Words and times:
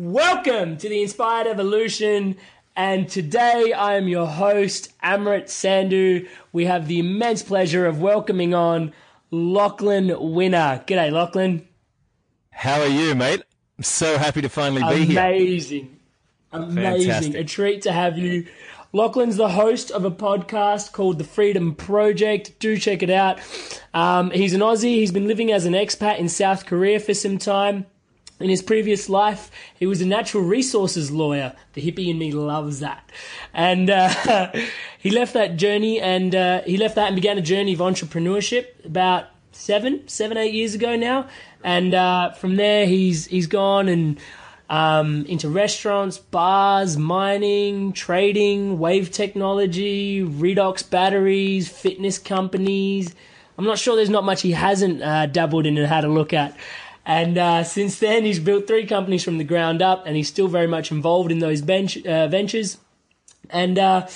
Welcome 0.00 0.76
to 0.76 0.88
the 0.88 1.02
Inspired 1.02 1.48
Evolution. 1.48 2.36
And 2.76 3.08
today 3.08 3.72
I 3.72 3.96
am 3.96 4.06
your 4.06 4.28
host, 4.28 4.92
Amrit 5.02 5.46
Sandhu. 5.46 6.28
We 6.52 6.66
have 6.66 6.86
the 6.86 7.00
immense 7.00 7.42
pleasure 7.42 7.84
of 7.84 8.00
welcoming 8.00 8.54
on 8.54 8.92
Lachlan 9.32 10.14
Winner. 10.34 10.84
G'day, 10.86 11.10
Lachlan. 11.10 11.66
How 12.52 12.80
are 12.80 12.86
you, 12.86 13.16
mate? 13.16 13.42
I'm 13.76 13.82
so 13.82 14.18
happy 14.18 14.40
to 14.40 14.48
finally 14.48 14.82
be 14.84 15.04
here. 15.06 15.18
Amazing. 15.18 15.98
Amazing. 16.52 17.34
A 17.34 17.42
treat 17.42 17.82
to 17.82 17.90
have 17.90 18.16
you. 18.16 18.46
Lachlan's 18.92 19.36
the 19.36 19.48
host 19.48 19.90
of 19.90 20.04
a 20.04 20.12
podcast 20.12 20.92
called 20.92 21.18
The 21.18 21.24
Freedom 21.24 21.74
Project. 21.74 22.56
Do 22.60 22.78
check 22.78 23.02
it 23.02 23.10
out. 23.10 23.40
Um, 23.92 24.30
he's 24.30 24.54
an 24.54 24.60
Aussie. 24.60 24.94
He's 24.94 25.10
been 25.10 25.26
living 25.26 25.50
as 25.50 25.64
an 25.64 25.72
expat 25.72 26.20
in 26.20 26.28
South 26.28 26.66
Korea 26.66 27.00
for 27.00 27.14
some 27.14 27.38
time. 27.38 27.86
In 28.40 28.48
his 28.48 28.62
previous 28.62 29.08
life, 29.08 29.50
he 29.74 29.86
was 29.86 30.00
a 30.00 30.06
natural 30.06 30.44
resources 30.44 31.10
lawyer. 31.10 31.54
The 31.72 31.80
hippie 31.80 32.08
in 32.08 32.18
me 32.18 32.30
loves 32.30 32.80
that. 32.80 33.10
And 33.52 33.90
uh, 33.90 34.52
he 34.98 35.10
left 35.10 35.34
that 35.34 35.56
journey 35.56 36.00
and 36.00 36.34
uh, 36.34 36.62
he 36.62 36.76
left 36.76 36.94
that 36.94 37.08
and 37.08 37.16
began 37.16 37.36
a 37.36 37.42
journey 37.42 37.72
of 37.72 37.80
entrepreneurship 37.80 38.84
about 38.84 39.26
seven, 39.50 40.06
seven, 40.06 40.36
eight 40.36 40.54
years 40.54 40.74
ago 40.74 40.94
now. 40.94 41.28
And 41.64 41.94
uh, 41.94 42.32
from 42.32 42.56
there, 42.56 42.86
he's 42.86 43.26
he's 43.26 43.48
gone 43.48 43.88
and 43.88 44.20
um, 44.70 45.24
into 45.26 45.48
restaurants, 45.48 46.18
bars, 46.18 46.96
mining, 46.96 47.92
trading, 47.92 48.78
wave 48.78 49.10
technology, 49.10 50.22
redox 50.22 50.88
batteries, 50.88 51.68
fitness 51.68 52.18
companies. 52.18 53.14
I'm 53.56 53.64
not 53.64 53.78
sure 53.78 53.96
there's 53.96 54.10
not 54.10 54.24
much 54.24 54.42
he 54.42 54.52
hasn't 54.52 55.02
uh, 55.02 55.26
dabbled 55.26 55.66
in 55.66 55.76
and 55.76 55.86
had 55.86 56.04
a 56.04 56.08
look 56.08 56.32
at. 56.32 56.56
And 57.08 57.38
uh, 57.38 57.64
since 57.64 57.98
then, 58.00 58.26
he's 58.26 58.38
built 58.38 58.66
three 58.66 58.84
companies 58.84 59.24
from 59.24 59.38
the 59.38 59.44
ground 59.44 59.80
up, 59.80 60.02
and 60.04 60.14
he's 60.14 60.28
still 60.28 60.46
very 60.46 60.66
much 60.66 60.92
involved 60.92 61.32
in 61.32 61.38
those 61.38 61.62
bench, 61.62 61.96
uh, 62.04 62.28
ventures. 62.28 62.76
And 63.48 63.78
uh, 63.78 64.06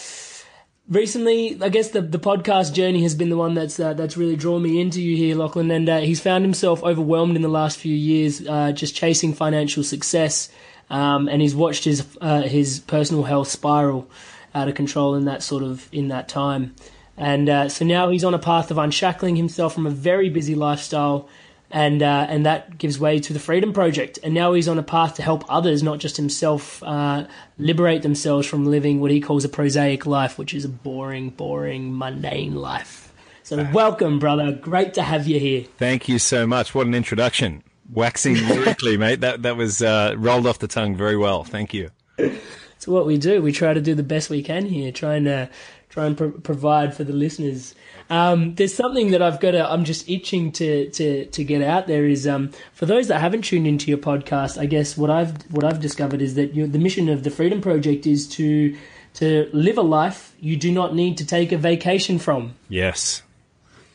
recently, 0.91 1.57
I 1.63 1.71
guess 1.71 1.89
the 1.89 2.03
the 2.03 2.19
podcast 2.19 2.75
journey 2.75 3.03
has 3.03 3.15
been 3.15 3.31
the 3.31 3.37
one 3.39 3.55
that's 3.55 3.81
uh, 3.81 3.95
that's 3.95 4.19
really 4.19 4.37
drawn 4.37 4.63
me 4.63 4.79
into 4.79 5.01
you 5.01 5.17
here, 5.17 5.35
Lachlan. 5.35 5.71
And 5.71 5.89
uh, 5.89 6.01
he's 6.01 6.21
found 6.21 6.45
himself 6.45 6.83
overwhelmed 6.83 7.35
in 7.35 7.41
the 7.41 7.49
last 7.49 7.79
few 7.79 7.95
years, 7.95 8.47
uh, 8.47 8.73
just 8.73 8.95
chasing 8.95 9.33
financial 9.33 9.83
success, 9.83 10.51
um, 10.91 11.29
and 11.29 11.41
he's 11.41 11.55
watched 11.55 11.85
his 11.85 12.07
his 12.45 12.81
personal 12.81 13.23
health 13.23 13.49
spiral 13.49 14.07
out 14.55 14.69
of 14.69 14.75
control 14.75 15.15
in 15.15 15.25
that 15.25 15.43
sort 15.43 15.63
of 15.63 15.89
in 15.93 16.09
that 16.09 16.29
time. 16.29 16.75
And 17.17 17.73
so 17.73 17.87
now 17.87 18.11
he's 18.11 18.25
on 18.25 18.35
a 18.35 18.39
path 18.39 18.71
of 18.71 18.77
unshackling 18.77 19.37
himself 19.37 19.73
from 19.73 19.87
a 19.87 19.91
very 19.91 20.29
busy 20.29 20.55
lifestyle 20.55 21.27
and 21.73 22.03
uh, 22.03 22.27
and 22.29 22.45
that 22.47 22.77
gives 22.79 23.01
way 23.01 23.19
to 23.19 23.33
the 23.33 23.39
Freedom 23.39 23.73
Project. 23.73 24.19
And 24.23 24.35
now 24.35 24.53
he's 24.53 24.69
on 24.69 24.79
a 24.79 24.83
path 24.83 25.15
to 25.15 25.23
help 25.23 25.45
others, 25.49 25.83
not 25.83 25.99
just 25.99 26.17
himself, 26.17 26.83
uh, 26.83 27.27
liberate 27.59 28.03
themselves 28.03 28.47
from 28.47 28.67
living 28.67 29.01
what 29.01 29.11
he 29.11 29.21
calls 29.21 29.45
a 29.45 29.49
prosaic 29.49 30.07
life, 30.07 30.39
which 30.39 30.53
is 30.55 30.65
a 30.65 30.69
boring, 30.69 31.31
boring, 31.31 31.97
mundane 31.97 32.55
life. 32.55 33.13
So 33.43 33.69
welcome, 33.73 34.19
brother. 34.19 34.53
Great 34.53 34.95
to 34.95 35.03
have 35.03 35.27
you 35.27 35.41
here. 35.41 35.65
Thank 35.79 36.09
you 36.09 36.19
so 36.19 36.47
much. 36.47 36.75
What 36.75 36.87
an 36.87 36.95
introduction. 36.95 37.65
Waxing 37.93 38.37
lyrically, 38.49 38.97
mate. 38.97 39.21
That 39.21 39.43
that 39.43 39.57
was 39.57 39.83
uh, 39.83 40.15
rolled 40.17 40.47
off 40.47 40.59
the 40.59 40.69
tongue 40.69 40.95
very 40.95 41.17
well. 41.17 41.43
Thank 41.43 41.75
you. 41.75 41.91
It's 42.19 42.89
what 42.89 43.07
we 43.07 43.17
do. 43.17 43.41
We 43.41 43.53
try 43.53 43.75
to 43.75 43.81
do 43.81 43.95
the 43.95 44.03
best 44.03 44.29
we 44.29 44.43
can 44.43 44.67
here, 44.67 44.91
trying 44.93 45.25
to 45.25 45.49
try 45.93 46.07
and 46.07 46.17
pro- 46.17 46.31
provide 46.31 46.97
for 46.97 47.05
the 47.05 47.13
listeners. 47.13 47.75
Um, 48.09 48.55
there's 48.55 48.75
something 48.75 49.11
that 49.11 49.21
I've 49.21 49.41
got 49.41 49.51
to, 49.51 49.71
I'm 49.71 49.85
just 49.85 50.09
itching 50.09 50.51
to, 50.53 50.89
to, 50.91 51.27
to 51.27 51.45
get 51.45 51.63
out 51.63 51.87
there 51.87 52.07
is, 52.07 52.27
um, 52.27 52.51
for 52.73 52.87
those 52.87 53.09
that 53.09 53.21
haven't 53.21 53.43
tuned 53.43 53.67
into 53.67 53.91
your 53.91 53.99
podcast, 53.99 54.59
I 54.59 54.65
guess 54.65 54.97
what 54.97 55.11
I've, 55.11 55.43
what 55.53 55.65
I've 55.65 55.81
discovered 55.81 56.23
is 56.23 56.35
that 56.37 56.55
the 56.55 56.79
mission 56.79 57.11
of 57.11 57.25
the 57.25 57.31
Freedom 57.31 57.61
Project 57.61 58.07
is 58.07 58.27
to, 58.31 58.75
to 59.15 59.51
live 59.53 59.77
a 59.77 59.83
life 59.83 60.35
you 60.41 60.57
do 60.57 60.73
not 60.73 60.95
need 60.95 61.19
to 61.19 61.27
take 61.27 61.53
a 61.53 61.59
vacation 61.59 62.19
from. 62.19 62.55
Yes, 62.71 63.23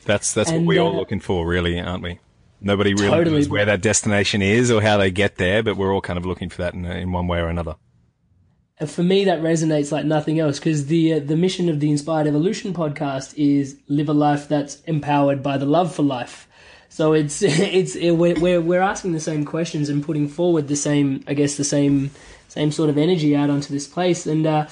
that's 0.04 0.32
that's 0.32 0.50
And, 0.50 0.66
what 0.66 0.76
we're 0.76 0.80
all 0.80 0.94
uh, 0.94 0.98
looking 0.98 1.20
for, 1.20 1.44
really, 1.46 1.80
aren't 1.80 2.04
we? 2.04 2.20
Nobody 2.60 2.94
really 2.94 3.10
Totally. 3.10 3.36
knows 3.36 3.48
where 3.48 3.64
that 3.64 3.82
destination 3.82 4.40
is 4.40 4.70
or 4.70 4.80
how 4.80 4.96
they 4.98 5.10
get 5.10 5.36
there, 5.36 5.64
but 5.64 5.76
we're 5.76 5.92
all 5.92 6.00
kind 6.00 6.18
of 6.18 6.24
looking 6.24 6.48
for 6.48 6.62
that 6.62 6.74
in, 6.74 6.84
in 6.84 7.10
one 7.10 7.26
way 7.26 7.40
or 7.40 7.48
another. 7.48 7.74
For 8.86 9.02
me, 9.02 9.24
that 9.24 9.40
resonates 9.40 9.90
like 9.90 10.04
nothing 10.04 10.38
else 10.38 10.60
because 10.60 10.86
the 10.86 11.14
uh, 11.14 11.18
the 11.18 11.36
mission 11.36 11.68
of 11.68 11.80
the 11.80 11.90
Inspired 11.90 12.28
Evolution 12.28 12.72
podcast 12.72 13.34
is 13.36 13.76
live 13.88 14.08
a 14.08 14.12
life 14.12 14.46
that's 14.46 14.80
empowered 14.82 15.42
by 15.42 15.58
the 15.58 15.66
love 15.66 15.92
for 15.92 16.04
life. 16.04 16.48
So 16.88 17.12
it's 17.12 17.42
it's 17.42 17.96
it, 17.96 18.12
we're, 18.12 18.38
we're 18.38 18.60
we're 18.60 18.80
asking 18.80 19.12
the 19.12 19.20
same 19.20 19.44
questions 19.44 19.88
and 19.88 20.04
putting 20.04 20.28
forward 20.28 20.68
the 20.68 20.76
same, 20.76 21.24
I 21.26 21.34
guess, 21.34 21.56
the 21.56 21.64
same 21.64 22.12
same 22.46 22.70
sort 22.70 22.88
of 22.88 22.96
energy 22.96 23.34
out 23.34 23.50
onto 23.50 23.72
this 23.72 23.88
place. 23.88 24.26
And 24.26 24.46
uh, 24.46 24.68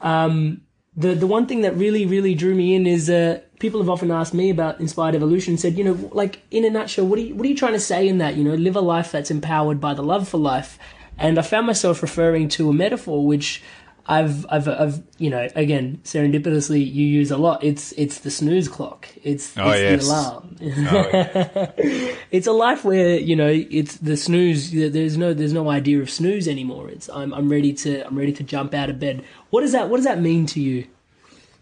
um, 0.00 0.62
the 0.96 1.14
the 1.14 1.26
one 1.26 1.46
thing 1.46 1.62
that 1.62 1.76
really 1.76 2.06
really 2.06 2.36
drew 2.36 2.54
me 2.54 2.76
in 2.76 2.86
is 2.86 3.10
uh, 3.10 3.40
people 3.58 3.80
have 3.80 3.90
often 3.90 4.12
asked 4.12 4.32
me 4.32 4.50
about 4.50 4.78
inspired 4.78 5.16
evolution. 5.16 5.58
Said, 5.58 5.76
you 5.76 5.82
know, 5.82 6.10
like 6.12 6.40
in 6.52 6.64
a 6.64 6.70
nutshell, 6.70 7.06
what 7.06 7.18
are 7.18 7.22
you 7.22 7.34
what 7.34 7.44
are 7.46 7.48
you 7.48 7.56
trying 7.56 7.72
to 7.72 7.80
say 7.80 8.06
in 8.06 8.18
that? 8.18 8.36
You 8.36 8.44
know, 8.44 8.54
live 8.54 8.76
a 8.76 8.80
life 8.80 9.10
that's 9.10 9.30
empowered 9.30 9.80
by 9.80 9.94
the 9.94 10.02
love 10.02 10.28
for 10.28 10.38
life. 10.38 10.78
And 11.20 11.38
I 11.38 11.42
found 11.42 11.66
myself 11.66 12.02
referring 12.02 12.48
to 12.50 12.70
a 12.70 12.72
metaphor 12.72 13.24
which 13.26 13.62
I've 14.06 14.44
I've 14.48 14.66
I've 14.66 15.02
you 15.18 15.28
know 15.30 15.46
again 15.54 16.00
serendipitously 16.02 16.80
you 16.80 17.06
use 17.06 17.30
a 17.30 17.36
lot. 17.36 17.62
It's 17.62 17.92
it's 17.92 18.20
the 18.20 18.30
snooze 18.30 18.66
clock. 18.68 19.06
It's, 19.22 19.56
Oh, 19.56 19.70
it's 19.70 19.80
yes. 19.82 20.06
the 20.06 20.12
alarm. 20.12 20.56
Oh, 20.90 22.14
it's 22.30 22.46
a 22.46 22.52
life 22.52 22.84
where 22.84 23.18
you 23.18 23.36
know 23.36 23.48
it's 23.48 23.96
the 23.98 24.16
snooze. 24.16 24.72
There's 24.72 25.16
no 25.18 25.34
there's 25.34 25.52
no 25.52 25.70
idea 25.70 26.00
of 26.00 26.10
snooze 26.10 26.48
anymore. 26.48 26.88
It's 26.88 27.08
I'm 27.10 27.32
I'm 27.34 27.48
ready 27.50 27.72
to 27.74 28.04
I'm 28.06 28.16
ready 28.18 28.32
to 28.32 28.42
jump 28.42 28.72
out 28.74 28.88
of 28.90 28.98
bed. 28.98 29.22
What 29.50 29.60
does 29.60 29.72
that 29.72 29.90
What 29.90 29.96
does 29.98 30.06
that 30.06 30.20
mean 30.20 30.46
to 30.46 30.60
you? 30.60 30.86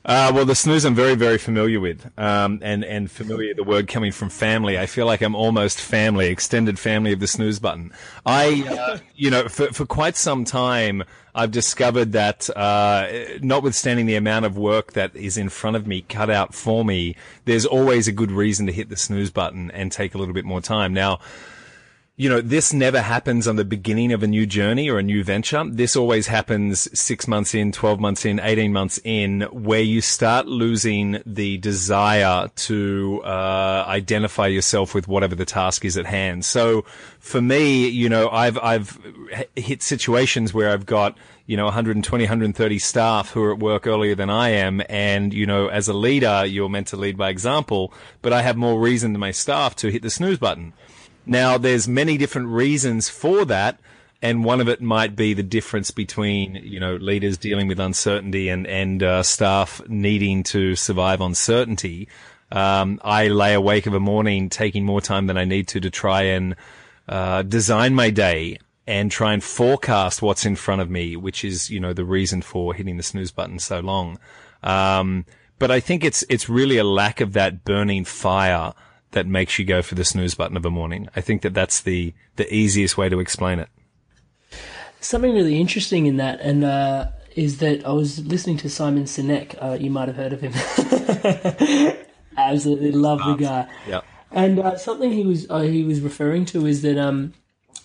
Uh, 0.08 0.32
well, 0.34 0.46
the 0.46 0.54
snooze 0.54 0.86
I'm 0.86 0.94
very, 0.94 1.14
very 1.14 1.36
familiar 1.36 1.80
with, 1.80 2.10
um, 2.18 2.60
and 2.62 2.82
and 2.82 3.10
familiar 3.10 3.52
the 3.52 3.62
word 3.62 3.88
coming 3.88 4.10
from 4.10 4.30
family. 4.30 4.78
I 4.78 4.86
feel 4.86 5.04
like 5.04 5.20
I'm 5.20 5.34
almost 5.34 5.78
family, 5.78 6.28
extended 6.28 6.78
family 6.78 7.12
of 7.12 7.20
the 7.20 7.26
snooze 7.26 7.58
button. 7.58 7.92
I, 8.24 8.66
uh, 8.66 8.98
you 9.14 9.30
know, 9.30 9.48
for 9.48 9.66
for 9.66 9.84
quite 9.84 10.16
some 10.16 10.46
time, 10.46 11.04
I've 11.34 11.50
discovered 11.50 12.12
that, 12.12 12.48
uh, 12.56 13.06
notwithstanding 13.42 14.06
the 14.06 14.14
amount 14.14 14.46
of 14.46 14.56
work 14.56 14.94
that 14.94 15.14
is 15.14 15.36
in 15.36 15.50
front 15.50 15.76
of 15.76 15.86
me 15.86 16.00
cut 16.00 16.30
out 16.30 16.54
for 16.54 16.86
me, 16.86 17.14
there's 17.44 17.66
always 17.66 18.08
a 18.08 18.12
good 18.12 18.32
reason 18.32 18.64
to 18.64 18.72
hit 18.72 18.88
the 18.88 18.96
snooze 18.96 19.30
button 19.30 19.70
and 19.72 19.92
take 19.92 20.14
a 20.14 20.18
little 20.18 20.32
bit 20.32 20.46
more 20.46 20.62
time. 20.62 20.94
Now 20.94 21.20
you 22.18 22.28
know, 22.28 22.40
this 22.40 22.72
never 22.72 23.00
happens 23.00 23.46
on 23.46 23.54
the 23.54 23.64
beginning 23.64 24.10
of 24.10 24.24
a 24.24 24.26
new 24.26 24.44
journey 24.44 24.90
or 24.90 24.98
a 24.98 25.04
new 25.04 25.22
venture. 25.22 25.64
This 25.70 25.94
always 25.94 26.26
happens 26.26 26.88
six 26.98 27.28
months 27.28 27.54
in, 27.54 27.70
12 27.70 28.00
months 28.00 28.24
in, 28.24 28.40
18 28.40 28.72
months 28.72 28.98
in, 29.04 29.42
where 29.52 29.82
you 29.82 30.00
start 30.00 30.48
losing 30.48 31.22
the 31.24 31.58
desire 31.58 32.48
to, 32.56 33.22
uh, 33.24 33.84
identify 33.86 34.48
yourself 34.48 34.96
with 34.96 35.06
whatever 35.06 35.36
the 35.36 35.44
task 35.44 35.84
is 35.84 35.96
at 35.96 36.06
hand. 36.06 36.44
So 36.44 36.82
for 37.20 37.40
me, 37.40 37.86
you 37.88 38.08
know, 38.08 38.28
I've, 38.30 38.58
I've 38.58 38.98
hit 39.54 39.84
situations 39.84 40.52
where 40.52 40.70
I've 40.70 40.86
got, 40.86 41.16
you 41.46 41.56
know, 41.56 41.66
120, 41.66 42.24
130 42.24 42.78
staff 42.80 43.30
who 43.30 43.44
are 43.44 43.52
at 43.52 43.60
work 43.60 43.86
earlier 43.86 44.16
than 44.16 44.28
I 44.28 44.48
am. 44.48 44.82
And, 44.88 45.32
you 45.32 45.46
know, 45.46 45.68
as 45.68 45.86
a 45.86 45.94
leader, 45.94 46.44
you're 46.44 46.68
meant 46.68 46.88
to 46.88 46.96
lead 46.96 47.16
by 47.16 47.28
example, 47.28 47.92
but 48.22 48.32
I 48.32 48.42
have 48.42 48.56
more 48.56 48.80
reason 48.80 49.12
than 49.12 49.20
my 49.20 49.30
staff 49.30 49.76
to 49.76 49.92
hit 49.92 50.02
the 50.02 50.10
snooze 50.10 50.38
button. 50.38 50.72
Now, 51.28 51.58
there's 51.58 51.86
many 51.86 52.16
different 52.16 52.48
reasons 52.48 53.08
for 53.08 53.44
that. 53.44 53.78
And 54.20 54.44
one 54.44 54.60
of 54.60 54.68
it 54.68 54.80
might 54.80 55.14
be 55.14 55.32
the 55.32 55.44
difference 55.44 55.92
between, 55.92 56.56
you 56.56 56.80
know, 56.80 56.96
leaders 56.96 57.38
dealing 57.38 57.68
with 57.68 57.78
uncertainty 57.78 58.48
and, 58.48 58.66
and, 58.66 59.00
uh, 59.00 59.22
staff 59.22 59.80
needing 59.86 60.42
to 60.44 60.74
survive 60.74 61.20
uncertainty. 61.20 62.08
Um, 62.50 62.98
I 63.04 63.28
lay 63.28 63.54
awake 63.54 63.86
of 63.86 63.94
a 63.94 64.00
morning 64.00 64.48
taking 64.48 64.84
more 64.84 65.00
time 65.00 65.28
than 65.28 65.38
I 65.38 65.44
need 65.44 65.68
to 65.68 65.80
to 65.80 65.90
try 65.90 66.22
and, 66.22 66.56
uh, 67.08 67.42
design 67.42 67.94
my 67.94 68.10
day 68.10 68.58
and 68.88 69.08
try 69.08 69.34
and 69.34 69.44
forecast 69.44 70.20
what's 70.20 70.44
in 70.44 70.56
front 70.56 70.80
of 70.80 70.90
me, 70.90 71.14
which 71.14 71.44
is, 71.44 71.70
you 71.70 71.78
know, 71.78 71.92
the 71.92 72.04
reason 72.04 72.42
for 72.42 72.74
hitting 72.74 72.96
the 72.96 73.04
snooze 73.04 73.30
button 73.30 73.60
so 73.60 73.78
long. 73.78 74.18
Um, 74.64 75.26
but 75.60 75.70
I 75.70 75.78
think 75.78 76.02
it's, 76.02 76.24
it's 76.28 76.48
really 76.48 76.78
a 76.78 76.84
lack 76.84 77.20
of 77.20 77.34
that 77.34 77.64
burning 77.64 78.04
fire 78.04 78.72
that 79.12 79.26
makes 79.26 79.58
you 79.58 79.64
go 79.64 79.82
for 79.82 79.94
the 79.94 80.04
snooze 80.04 80.34
button 80.34 80.56
of 80.56 80.64
a 80.64 80.70
morning. 80.70 81.08
I 81.16 81.20
think 81.20 81.42
that 81.42 81.54
that's 81.54 81.80
the, 81.80 82.14
the 82.36 82.52
easiest 82.52 82.98
way 82.98 83.08
to 83.08 83.20
explain 83.20 83.58
it. 83.58 83.68
Something 85.00 85.34
really 85.34 85.60
interesting 85.60 86.06
in 86.06 86.16
that, 86.16 86.40
and 86.40 86.64
uh, 86.64 87.08
is 87.36 87.58
that 87.58 87.86
I 87.86 87.92
was 87.92 88.26
listening 88.26 88.56
to 88.58 88.70
Simon 88.70 89.04
Sinek. 89.04 89.56
Uh, 89.62 89.78
you 89.80 89.90
might 89.90 90.08
have 90.08 90.16
heard 90.16 90.32
of 90.32 90.40
him. 90.40 90.52
Absolutely 92.36 92.92
love 92.92 93.20
the 93.20 93.44
guy. 93.44 93.68
Yeah. 93.86 94.00
And 94.32 94.58
uh, 94.58 94.76
something 94.76 95.12
he 95.12 95.24
was 95.24 95.48
uh, 95.48 95.60
he 95.60 95.84
was 95.84 96.00
referring 96.00 96.44
to 96.46 96.66
is 96.66 96.82
that 96.82 96.98
um, 96.98 97.32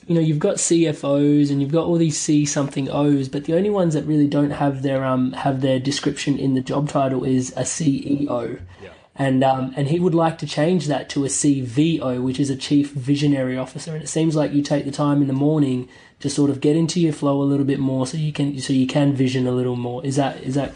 you 0.08 0.16
know, 0.16 0.22
you've 0.22 0.40
got 0.40 0.56
CFOs 0.56 1.52
and 1.52 1.62
you've 1.62 1.72
got 1.72 1.86
all 1.86 1.98
these 1.98 2.18
C 2.18 2.46
something 2.46 2.90
O's, 2.90 3.30
but 3.30 3.46
the 3.46 3.56
only 3.56 3.70
ones 3.70 3.94
that 3.94 4.06
really 4.06 4.28
don't 4.28 4.52
have 4.52 4.82
their 4.82 5.06
um 5.06 5.34
have 5.34 5.62
their 5.62 5.80
description 5.80 6.38
in 6.38 6.56
the 6.56 6.62
job 6.62 6.90
title 6.90 7.24
is 7.24 7.52
a 7.52 7.62
CEO. 7.62 8.60
Yeah 8.82 8.90
and 9.16 9.44
um, 9.44 9.74
and 9.76 9.88
he 9.90 10.00
would 10.00 10.16
like 10.16 10.38
to 10.40 10.48
change 10.48 10.88
that 10.88 11.10
to 11.10 11.24
a 11.24 11.28
CVO, 11.28 12.22
which 12.24 12.40
is 12.40 12.50
a 12.50 12.56
Chief 12.56 12.92
Visionary 12.92 13.58
Officer. 13.58 13.94
And 13.94 14.04
it 14.04 14.08
seems 14.08 14.36
like 14.36 14.54
you 14.54 14.64
take 14.64 14.86
the 14.86 14.92
time 14.92 15.22
in 15.22 15.28
the 15.28 15.34
morning 15.34 15.88
to 16.20 16.30
sort 16.30 16.50
of 16.50 16.62
get 16.62 16.76
into 16.76 17.00
your 17.00 17.14
flow 17.14 17.42
a 17.42 17.44
little 17.44 17.66
bit 17.66 17.80
more, 17.80 18.08
so 18.08 18.18
you 18.18 18.34
can 18.34 18.60
so 18.60 18.74
you 18.74 18.88
can 18.88 19.14
vision 19.14 19.46
a 19.46 19.52
little 19.52 19.76
more. 19.76 20.04
Is 20.04 20.16
that 20.16 20.42
is 20.42 20.56
that? 20.56 20.74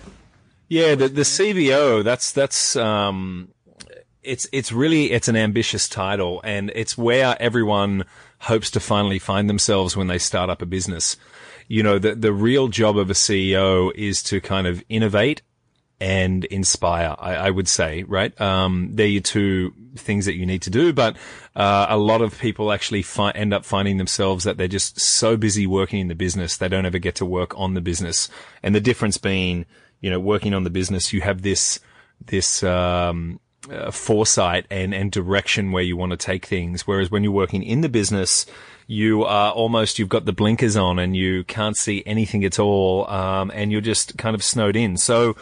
Yeah, 0.67 0.93
the 0.93 1.07
the 1.07 1.21
CVO. 1.21 2.03
That's 2.03 2.31
that's 2.31 2.75
um, 2.75 3.49
it's 4.21 4.47
it's 4.51 4.71
really 4.71 5.11
it's 5.11 5.27
an 5.27 5.35
ambitious 5.35 5.89
title, 5.89 6.39
and 6.43 6.71
it's 6.75 6.95
where 6.95 7.35
everyone 7.39 8.05
hopes 8.39 8.69
to 8.71 8.79
finally 8.79 9.17
find 9.17 9.49
themselves 9.49 9.97
when 9.97 10.07
they 10.07 10.19
start 10.19 10.51
up 10.51 10.61
a 10.61 10.67
business. 10.67 11.17
You 11.67 11.81
know, 11.81 11.97
the 11.97 12.13
the 12.13 12.33
real 12.33 12.67
job 12.67 12.97
of 12.99 13.09
a 13.09 13.13
CEO 13.13 13.91
is 13.95 14.21
to 14.23 14.39
kind 14.41 14.67
of 14.67 14.83
innovate 14.89 15.41
and 15.99 16.45
inspire, 16.45 17.15
I, 17.17 17.35
I 17.35 17.49
would 17.49 17.67
say, 17.67 18.03
right? 18.03 18.39
Um, 18.39 18.89
they're 18.93 19.07
your 19.07 19.21
two 19.21 19.73
things 19.95 20.25
that 20.25 20.35
you 20.35 20.45
need 20.45 20.61
to 20.63 20.69
do, 20.69 20.93
but, 20.93 21.17
uh, 21.55 21.87
a 21.89 21.97
lot 21.97 22.21
of 22.21 22.37
people 22.37 22.71
actually 22.71 23.01
fi- 23.01 23.31
end 23.31 23.53
up 23.53 23.65
finding 23.65 23.97
themselves 23.97 24.43
that 24.43 24.57
they're 24.57 24.67
just 24.67 24.99
so 24.99 25.35
busy 25.37 25.65
working 25.65 25.99
in 25.99 26.07
the 26.07 26.15
business, 26.15 26.57
they 26.57 26.69
don't 26.69 26.85
ever 26.85 26.99
get 26.99 27.15
to 27.15 27.25
work 27.25 27.57
on 27.57 27.73
the 27.73 27.81
business. 27.81 28.29
And 28.61 28.75
the 28.75 28.81
difference 28.81 29.17
being, 29.17 29.65
you 29.99 30.11
know, 30.11 30.19
working 30.19 30.53
on 30.53 30.63
the 30.63 30.69
business, 30.69 31.13
you 31.13 31.21
have 31.21 31.41
this, 31.41 31.79
this, 32.23 32.61
um, 32.61 33.39
uh, 33.71 33.91
foresight 33.91 34.65
and, 34.69 34.93
and 34.93 35.11
direction 35.11 35.71
where 35.71 35.83
you 35.83 35.97
want 35.97 36.11
to 36.11 36.17
take 36.17 36.45
things. 36.45 36.87
Whereas 36.87 37.11
when 37.11 37.23
you're 37.23 37.33
working 37.33 37.63
in 37.63 37.81
the 37.81 37.89
business, 37.89 38.45
you 38.85 39.23
are 39.23 39.51
almost, 39.51 39.99
you've 39.99 40.09
got 40.09 40.25
the 40.25 40.31
blinkers 40.31 40.77
on 40.77 40.99
and 40.99 41.17
you 41.17 41.43
can't 41.43 41.75
see 41.75 42.03
anything 42.05 42.45
at 42.45 42.59
all. 42.59 43.09
Um, 43.09 43.51
and 43.53 43.71
you're 43.71 43.81
just 43.81 44.17
kind 44.17 44.35
of 44.35 44.43
snowed 44.43 44.75
in. 44.75 44.95
So, 44.95 45.35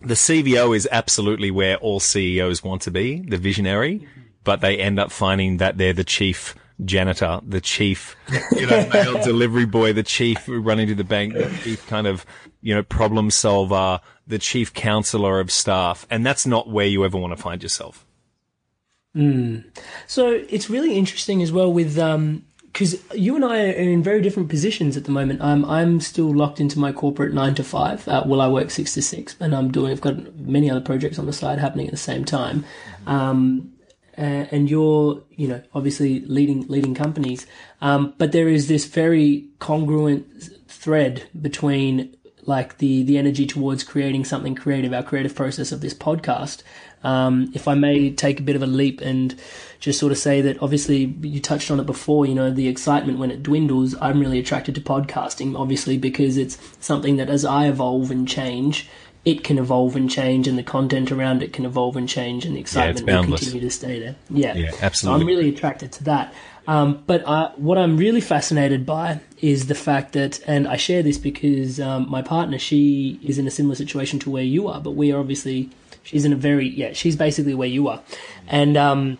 the 0.00 0.14
CVO 0.14 0.74
is 0.74 0.88
absolutely 0.90 1.50
where 1.50 1.76
all 1.76 2.00
CEOs 2.00 2.64
want 2.64 2.82
to 2.82 2.90
be, 2.90 3.20
the 3.20 3.36
visionary, 3.36 4.06
but 4.44 4.60
they 4.60 4.78
end 4.78 4.98
up 4.98 5.10
finding 5.12 5.58
that 5.58 5.76
they're 5.76 5.92
the 5.92 6.04
chief 6.04 6.54
janitor, 6.84 7.40
the 7.46 7.60
chief, 7.60 8.16
you 8.52 8.66
know, 8.66 8.88
mail 8.92 9.22
delivery 9.22 9.66
boy, 9.66 9.92
the 9.92 10.02
chief 10.02 10.38
running 10.48 10.86
to 10.88 10.94
the 10.94 11.04
bank, 11.04 11.34
the 11.34 11.50
chief 11.62 11.86
kind 11.86 12.06
of, 12.06 12.24
you 12.62 12.74
know, 12.74 12.82
problem 12.82 13.30
solver, 13.30 14.00
the 14.26 14.38
chief 14.38 14.72
counselor 14.72 15.40
of 15.40 15.50
staff. 15.50 16.06
And 16.10 16.24
that's 16.24 16.46
not 16.46 16.70
where 16.70 16.86
you 16.86 17.04
ever 17.04 17.18
want 17.18 17.36
to 17.36 17.42
find 17.42 17.62
yourself. 17.62 18.06
Mm. 19.14 19.64
So 20.06 20.30
it's 20.48 20.70
really 20.70 20.96
interesting 20.96 21.42
as 21.42 21.52
well 21.52 21.72
with, 21.72 21.98
um, 21.98 22.46
because 22.72 23.02
you 23.14 23.34
and 23.36 23.44
I 23.44 23.68
are 23.68 23.72
in 23.72 24.02
very 24.02 24.20
different 24.20 24.48
positions 24.48 24.96
at 24.96 25.04
the 25.04 25.10
moment. 25.10 25.40
Um, 25.40 25.64
I'm 25.64 26.00
still 26.00 26.34
locked 26.34 26.60
into 26.60 26.78
my 26.78 26.92
corporate 26.92 27.34
nine 27.34 27.54
to 27.56 27.64
five. 27.64 28.06
Uh, 28.06 28.22
I 28.22 28.48
work 28.48 28.70
six 28.70 28.94
to 28.94 29.02
six, 29.02 29.36
and 29.40 29.54
I'm 29.54 29.70
doing. 29.70 29.92
I've 29.92 30.00
got 30.00 30.36
many 30.36 30.70
other 30.70 30.80
projects 30.80 31.18
on 31.18 31.26
the 31.26 31.32
side 31.32 31.58
happening 31.58 31.86
at 31.86 31.92
the 31.92 31.98
same 31.98 32.24
time. 32.24 32.64
Um, 33.06 33.72
and 34.16 34.68
you're, 34.68 35.22
you 35.30 35.48
know, 35.48 35.62
obviously 35.72 36.20
leading 36.20 36.66
leading 36.68 36.94
companies. 36.94 37.46
Um, 37.80 38.14
but 38.18 38.32
there 38.32 38.48
is 38.48 38.68
this 38.68 38.86
very 38.86 39.48
congruent 39.58 40.26
thread 40.68 41.28
between 41.40 42.14
like 42.50 42.76
the 42.76 43.02
the 43.04 43.16
energy 43.16 43.46
towards 43.46 43.82
creating 43.82 44.26
something 44.26 44.54
creative, 44.54 44.92
our 44.92 45.02
creative 45.02 45.34
process 45.34 45.72
of 45.72 45.80
this 45.80 45.94
podcast. 45.94 46.62
Um, 47.02 47.50
if 47.54 47.66
I 47.66 47.74
may 47.74 48.10
take 48.10 48.40
a 48.40 48.42
bit 48.42 48.56
of 48.56 48.62
a 48.62 48.66
leap 48.66 49.00
and 49.00 49.34
just 49.78 49.98
sort 49.98 50.12
of 50.12 50.18
say 50.18 50.42
that 50.42 50.60
obviously 50.60 51.04
you 51.22 51.40
touched 51.40 51.70
on 51.70 51.80
it 51.80 51.86
before, 51.86 52.26
you 52.26 52.34
know, 52.34 52.50
the 52.50 52.68
excitement 52.68 53.18
when 53.18 53.30
it 53.30 53.42
dwindles, 53.42 53.94
I'm 54.02 54.20
really 54.20 54.38
attracted 54.38 54.74
to 54.74 54.82
podcasting, 54.82 55.58
obviously, 55.58 55.96
because 55.96 56.36
it's 56.36 56.58
something 56.78 57.16
that 57.16 57.30
as 57.30 57.46
I 57.46 57.68
evolve 57.68 58.10
and 58.10 58.28
change, 58.28 58.86
it 59.24 59.44
can 59.44 59.58
evolve 59.58 59.96
and 59.96 60.10
change 60.10 60.48
and 60.48 60.56
the 60.56 60.62
content 60.62 61.12
around 61.12 61.42
it 61.42 61.52
can 61.52 61.66
evolve 61.66 61.96
and 61.96 62.08
change 62.08 62.46
and 62.46 62.56
the 62.56 62.60
excitement 62.60 63.06
yeah, 63.06 63.20
will 63.20 63.36
continue 63.36 63.60
to 63.60 63.70
stay 63.70 64.00
there. 64.00 64.16
Yeah. 64.30 64.54
Yeah, 64.54 64.70
absolutely. 64.80 65.20
So 65.20 65.20
I'm 65.20 65.26
really 65.26 65.48
attracted 65.50 65.92
to 65.92 66.04
that. 66.04 66.32
Um, 66.66 67.02
but 67.06 67.24
uh, 67.24 67.52
what 67.56 67.78
I'm 67.78 67.96
really 67.96 68.20
fascinated 68.20 68.86
by 68.86 69.20
is 69.40 69.66
the 69.66 69.74
fact 69.74 70.12
that, 70.12 70.40
and 70.46 70.68
I 70.68 70.76
share 70.76 71.02
this 71.02 71.18
because 71.18 71.80
um, 71.80 72.08
my 72.08 72.22
partner, 72.22 72.58
she 72.58 73.18
is 73.22 73.38
in 73.38 73.46
a 73.46 73.50
similar 73.50 73.74
situation 73.74 74.18
to 74.20 74.30
where 74.30 74.42
you 74.42 74.68
are, 74.68 74.80
but 74.80 74.92
we 74.92 75.12
are 75.12 75.18
obviously, 75.18 75.70
she's 76.02 76.24
in 76.24 76.32
a 76.32 76.36
very, 76.36 76.68
yeah, 76.68 76.92
she's 76.92 77.16
basically 77.16 77.54
where 77.54 77.68
you 77.68 77.88
are. 77.88 78.00
And, 78.46 78.76
um, 78.76 79.18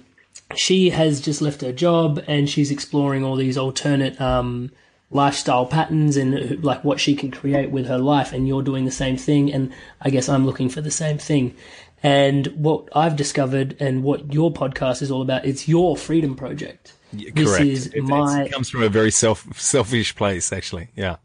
she 0.57 0.91
has 0.91 1.21
just 1.21 1.41
left 1.41 1.61
her 1.61 1.73
job 1.73 2.23
and 2.27 2.49
she's 2.49 2.71
exploring 2.71 3.23
all 3.25 3.37
these 3.37 3.57
alternate 3.57 4.21
um, 4.21 4.71
lifestyle 5.11 5.67
patterns 5.67 6.17
and 6.17 6.35
uh, 6.35 6.57
like 6.63 6.85
what 6.85 7.01
she 7.01 7.15
can 7.15 7.31
create 7.31 7.71
with 7.71 7.87
her 7.87 7.99
life. 7.99 8.33
And 8.33 8.47
you're 8.47 8.63
doing 8.63 8.85
the 8.85 8.91
same 8.91 9.17
thing. 9.17 9.53
And 9.53 9.73
I 10.01 10.11
guess 10.11 10.29
I'm 10.29 10.47
looking 10.47 10.69
for 10.69 10.81
the 10.81 10.91
same 10.91 11.19
thing. 11.19 11.55
And 12.03 12.47
what 12.49 12.89
I've 12.95 13.17
discovered 13.17 13.77
and 13.79 14.03
what 14.03 14.33
your 14.33 14.53
podcast 14.53 15.03
is 15.03 15.11
all 15.11 15.21
about, 15.21 15.45
it's 15.45 15.69
your 15.69 15.97
freedom 15.97 16.35
project. 16.35 16.95
Yeah, 17.13 17.31
correct. 17.31 17.37
This 17.37 17.61
is 17.61 17.87
it, 17.89 18.03
my... 18.03 18.45
it 18.45 18.53
comes 18.53 18.71
from 18.71 18.83
a 18.83 18.89
very 18.89 19.11
self 19.11 19.47
selfish 19.59 20.15
place, 20.15 20.53
actually. 20.53 20.89
Yeah. 20.97 21.17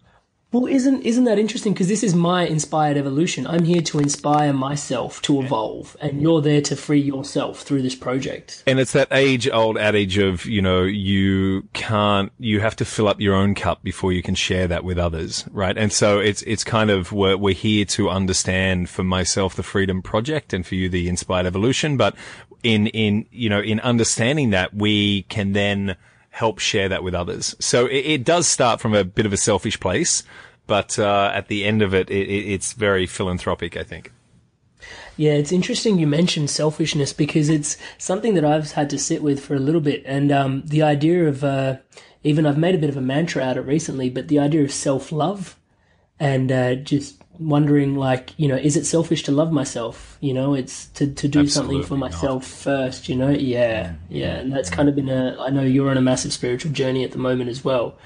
Well, 0.51 0.67
isn't 0.67 1.01
isn't 1.01 1.25
that 1.25 1.37
interesting? 1.37 1.73
Because 1.73 1.89
this 1.89 2.01
is 2.01 2.15
my 2.15 2.45
inspired 2.45 2.95
evolution. 2.95 3.45
I'm 3.45 3.65
here 3.65 3.81
to 3.81 3.99
inspire 3.99 4.53
myself 4.53 5.21
to 5.23 5.41
evolve, 5.41 5.97
and 5.99 6.21
you're 6.21 6.41
there 6.41 6.61
to 6.61 6.77
free 6.77 7.01
yourself 7.01 7.61
through 7.61 7.81
this 7.81 7.95
project. 7.95 8.63
And 8.65 8.79
it's 8.79 8.93
that 8.93 9.09
age 9.11 9.49
old 9.49 9.77
adage 9.77 10.17
of 10.17 10.45
you 10.45 10.61
know 10.61 10.83
you 10.83 11.67
can't 11.73 12.31
you 12.39 12.61
have 12.61 12.75
to 12.77 12.85
fill 12.85 13.09
up 13.09 13.19
your 13.19 13.35
own 13.35 13.53
cup 13.53 13.83
before 13.83 14.13
you 14.13 14.21
can 14.21 14.35
share 14.35 14.65
that 14.67 14.85
with 14.85 14.97
others, 14.97 15.45
right? 15.51 15.77
And 15.77 15.91
so 15.91 16.19
it's 16.19 16.41
it's 16.43 16.63
kind 16.63 16.89
of 16.89 17.11
we're, 17.11 17.35
we're 17.35 17.53
here 17.53 17.83
to 17.85 18.09
understand 18.09 18.89
for 18.89 19.03
myself 19.03 19.55
the 19.55 19.63
freedom 19.63 20.01
project, 20.01 20.53
and 20.53 20.65
for 20.65 20.75
you 20.75 20.87
the 20.87 21.09
inspired 21.09 21.47
evolution. 21.47 21.97
But 21.97 22.15
in 22.63 22.87
in 22.87 23.25
you 23.29 23.49
know 23.49 23.59
in 23.59 23.81
understanding 23.81 24.51
that 24.51 24.73
we 24.73 25.23
can 25.23 25.51
then 25.51 25.97
help 26.35 26.59
share 26.59 26.89
that 26.89 27.01
with 27.01 27.15
others. 27.15 27.55
So 27.59 27.85
it, 27.85 28.05
it, 28.05 28.23
does 28.25 28.45
start 28.45 28.81
from 28.81 28.93
a 28.93 29.05
bit 29.05 29.25
of 29.25 29.31
a 29.31 29.37
selfish 29.37 29.79
place, 29.79 30.21
but 30.67 30.99
uh, 30.99 31.31
at 31.33 31.47
the 31.47 31.63
end 31.63 31.81
of 31.81 31.93
it, 31.93 32.09
it, 32.09 32.29
it's 32.29 32.73
very 32.73 33.07
philanthropic, 33.07 33.77
I 33.77 33.83
think. 33.83 34.11
Yeah, 35.15 35.31
it's 35.31 35.53
interesting 35.53 35.97
you 35.97 36.07
mentioned 36.07 36.49
selfishness 36.49 37.13
because 37.13 37.47
it's 37.47 37.77
something 37.97 38.33
that 38.33 38.43
I've 38.43 38.73
had 38.73 38.89
to 38.89 38.99
sit 38.99 39.23
with 39.23 39.39
for 39.39 39.55
a 39.55 39.59
little 39.59 39.79
bit. 39.79 40.03
And 40.05 40.29
um, 40.29 40.63
the 40.65 40.81
idea 40.81 41.25
of, 41.25 41.41
uh, 41.45 41.77
even 42.25 42.45
I've 42.45 42.57
made 42.57 42.75
a 42.75 42.79
bit 42.79 42.89
of 42.89 42.97
a 42.97 43.01
mantra 43.01 43.41
out 43.41 43.57
of 43.57 43.65
it 43.65 43.71
recently, 43.71 44.09
but 44.09 44.27
the 44.27 44.39
idea 44.39 44.65
of 44.65 44.73
self 44.73 45.13
love 45.13 45.57
and 46.19 46.51
uh, 46.51 46.75
just 46.75 47.21
wondering, 47.39 47.95
like, 47.95 48.33
you 48.37 48.47
know, 48.47 48.55
is 48.55 48.75
it 48.77 48.85
selfish 48.85 49.23
to 49.23 49.31
love 49.31 49.51
myself? 49.51 50.17
You 50.21 50.33
know, 50.33 50.53
it's 50.53 50.87
to, 50.89 51.07
to 51.07 51.27
do 51.27 51.41
Absolutely 51.41 51.49
something 51.49 51.83
for 51.83 51.97
not. 51.97 52.11
myself 52.11 52.45
first, 52.47 53.09
you 53.09 53.15
know? 53.15 53.29
Yeah, 53.29 53.95
yeah. 54.09 54.35
And 54.35 54.51
that's 54.51 54.69
kind 54.69 54.89
of 54.89 54.95
been 54.95 55.09
a, 55.09 55.37
I 55.39 55.49
know 55.49 55.61
you're 55.61 55.89
on 55.89 55.97
a 55.97 56.01
massive 56.01 56.33
spiritual 56.33 56.71
journey 56.71 57.03
at 57.03 57.11
the 57.11 57.17
moment 57.17 57.49
as 57.49 57.63
well. 57.63 57.97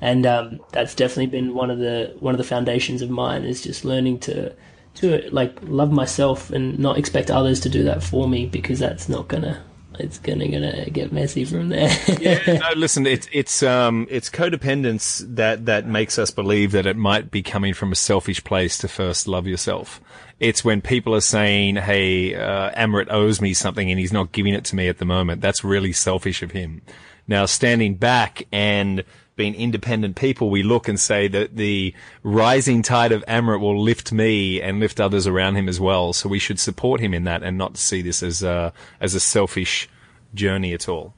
And 0.00 0.26
um, 0.26 0.60
that's 0.72 0.94
definitely 0.94 1.26
been 1.26 1.54
one 1.54 1.70
of 1.70 1.78
the, 1.78 2.14
one 2.20 2.34
of 2.34 2.38
the 2.38 2.44
foundations 2.44 3.02
of 3.02 3.10
mine 3.10 3.44
is 3.44 3.62
just 3.62 3.84
learning 3.84 4.20
to, 4.20 4.54
to 4.96 5.28
like 5.30 5.58
love 5.62 5.92
myself 5.92 6.50
and 6.50 6.78
not 6.78 6.98
expect 6.98 7.30
others 7.30 7.60
to 7.60 7.68
do 7.68 7.84
that 7.84 8.02
for 8.02 8.28
me 8.28 8.46
because 8.46 8.78
that's 8.78 9.08
not 9.08 9.28
gonna 9.28 9.62
it's 9.98 10.18
gonna 10.18 10.48
gonna 10.48 10.88
get 10.90 11.12
messy 11.12 11.44
from 11.44 11.68
there. 11.68 11.90
yeah, 12.20 12.58
no, 12.58 12.68
listen, 12.76 13.06
it's 13.06 13.28
it's 13.32 13.62
um 13.62 14.06
it's 14.10 14.30
codependence 14.30 15.24
that 15.34 15.66
that 15.66 15.86
makes 15.86 16.18
us 16.18 16.30
believe 16.30 16.72
that 16.72 16.86
it 16.86 16.96
might 16.96 17.30
be 17.30 17.42
coming 17.42 17.74
from 17.74 17.92
a 17.92 17.96
selfish 17.96 18.42
place 18.44 18.78
to 18.78 18.88
first 18.88 19.28
love 19.28 19.46
yourself. 19.46 20.00
It's 20.40 20.64
when 20.64 20.80
people 20.80 21.14
are 21.14 21.20
saying, 21.20 21.76
"Hey, 21.76 22.34
uh, 22.34 22.70
Amrit 22.72 23.10
owes 23.10 23.40
me 23.40 23.54
something 23.54 23.90
and 23.90 23.98
he's 23.98 24.12
not 24.12 24.32
giving 24.32 24.54
it 24.54 24.64
to 24.66 24.76
me 24.76 24.88
at 24.88 24.98
the 24.98 25.04
moment." 25.04 25.40
That's 25.40 25.64
really 25.64 25.92
selfish 25.92 26.42
of 26.42 26.52
him. 26.52 26.82
Now, 27.26 27.44
standing 27.46 27.96
back 27.96 28.46
and 28.52 29.04
being 29.38 29.54
independent 29.54 30.16
people, 30.16 30.50
we 30.50 30.62
look 30.62 30.88
and 30.88 30.98
say 31.00 31.28
that 31.28 31.56
the 31.56 31.94
rising 32.24 32.82
tide 32.82 33.12
of 33.12 33.24
Amrit 33.26 33.60
will 33.60 33.80
lift 33.80 34.12
me 34.12 34.60
and 34.60 34.80
lift 34.80 35.00
others 35.00 35.26
around 35.26 35.54
him 35.56 35.68
as 35.68 35.80
well. 35.80 36.12
So 36.12 36.28
we 36.28 36.40
should 36.40 36.58
support 36.60 37.00
him 37.00 37.14
in 37.14 37.24
that 37.24 37.42
and 37.42 37.56
not 37.56 37.78
see 37.78 38.02
this 38.02 38.22
as 38.22 38.42
a 38.42 38.72
as 39.00 39.14
a 39.14 39.20
selfish 39.20 39.88
journey 40.34 40.74
at 40.74 40.88
all. 40.88 41.14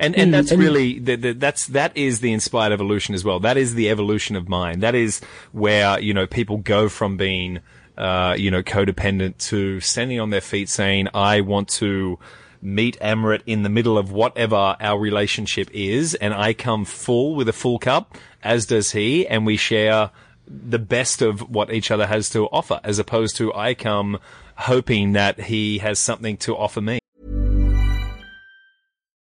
And 0.00 0.16
and 0.16 0.30
Mm, 0.30 0.32
that's 0.32 0.50
and- 0.50 0.60
really 0.60 0.98
the, 0.98 1.14
the, 1.16 1.32
that's 1.32 1.68
that 1.68 1.96
is 1.96 2.18
the 2.20 2.32
inspired 2.32 2.72
evolution 2.72 3.14
as 3.14 3.24
well. 3.24 3.38
That 3.38 3.56
is 3.56 3.74
the 3.76 3.88
evolution 3.88 4.34
of 4.34 4.48
mind. 4.48 4.82
That 4.82 4.96
is 4.96 5.20
where 5.52 6.00
you 6.00 6.12
know 6.12 6.26
people 6.26 6.56
go 6.58 6.88
from 6.88 7.16
being 7.16 7.60
uh, 7.96 8.34
you 8.36 8.50
know 8.50 8.62
codependent 8.64 9.38
to 9.50 9.78
standing 9.80 10.18
on 10.18 10.30
their 10.30 10.40
feet, 10.40 10.68
saying, 10.68 11.06
"I 11.14 11.40
want 11.40 11.68
to." 11.80 12.18
Meet 12.62 12.96
Amrit 13.00 13.42
in 13.44 13.64
the 13.64 13.68
middle 13.68 13.98
of 13.98 14.12
whatever 14.12 14.76
our 14.80 14.98
relationship 14.98 15.68
is, 15.72 16.14
and 16.14 16.32
I 16.32 16.54
come 16.54 16.84
full 16.84 17.34
with 17.34 17.48
a 17.48 17.52
full 17.52 17.80
cup, 17.80 18.16
as 18.42 18.66
does 18.66 18.92
he, 18.92 19.26
and 19.26 19.44
we 19.44 19.56
share 19.56 20.10
the 20.46 20.78
best 20.78 21.22
of 21.22 21.50
what 21.50 21.72
each 21.72 21.90
other 21.90 22.06
has 22.06 22.30
to 22.30 22.46
offer, 22.46 22.80
as 22.84 22.98
opposed 22.98 23.36
to 23.36 23.52
I 23.52 23.74
come 23.74 24.18
hoping 24.56 25.12
that 25.12 25.40
he 25.40 25.78
has 25.78 25.98
something 25.98 26.36
to 26.38 26.56
offer 26.56 26.80
me. 26.80 27.01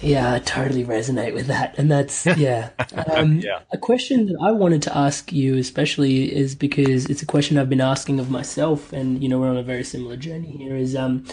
Yeah, 0.00 0.34
I 0.34 0.38
totally 0.40 0.84
resonate 0.84 1.34
with 1.34 1.46
that. 1.46 1.78
And 1.78 1.90
that's, 1.90 2.26
yeah. 2.36 2.70
Um, 3.10 3.38
Yeah. 3.38 3.60
A 3.72 3.78
question 3.78 4.26
that 4.26 4.38
I 4.40 4.52
wanted 4.52 4.82
to 4.82 4.96
ask 4.96 5.32
you, 5.32 5.56
especially, 5.56 6.34
is 6.34 6.54
because 6.54 7.06
it's 7.06 7.22
a 7.22 7.26
question 7.26 7.58
I've 7.58 7.70
been 7.70 7.80
asking 7.80 8.20
of 8.20 8.30
myself, 8.30 8.92
and, 8.92 9.22
you 9.22 9.28
know, 9.28 9.38
we're 9.38 9.50
on 9.50 9.56
a 9.56 9.62
very 9.62 9.84
similar 9.84 10.16
journey 10.16 10.56
here, 10.56 10.76
is, 10.76 10.94
um, 10.94 11.24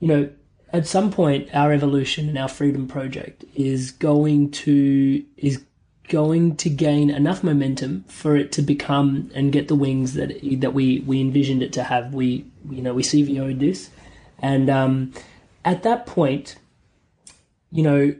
you 0.00 0.08
know, 0.08 0.30
at 0.72 0.86
some 0.86 1.12
point, 1.12 1.48
our 1.54 1.72
evolution 1.72 2.28
and 2.28 2.36
our 2.36 2.48
freedom 2.48 2.88
project 2.88 3.44
is 3.54 3.92
going 3.92 4.50
to, 4.50 5.24
is 5.36 5.64
going 6.08 6.56
to 6.56 6.68
gain 6.68 7.10
enough 7.10 7.42
momentum 7.42 8.04
for 8.08 8.36
it 8.36 8.52
to 8.52 8.62
become 8.62 9.30
and 9.34 9.52
get 9.52 9.68
the 9.68 9.74
wings 9.74 10.14
that 10.14 10.38
that 10.60 10.74
we 10.74 11.00
we 11.00 11.20
envisioned 11.20 11.62
it 11.62 11.72
to 11.72 11.82
have. 11.82 12.12
We 12.12 12.44
you 12.70 12.82
know 12.82 12.94
we 12.94 13.02
CVO'd 13.02 13.60
this, 13.60 13.90
and 14.38 14.68
um, 14.68 15.12
at 15.64 15.82
that 15.84 16.06
point, 16.06 16.56
you 17.74 17.82
know, 17.82 18.14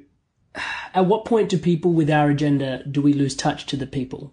at 0.95 1.07
what 1.07 1.25
point 1.25 1.49
do 1.49 1.57
people 1.57 1.93
with 1.93 2.11
our 2.11 2.29
agenda 2.29 2.83
do 2.91 3.01
we 3.01 3.13
lose 3.13 3.37
touch 3.37 3.67
to 3.67 3.77
the 3.77 3.87
people? 3.87 4.33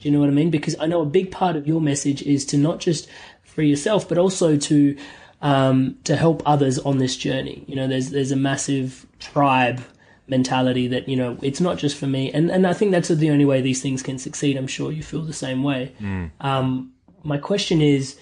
Do 0.00 0.08
you 0.08 0.12
know 0.12 0.20
what 0.20 0.28
I 0.28 0.32
mean? 0.32 0.50
Because 0.50 0.76
I 0.78 0.86
know 0.86 1.02
a 1.02 1.06
big 1.06 1.32
part 1.32 1.56
of 1.56 1.66
your 1.66 1.80
message 1.80 2.22
is 2.22 2.46
to 2.46 2.56
not 2.56 2.78
just 2.78 3.08
free 3.42 3.68
yourself, 3.68 4.08
but 4.08 4.16
also 4.16 4.56
to 4.56 4.96
um, 5.42 5.98
to 6.04 6.14
help 6.14 6.42
others 6.46 6.78
on 6.78 6.98
this 6.98 7.16
journey. 7.16 7.64
You 7.66 7.74
know, 7.74 7.88
there's 7.88 8.10
there's 8.10 8.30
a 8.30 8.36
massive 8.36 9.06
tribe 9.18 9.82
mentality 10.28 10.86
that 10.86 11.08
you 11.08 11.16
know 11.16 11.36
it's 11.42 11.60
not 11.60 11.76
just 11.76 11.96
for 11.96 12.06
me, 12.06 12.32
and 12.32 12.48
and 12.48 12.64
I 12.64 12.72
think 12.72 12.92
that's 12.92 13.08
the 13.08 13.30
only 13.30 13.44
way 13.44 13.60
these 13.60 13.82
things 13.82 14.04
can 14.04 14.18
succeed. 14.18 14.56
I'm 14.56 14.68
sure 14.68 14.92
you 14.92 15.02
feel 15.02 15.22
the 15.22 15.32
same 15.32 15.64
way. 15.64 15.92
Um, 16.40 16.92
my 17.24 17.38
question 17.38 17.82
is 17.82 18.16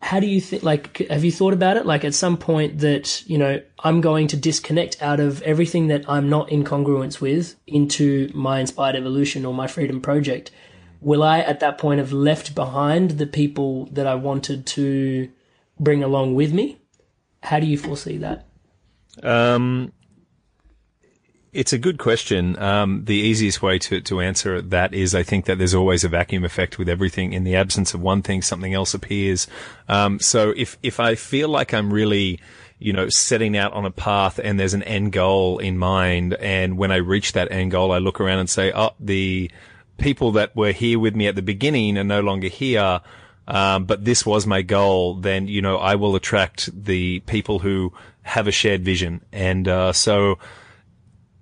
how 0.00 0.18
do 0.18 0.26
you 0.26 0.40
think 0.40 0.62
like 0.62 0.98
have 1.10 1.24
you 1.24 1.32
thought 1.32 1.52
about 1.52 1.76
it? 1.76 1.84
Like 1.84 2.04
at 2.04 2.14
some 2.14 2.36
point 2.36 2.78
that 2.78 3.22
you 3.28 3.36
know 3.38 3.60
i'm 3.80 4.00
going 4.00 4.26
to 4.28 4.36
disconnect 4.36 5.00
out 5.02 5.20
of 5.20 5.42
everything 5.42 5.88
that 5.88 6.08
i'm 6.08 6.28
not 6.28 6.50
in 6.50 6.64
congruence 6.64 7.20
with 7.20 7.54
into 7.66 8.30
my 8.34 8.60
inspired 8.60 8.96
evolution 8.96 9.44
or 9.44 9.54
my 9.54 9.66
freedom 9.66 10.00
project. 10.00 10.50
Will 11.00 11.22
i 11.22 11.40
at 11.40 11.60
that 11.60 11.78
point 11.78 11.98
have 11.98 12.12
left 12.12 12.54
behind 12.54 13.12
the 13.12 13.26
people 13.26 13.86
that 13.92 14.06
i 14.06 14.14
wanted 14.14 14.66
to 14.66 15.30
bring 15.78 16.02
along 16.02 16.34
with 16.34 16.52
me? 16.52 16.78
How 17.42 17.60
do 17.60 17.66
you 17.66 17.78
foresee 17.78 18.18
that? 18.18 18.46
Um, 19.22 19.92
it's 21.52 21.72
a 21.72 21.78
good 21.78 21.98
question. 21.98 22.56
Um, 22.58 23.04
the 23.04 23.14
easiest 23.14 23.60
way 23.60 23.78
to, 23.80 24.00
to 24.02 24.20
answer 24.20 24.62
that 24.62 24.94
is 24.94 25.14
I 25.14 25.24
think 25.24 25.46
that 25.46 25.58
there's 25.58 25.74
always 25.74 26.04
a 26.04 26.08
vacuum 26.08 26.44
effect 26.44 26.78
with 26.78 26.88
everything. 26.88 27.32
In 27.32 27.42
the 27.42 27.56
absence 27.56 27.92
of 27.92 28.00
one 28.00 28.22
thing, 28.22 28.40
something 28.40 28.72
else 28.72 28.94
appears. 28.94 29.48
Um, 29.88 30.20
so 30.20 30.54
if, 30.56 30.78
if 30.82 31.00
I 31.00 31.16
feel 31.16 31.48
like 31.48 31.74
I'm 31.74 31.92
really, 31.92 32.38
you 32.78 32.92
know, 32.92 33.08
setting 33.08 33.56
out 33.56 33.72
on 33.72 33.84
a 33.84 33.90
path 33.90 34.38
and 34.38 34.60
there's 34.60 34.74
an 34.74 34.84
end 34.84 35.12
goal 35.12 35.58
in 35.58 35.76
mind, 35.76 36.34
and 36.34 36.78
when 36.78 36.92
I 36.92 36.96
reach 36.96 37.32
that 37.32 37.50
end 37.50 37.72
goal, 37.72 37.90
I 37.90 37.98
look 37.98 38.20
around 38.20 38.38
and 38.38 38.50
say, 38.50 38.72
oh, 38.72 38.92
the 39.00 39.50
people 39.98 40.32
that 40.32 40.54
were 40.54 40.72
here 40.72 41.00
with 41.00 41.16
me 41.16 41.26
at 41.26 41.34
the 41.34 41.42
beginning 41.42 41.98
are 41.98 42.04
no 42.04 42.20
longer 42.20 42.48
here. 42.48 43.00
Um, 43.48 43.86
but 43.86 44.04
this 44.04 44.24
was 44.24 44.46
my 44.46 44.62
goal, 44.62 45.16
then, 45.16 45.48
you 45.48 45.60
know, 45.60 45.78
I 45.78 45.96
will 45.96 46.14
attract 46.14 46.70
the 46.84 47.18
people 47.20 47.58
who 47.58 47.92
have 48.22 48.46
a 48.46 48.52
shared 48.52 48.84
vision. 48.84 49.22
And, 49.32 49.66
uh, 49.66 49.92
so, 49.92 50.38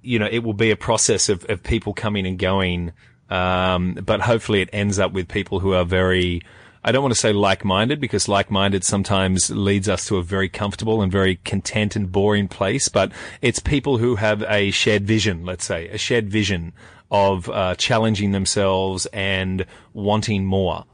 you 0.02 0.18
know, 0.18 0.28
it 0.30 0.40
will 0.40 0.54
be 0.54 0.70
a 0.70 0.76
process 0.76 1.28
of, 1.28 1.44
of 1.48 1.62
people 1.62 1.94
coming 1.94 2.26
and 2.26 2.38
going. 2.38 2.92
Um, 3.30 3.94
but 3.94 4.22
hopefully 4.22 4.62
it 4.62 4.70
ends 4.72 4.98
up 4.98 5.12
with 5.12 5.28
people 5.28 5.60
who 5.60 5.74
are 5.74 5.84
very, 5.84 6.40
I 6.82 6.92
don't 6.92 7.02
want 7.02 7.12
to 7.12 7.20
say 7.20 7.32
like-minded 7.34 8.00
because 8.00 8.26
like-minded 8.26 8.84
sometimes 8.84 9.50
leads 9.50 9.86
us 9.86 10.06
to 10.06 10.16
a 10.16 10.22
very 10.22 10.48
comfortable 10.48 11.02
and 11.02 11.12
very 11.12 11.36
content 11.36 11.94
and 11.94 12.10
boring 12.10 12.48
place, 12.48 12.88
but 12.88 13.12
it's 13.42 13.58
people 13.58 13.98
who 13.98 14.16
have 14.16 14.42
a 14.44 14.70
shared 14.70 15.06
vision, 15.06 15.44
let's 15.44 15.66
say, 15.66 15.88
a 15.88 15.98
shared 15.98 16.30
vision 16.30 16.72
of, 17.10 17.50
uh, 17.50 17.74
challenging 17.74 18.32
themselves 18.32 19.06
and 19.12 19.66
wanting 19.92 20.46
more. 20.46 20.86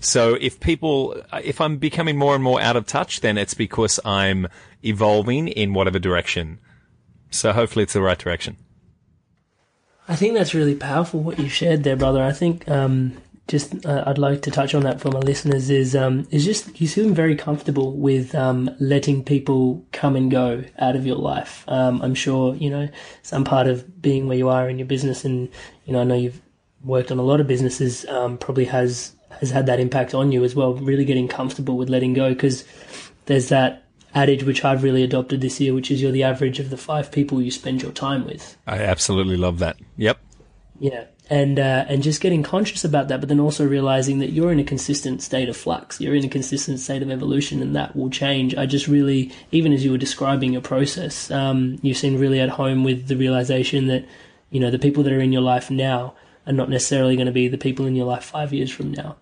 So 0.00 0.34
if 0.40 0.58
people, 0.58 1.22
if 1.44 1.60
I'm 1.60 1.76
becoming 1.76 2.16
more 2.16 2.34
and 2.34 2.42
more 2.42 2.60
out 2.60 2.76
of 2.76 2.86
touch, 2.86 3.20
then 3.20 3.36
it's 3.36 3.54
because 3.54 4.00
I'm 4.04 4.48
evolving 4.82 5.48
in 5.48 5.74
whatever 5.74 5.98
direction. 5.98 6.58
So 7.32 7.52
hopefully 7.52 7.82
it's 7.82 7.94
the 7.94 8.02
right 8.02 8.18
direction. 8.18 8.56
I 10.08 10.16
think 10.16 10.34
that's 10.34 10.54
really 10.54 10.74
powerful 10.74 11.20
what 11.20 11.38
you 11.38 11.48
shared 11.48 11.84
there, 11.84 11.96
brother. 11.96 12.22
I 12.22 12.32
think 12.32 12.68
um, 12.68 13.16
just 13.48 13.86
uh, 13.86 14.04
I'd 14.06 14.18
like 14.18 14.42
to 14.42 14.50
touch 14.50 14.74
on 14.74 14.82
that 14.82 15.00
for 15.00 15.10
my 15.10 15.20
listeners 15.20 15.70
is 15.70 15.96
um, 15.96 16.26
is 16.30 16.44
just 16.44 16.80
you 16.80 16.86
seem 16.86 17.14
very 17.14 17.36
comfortable 17.36 17.92
with 17.92 18.34
um, 18.34 18.70
letting 18.78 19.24
people 19.24 19.84
come 19.92 20.16
and 20.16 20.30
go 20.30 20.64
out 20.78 20.96
of 20.96 21.06
your 21.06 21.16
life. 21.16 21.64
Um, 21.68 22.02
I'm 22.02 22.14
sure 22.14 22.54
you 22.54 22.70
know 22.70 22.88
some 23.22 23.44
part 23.44 23.66
of 23.66 24.02
being 24.02 24.28
where 24.28 24.36
you 24.36 24.48
are 24.48 24.68
in 24.68 24.78
your 24.78 24.86
business, 24.86 25.24
and 25.24 25.48
you 25.84 25.92
know 25.92 26.00
I 26.00 26.04
know 26.04 26.16
you've 26.16 26.40
worked 26.84 27.10
on 27.10 27.18
a 27.18 27.22
lot 27.22 27.40
of 27.40 27.46
businesses. 27.46 28.06
Um, 28.06 28.38
probably 28.38 28.66
has 28.66 29.14
has 29.40 29.50
had 29.50 29.66
that 29.66 29.80
impact 29.80 30.14
on 30.14 30.32
you 30.32 30.44
as 30.44 30.54
well. 30.54 30.74
Really 30.74 31.04
getting 31.04 31.28
comfortable 31.28 31.76
with 31.76 31.88
letting 31.88 32.14
go 32.14 32.30
because 32.30 32.64
there's 33.26 33.48
that 33.48 33.81
adage 34.14 34.44
which 34.44 34.64
I've 34.64 34.82
really 34.82 35.02
adopted 35.02 35.40
this 35.40 35.60
year, 35.60 35.74
which 35.74 35.90
is 35.90 36.02
you're 36.02 36.12
the 36.12 36.22
average 36.22 36.60
of 36.60 36.70
the 36.70 36.76
five 36.76 37.10
people 37.10 37.40
you 37.40 37.50
spend 37.50 37.82
your 37.82 37.92
time 37.92 38.24
with. 38.24 38.56
I 38.66 38.78
absolutely 38.78 39.36
love 39.36 39.58
that. 39.60 39.76
Yep. 39.96 40.18
Yeah. 40.78 41.04
And 41.30 41.58
uh, 41.58 41.86
and 41.88 42.02
just 42.02 42.20
getting 42.20 42.42
conscious 42.42 42.84
about 42.84 43.08
that, 43.08 43.20
but 43.20 43.28
then 43.28 43.40
also 43.40 43.66
realizing 43.66 44.18
that 44.18 44.32
you're 44.32 44.52
in 44.52 44.58
a 44.58 44.64
consistent 44.64 45.22
state 45.22 45.48
of 45.48 45.56
flux, 45.56 46.00
you're 46.00 46.14
in 46.14 46.24
a 46.24 46.28
consistent 46.28 46.80
state 46.80 47.00
of 47.00 47.10
evolution, 47.10 47.62
and 47.62 47.74
that 47.74 47.96
will 47.96 48.10
change. 48.10 48.54
I 48.56 48.66
just 48.66 48.86
really, 48.88 49.32
even 49.50 49.72
as 49.72 49.84
you 49.84 49.92
were 49.92 49.98
describing 49.98 50.52
your 50.52 50.60
process, 50.60 51.30
um, 51.30 51.78
you 51.80 51.94
seemed 51.94 52.20
really 52.20 52.40
at 52.40 52.50
home 52.50 52.84
with 52.84 53.06
the 53.06 53.16
realization 53.16 53.86
that 53.86 54.04
you 54.50 54.60
know 54.60 54.70
the 54.70 54.78
people 54.78 55.04
that 55.04 55.12
are 55.12 55.20
in 55.20 55.32
your 55.32 55.42
life 55.42 55.70
now 55.70 56.14
are 56.46 56.52
not 56.52 56.68
necessarily 56.68 57.16
going 57.16 57.26
to 57.26 57.32
be 57.32 57.48
the 57.48 57.56
people 57.56 57.86
in 57.86 57.94
your 57.94 58.06
life 58.06 58.24
five 58.24 58.52
years 58.52 58.70
from 58.70 58.90
now. 58.90 59.16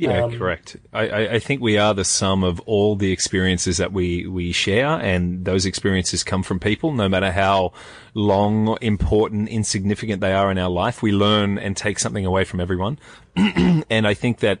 Yeah, 0.00 0.24
um, 0.24 0.38
correct. 0.38 0.78
I, 0.94 1.26
I, 1.26 1.38
think 1.40 1.60
we 1.60 1.76
are 1.76 1.92
the 1.92 2.06
sum 2.06 2.42
of 2.42 2.58
all 2.60 2.96
the 2.96 3.12
experiences 3.12 3.76
that 3.76 3.92
we, 3.92 4.26
we 4.26 4.50
share, 4.50 4.86
and 4.86 5.44
those 5.44 5.66
experiences 5.66 6.24
come 6.24 6.42
from 6.42 6.58
people, 6.58 6.92
no 6.92 7.06
matter 7.06 7.30
how 7.30 7.74
long, 8.14 8.78
important, 8.80 9.50
insignificant 9.50 10.22
they 10.22 10.32
are 10.32 10.50
in 10.50 10.56
our 10.56 10.70
life. 10.70 11.02
We 11.02 11.12
learn 11.12 11.58
and 11.58 11.76
take 11.76 11.98
something 11.98 12.24
away 12.24 12.44
from 12.44 12.60
everyone. 12.60 12.98
and 13.36 14.06
I 14.06 14.14
think 14.14 14.38
that 14.38 14.60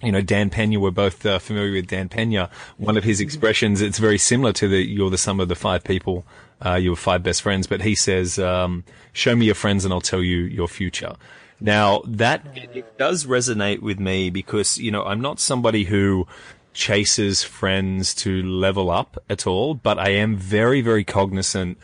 you 0.00 0.12
know, 0.12 0.20
Dan 0.20 0.48
Pena, 0.48 0.78
we're 0.78 0.92
both 0.92 1.26
uh, 1.26 1.40
familiar 1.40 1.72
with 1.72 1.88
Dan 1.88 2.08
Pena. 2.08 2.48
One 2.76 2.96
of 2.96 3.02
his 3.02 3.20
expressions, 3.20 3.80
it's 3.80 3.98
very 3.98 4.18
similar 4.18 4.52
to 4.52 4.68
the, 4.68 4.80
you're 4.80 5.10
the 5.10 5.18
sum 5.18 5.40
of 5.40 5.48
the 5.48 5.56
five 5.56 5.82
people, 5.82 6.24
uh, 6.64 6.74
your 6.74 6.94
five 6.94 7.24
best 7.24 7.42
friends, 7.42 7.66
but 7.66 7.80
he 7.80 7.96
says, 7.96 8.38
um, 8.38 8.84
show 9.12 9.34
me 9.34 9.46
your 9.46 9.56
friends 9.56 9.84
and 9.84 9.92
I'll 9.92 10.00
tell 10.00 10.22
you 10.22 10.38
your 10.42 10.68
future. 10.68 11.16
Now 11.60 12.02
that 12.06 12.42
it 12.54 12.96
does 12.98 13.26
resonate 13.26 13.80
with 13.80 13.98
me 13.98 14.30
because, 14.30 14.78
you 14.78 14.90
know, 14.90 15.02
I'm 15.04 15.20
not 15.20 15.40
somebody 15.40 15.84
who 15.84 16.26
chases 16.72 17.42
friends 17.42 18.14
to 18.14 18.42
level 18.42 18.90
up 18.90 19.18
at 19.28 19.46
all, 19.46 19.74
but 19.74 19.98
I 19.98 20.10
am 20.10 20.36
very, 20.36 20.80
very 20.80 21.04
cognizant 21.04 21.78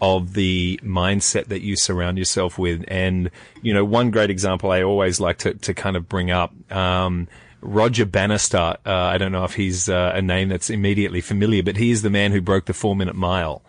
of 0.00 0.32
the 0.32 0.80
mindset 0.82 1.46
that 1.46 1.62
you 1.62 1.76
surround 1.76 2.18
yourself 2.18 2.58
with. 2.58 2.84
And, 2.88 3.30
you 3.62 3.72
know, 3.72 3.84
one 3.84 4.10
great 4.10 4.30
example 4.30 4.70
I 4.72 4.82
always 4.82 5.20
like 5.20 5.38
to, 5.38 5.54
to 5.54 5.74
kind 5.74 5.96
of 5.96 6.08
bring 6.08 6.30
up, 6.30 6.52
um, 6.72 7.28
Roger 7.60 8.06
Bannister. 8.06 8.76
Uh, 8.86 8.92
I 8.92 9.18
don't 9.18 9.32
know 9.32 9.44
if 9.44 9.54
he's 9.54 9.88
uh, 9.88 10.12
a 10.14 10.22
name 10.22 10.48
that's 10.48 10.70
immediately 10.70 11.20
familiar, 11.20 11.62
but 11.62 11.76
he 11.76 11.90
is 11.90 12.02
the 12.02 12.10
man 12.10 12.32
who 12.32 12.40
broke 12.40 12.64
the 12.64 12.72
four 12.72 12.96
minute 12.96 13.14
mile. 13.14 13.62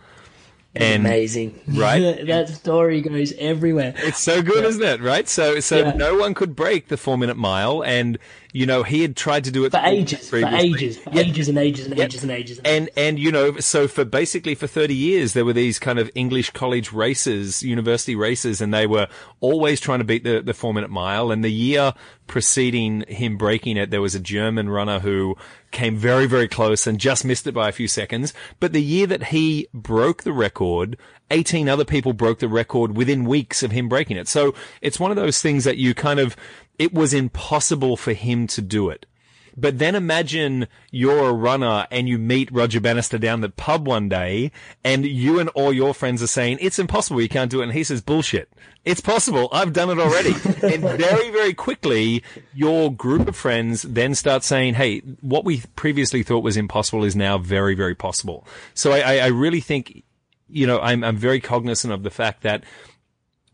And, 0.74 1.06
amazing, 1.06 1.60
right? 1.68 2.00
that 2.28 2.48
story 2.48 3.02
goes 3.02 3.34
everywhere. 3.34 3.94
It's 3.98 4.22
so 4.22 4.42
good, 4.42 4.64
yeah. 4.64 4.70
isn't 4.70 4.84
it? 4.84 5.02
Right? 5.02 5.28
So, 5.28 5.60
so 5.60 5.80
yeah. 5.80 5.92
no 5.92 6.16
one 6.16 6.34
could 6.34 6.56
break 6.56 6.88
the 6.88 6.96
four 6.96 7.18
minute 7.18 7.36
mile, 7.36 7.84
and 7.84 8.18
you 8.54 8.66
know 8.66 8.84
he 8.84 9.02
had 9.02 9.16
tried 9.16 9.44
to 9.46 9.52
do 9.52 9.66
it 9.66 9.72
for 9.72 9.82
ages, 9.84 10.30
for 10.30 10.38
ages, 10.38 10.98
for 10.98 11.18
ages 11.18 11.50
and 11.50 11.58
ages 11.58 11.88
and 11.88 12.00
ages 12.00 12.24
and 12.24 12.32
ages. 12.32 12.60
And 12.64 12.90
and 12.96 13.20
you 13.20 13.32
know, 13.32 13.58
so 13.60 13.88
for 13.88 14.06
basically 14.06 14.56
for 14.56 14.68
thirty 14.68 14.96
years, 14.96 15.34
there 15.34 15.46
were 15.46 15.54
these 15.54 15.80
kind 15.80 16.00
of 16.00 16.10
English 16.16 16.52
college 16.52 16.92
races, 16.92 17.64
university 17.64 18.16
races, 18.16 18.62
and 18.62 18.74
they 18.74 18.88
were 18.88 19.08
always 19.40 19.80
trying 19.80 20.00
to 20.00 20.06
beat 20.06 20.24
the 20.24 20.42
the 20.42 20.54
four 20.54 20.74
minute 20.74 20.90
mile. 20.90 21.32
And 21.32 21.44
the 21.44 21.52
year 21.52 21.94
preceding 22.32 23.02
him 23.10 23.36
breaking 23.36 23.76
it, 23.76 23.92
there 23.92 24.02
was 24.02 24.16
a 24.16 24.20
German 24.20 24.70
runner 24.70 25.00
who 25.00 25.36
came 25.72 25.98
very, 25.98 26.26
very 26.26 26.48
close 26.48 26.88
and 26.88 26.98
just 26.98 27.26
missed 27.26 27.46
it 27.46 27.54
by 27.54 27.68
a 27.68 27.74
few 27.74 27.90
seconds. 27.90 28.34
But 28.62 28.72
the 28.72 28.82
year 28.82 29.06
that 29.08 29.26
he 29.26 29.68
broke 29.74 30.24
the 30.24 30.32
record, 30.32 30.98
18 31.30 31.68
other 31.68 31.84
people 31.84 32.14
broke 32.14 32.40
the 32.40 32.48
record 32.48 32.96
within 32.96 33.26
weeks 33.26 33.64
of 33.64 33.72
him 33.72 33.90
breaking 33.90 34.16
it. 34.16 34.30
So 34.30 34.54
it's 34.82 35.00
one 35.00 35.12
of 35.12 35.18
those 35.18 35.42
things 35.42 35.66
that 35.66 35.78
you 35.78 35.94
kind 35.94 36.22
of, 36.22 36.38
it 36.82 36.92
was 36.96 37.14
impossible 37.14 37.96
for 37.96 38.14
him 38.14 38.48
to 38.48 38.60
do 38.60 38.90
it. 38.90 39.06
But 39.56 39.78
then 39.78 39.94
imagine 39.94 40.68
you're 40.90 41.30
a 41.30 41.34
runner 41.34 41.86
and 41.92 42.10
you 42.10 42.18
meet 42.18 42.52
Roger 42.52 42.82
Bannister 42.82 43.20
down 43.20 43.42
the 43.42 43.50
pub 43.50 43.86
one 43.86 44.10
day 44.10 44.52
and 44.84 45.06
you 45.06 45.40
and 45.40 45.50
all 45.50 45.72
your 45.72 45.94
friends 45.94 46.24
are 46.24 46.28
saying, 46.28 46.58
it's 46.60 46.80
impossible. 46.80 47.22
You 47.22 47.30
can't 47.30 47.52
do 47.52 47.62
it. 47.62 47.66
And 47.66 47.74
he 47.74 47.84
says, 47.84 48.02
bullshit. 48.02 48.52
It's 48.84 49.00
possible. 49.00 49.48
I've 49.52 49.74
done 49.74 49.92
it 49.92 50.00
already. 50.00 50.32
and 50.74 50.82
very, 50.82 51.30
very 51.30 51.54
quickly, 51.54 52.24
your 52.52 52.92
group 52.92 53.28
of 53.28 53.36
friends 53.36 53.84
then 53.84 54.16
start 54.16 54.44
saying, 54.44 54.74
Hey, 54.74 55.02
what 55.22 55.46
we 55.46 55.62
previously 55.76 56.24
thought 56.24 56.44
was 56.44 56.58
impossible 56.58 57.04
is 57.04 57.16
now 57.16 57.38
very, 57.38 57.76
very 57.76 57.94
possible. 57.94 58.48
So 58.74 58.92
I, 58.92 59.18
I 59.18 59.28
really 59.28 59.60
think, 59.60 60.02
you 60.50 60.66
know, 60.66 60.80
I'm, 60.80 61.04
I'm 61.04 61.18
very 61.18 61.40
cognizant 61.40 61.94
of 61.94 62.02
the 62.02 62.10
fact 62.10 62.42
that 62.42 62.64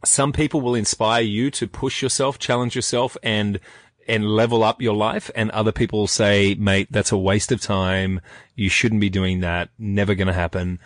some 0.06 0.32
people 0.32 0.62
will 0.62 0.76
inspire 0.76 1.24
you 1.24 1.50
to 1.52 1.68
push 1.68 2.02
yourself, 2.02 2.40
challenge 2.40 2.76
yourself 2.76 3.18
and 3.24 3.60
and 4.08 4.26
level 4.26 4.64
up 4.64 4.82
your 4.82 4.96
life. 4.96 5.30
And 5.36 5.52
other 5.52 5.72
people 5.72 6.08
say, 6.08 6.56
mate, 6.56 6.88
that's 6.90 7.12
a 7.12 7.18
waste 7.18 7.52
of 7.52 7.62
time. 7.62 8.22
You 8.56 8.70
shouldn't 8.70 9.02
be 9.02 9.10
doing 9.10 9.42
that. 9.42 9.70
Never 9.78 10.16
going 10.16 10.28
to 10.28 10.34
happen. 10.34 10.80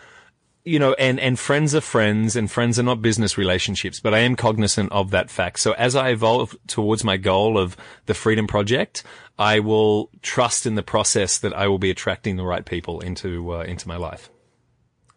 You 0.63 0.79
know, 0.79 0.93
and, 0.93 1.19
and 1.19 1.39
friends 1.39 1.73
are 1.73 1.81
friends 1.81 2.35
and 2.35 2.49
friends 2.49 2.79
are 2.79 2.83
not 2.83 3.01
business 3.01 3.37
relationships, 3.37 3.99
but 3.99 4.13
I 4.13 4.19
am 4.19 4.35
cognizant 4.35 4.91
of 4.91 5.11
that 5.11 5.29
fact. 5.29 5.59
So 5.59 5.73
as 5.73 5.95
I 5.95 6.09
evolve 6.09 6.55
towards 6.67 7.03
my 7.03 7.17
goal 7.17 7.57
of 7.57 7.77
the 8.05 8.13
Freedom 8.13 8.47
Project, 8.47 9.03
I 9.39 9.59
will 9.59 10.09
trust 10.21 10.65
in 10.65 10.75
the 10.75 10.83
process 10.83 11.37
that 11.39 11.53
I 11.53 11.67
will 11.67 11.79
be 11.79 11.89
attracting 11.89 12.37
the 12.37 12.45
right 12.45 12.65
people 12.65 13.01
into, 13.01 13.53
uh, 13.53 13.61
into 13.61 13.87
my 13.87 13.97
life. 13.97 14.29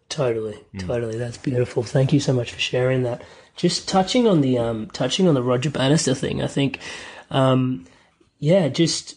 Totally, 0.08 0.58
mm. 0.74 0.86
totally. 0.86 1.18
That's 1.18 1.38
beautiful. 1.38 1.82
Thank 1.82 2.12
you 2.12 2.20
so 2.20 2.32
much 2.32 2.52
for 2.52 2.60
sharing 2.60 3.02
that. 3.02 3.22
Just 3.56 3.88
touching 3.88 4.26
on 4.26 4.40
the 4.40 4.58
um, 4.58 4.88
touching 4.90 5.28
on 5.28 5.34
the 5.34 5.42
Roger 5.42 5.70
Bannister 5.70 6.14
thing, 6.14 6.42
I 6.42 6.48
think 6.48 6.80
um, 7.30 7.86
yeah, 8.38 8.68
just 8.68 9.16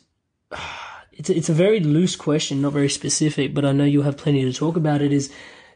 it's 1.14 1.30
it's 1.30 1.50
a 1.50 1.54
very 1.54 1.80
loose 1.80 2.16
question, 2.16 2.62
not 2.62 2.74
very 2.74 2.90
specific, 2.90 3.54
but 3.54 3.66
I 3.66 3.72
know 3.72 3.86
you'll 3.86 4.04
have 4.04 4.18
plenty 4.18 4.44
to 4.44 4.54
talk 4.54 4.76
about. 4.76 5.02
It 5.02 5.14
is, 5.14 5.32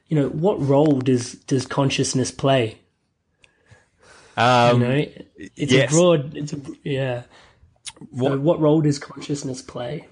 you 0.07 0.19
know, 0.19 0.29
what 0.29 0.61
role 0.61 0.99
does 0.99 1.33
does 1.33 1.65
consciousness 1.65 2.31
play? 2.31 2.79
Um, 4.37 4.81
you 4.81 4.87
know, 4.87 5.05
it's 5.37 5.71
yes. 5.71 5.91
a 5.91 5.95
broad. 5.95 6.35
It's 6.35 6.53
a 6.53 6.61
yeah. 6.83 7.23
What, 8.09 8.31
so 8.31 8.39
what 8.39 8.59
role 8.59 8.81
does 8.81 8.99
consciousness 8.99 9.61
play? 9.61 10.07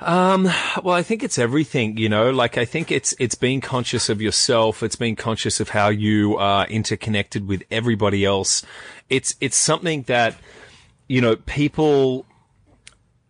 Um, 0.00 0.44
well, 0.82 0.94
I 0.94 1.02
think 1.02 1.22
it's 1.22 1.38
everything, 1.38 1.96
you 1.96 2.08
know, 2.08 2.30
like 2.30 2.58
I 2.58 2.64
think 2.64 2.90
it's, 2.90 3.14
it's 3.18 3.36
being 3.36 3.60
conscious 3.60 4.08
of 4.08 4.20
yourself. 4.20 4.82
It's 4.82 4.96
being 4.96 5.16
conscious 5.16 5.60
of 5.60 5.68
how 5.70 5.88
you 5.88 6.36
are 6.36 6.66
interconnected 6.66 7.46
with 7.46 7.62
everybody 7.70 8.24
else. 8.24 8.64
It's, 9.08 9.36
it's 9.40 9.56
something 9.56 10.02
that, 10.02 10.36
you 11.06 11.20
know, 11.20 11.36
people 11.36 12.26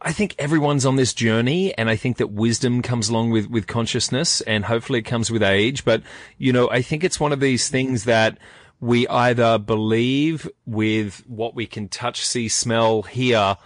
I 0.06 0.12
think 0.12 0.34
everyone's 0.38 0.84
on 0.84 0.96
this 0.96 1.14
journey 1.14 1.76
and 1.78 1.88
I 1.88 1.96
think 1.96 2.18
that 2.18 2.30
wisdom 2.30 2.82
comes 2.82 3.08
along 3.08 3.30
with, 3.30 3.48
with 3.48 3.66
consciousness 3.66 4.42
and 4.42 4.66
hopefully 4.66 4.98
it 4.98 5.06
comes 5.06 5.30
with 5.30 5.42
age. 5.42 5.82
But, 5.82 6.02
you 6.36 6.52
know, 6.52 6.68
I 6.68 6.82
think 6.82 7.04
it's 7.04 7.18
one 7.18 7.32
of 7.32 7.40
these 7.40 7.70
things 7.70 8.04
that 8.04 8.36
we 8.80 9.08
either 9.08 9.56
believe 9.56 10.46
with 10.66 11.24
what 11.26 11.54
we 11.54 11.66
can 11.66 11.88
touch, 11.88 12.26
see, 12.26 12.48
smell, 12.48 13.00
hear, 13.02 13.56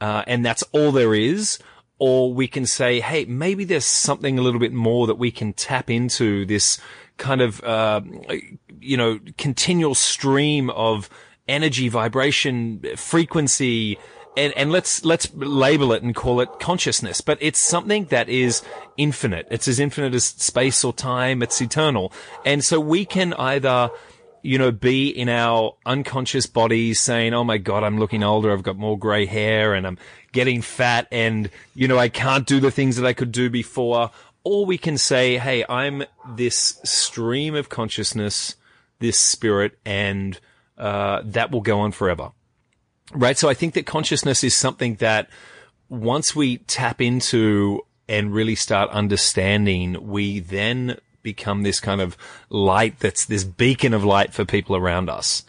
uh, 0.00 0.24
and 0.26 0.44
that's 0.44 0.64
all 0.72 0.90
there 0.90 1.14
is, 1.14 1.60
or 1.98 2.32
we 2.32 2.48
can 2.48 2.66
say, 2.66 3.00
hey, 3.00 3.24
maybe 3.24 3.64
there's 3.64 3.84
something 3.84 4.38
a 4.38 4.42
little 4.42 4.60
bit 4.60 4.72
more 4.72 5.06
that 5.06 5.14
we 5.16 5.30
can 5.30 5.52
tap 5.52 5.88
into 5.90 6.44
this 6.46 6.78
kind 7.16 7.40
of, 7.40 7.62
uh, 7.62 8.00
you 8.80 8.96
know, 8.96 9.20
continual 9.38 9.94
stream 9.94 10.70
of 10.70 11.08
energy, 11.46 11.88
vibration, 11.88 12.82
frequency, 12.96 13.98
and, 14.36 14.52
and 14.54 14.72
let's 14.72 15.04
let's 15.04 15.32
label 15.34 15.92
it 15.92 16.02
and 16.02 16.14
call 16.14 16.40
it 16.40 16.48
consciousness, 16.58 17.20
but 17.20 17.38
it's 17.40 17.58
something 17.58 18.06
that 18.06 18.28
is 18.28 18.62
infinite. 18.96 19.46
It's 19.50 19.68
as 19.68 19.78
infinite 19.78 20.14
as 20.14 20.24
space 20.24 20.82
or 20.82 20.92
time. 20.92 21.42
It's 21.42 21.60
eternal, 21.60 22.12
and 22.44 22.64
so 22.64 22.80
we 22.80 23.04
can 23.04 23.32
either 23.34 23.90
you 24.44 24.58
know, 24.58 24.70
be 24.70 25.08
in 25.08 25.30
our 25.30 25.74
unconscious 25.86 26.44
bodies 26.44 27.00
saying, 27.00 27.32
Oh 27.32 27.44
my 27.44 27.56
God, 27.56 27.82
I'm 27.82 27.98
looking 27.98 28.22
older. 28.22 28.52
I've 28.52 28.62
got 28.62 28.76
more 28.76 28.98
gray 28.98 29.24
hair 29.24 29.72
and 29.72 29.86
I'm 29.86 29.96
getting 30.32 30.60
fat 30.60 31.08
and, 31.10 31.48
you 31.74 31.88
know, 31.88 31.98
I 31.98 32.10
can't 32.10 32.46
do 32.46 32.60
the 32.60 32.70
things 32.70 32.96
that 32.96 33.06
I 33.06 33.14
could 33.14 33.32
do 33.32 33.48
before. 33.48 34.10
Or 34.44 34.66
we 34.66 34.76
can 34.76 34.98
say, 34.98 35.38
Hey, 35.38 35.64
I'm 35.66 36.04
this 36.28 36.78
stream 36.84 37.54
of 37.54 37.70
consciousness, 37.70 38.56
this 38.98 39.18
spirit, 39.18 39.78
and, 39.86 40.38
uh, 40.76 41.22
that 41.24 41.50
will 41.50 41.62
go 41.62 41.80
on 41.80 41.92
forever. 41.92 42.32
Right. 43.14 43.38
So 43.38 43.48
I 43.48 43.54
think 43.54 43.72
that 43.74 43.86
consciousness 43.86 44.44
is 44.44 44.54
something 44.54 44.96
that 44.96 45.30
once 45.88 46.36
we 46.36 46.58
tap 46.58 47.00
into 47.00 47.80
and 48.10 48.34
really 48.34 48.56
start 48.56 48.90
understanding, 48.90 50.06
we 50.06 50.40
then 50.40 50.98
become 51.24 51.62
this 51.62 51.80
kind 51.80 52.00
of 52.00 52.16
light 52.48 53.00
that's 53.00 53.24
this 53.24 53.42
beacon 53.42 53.92
of 53.92 54.04
light 54.04 54.32
for 54.32 54.44
people 54.44 54.76
around 54.76 55.10
us. 55.10 55.44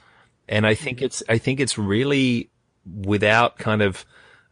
And 0.50 0.66
I 0.66 0.74
think 0.74 1.04
it's, 1.04 1.22
I 1.30 1.38
think 1.38 1.60
it's 1.60 1.78
really 1.78 2.50
without 2.86 3.60
kind 3.60 3.84
of, 3.84 4.04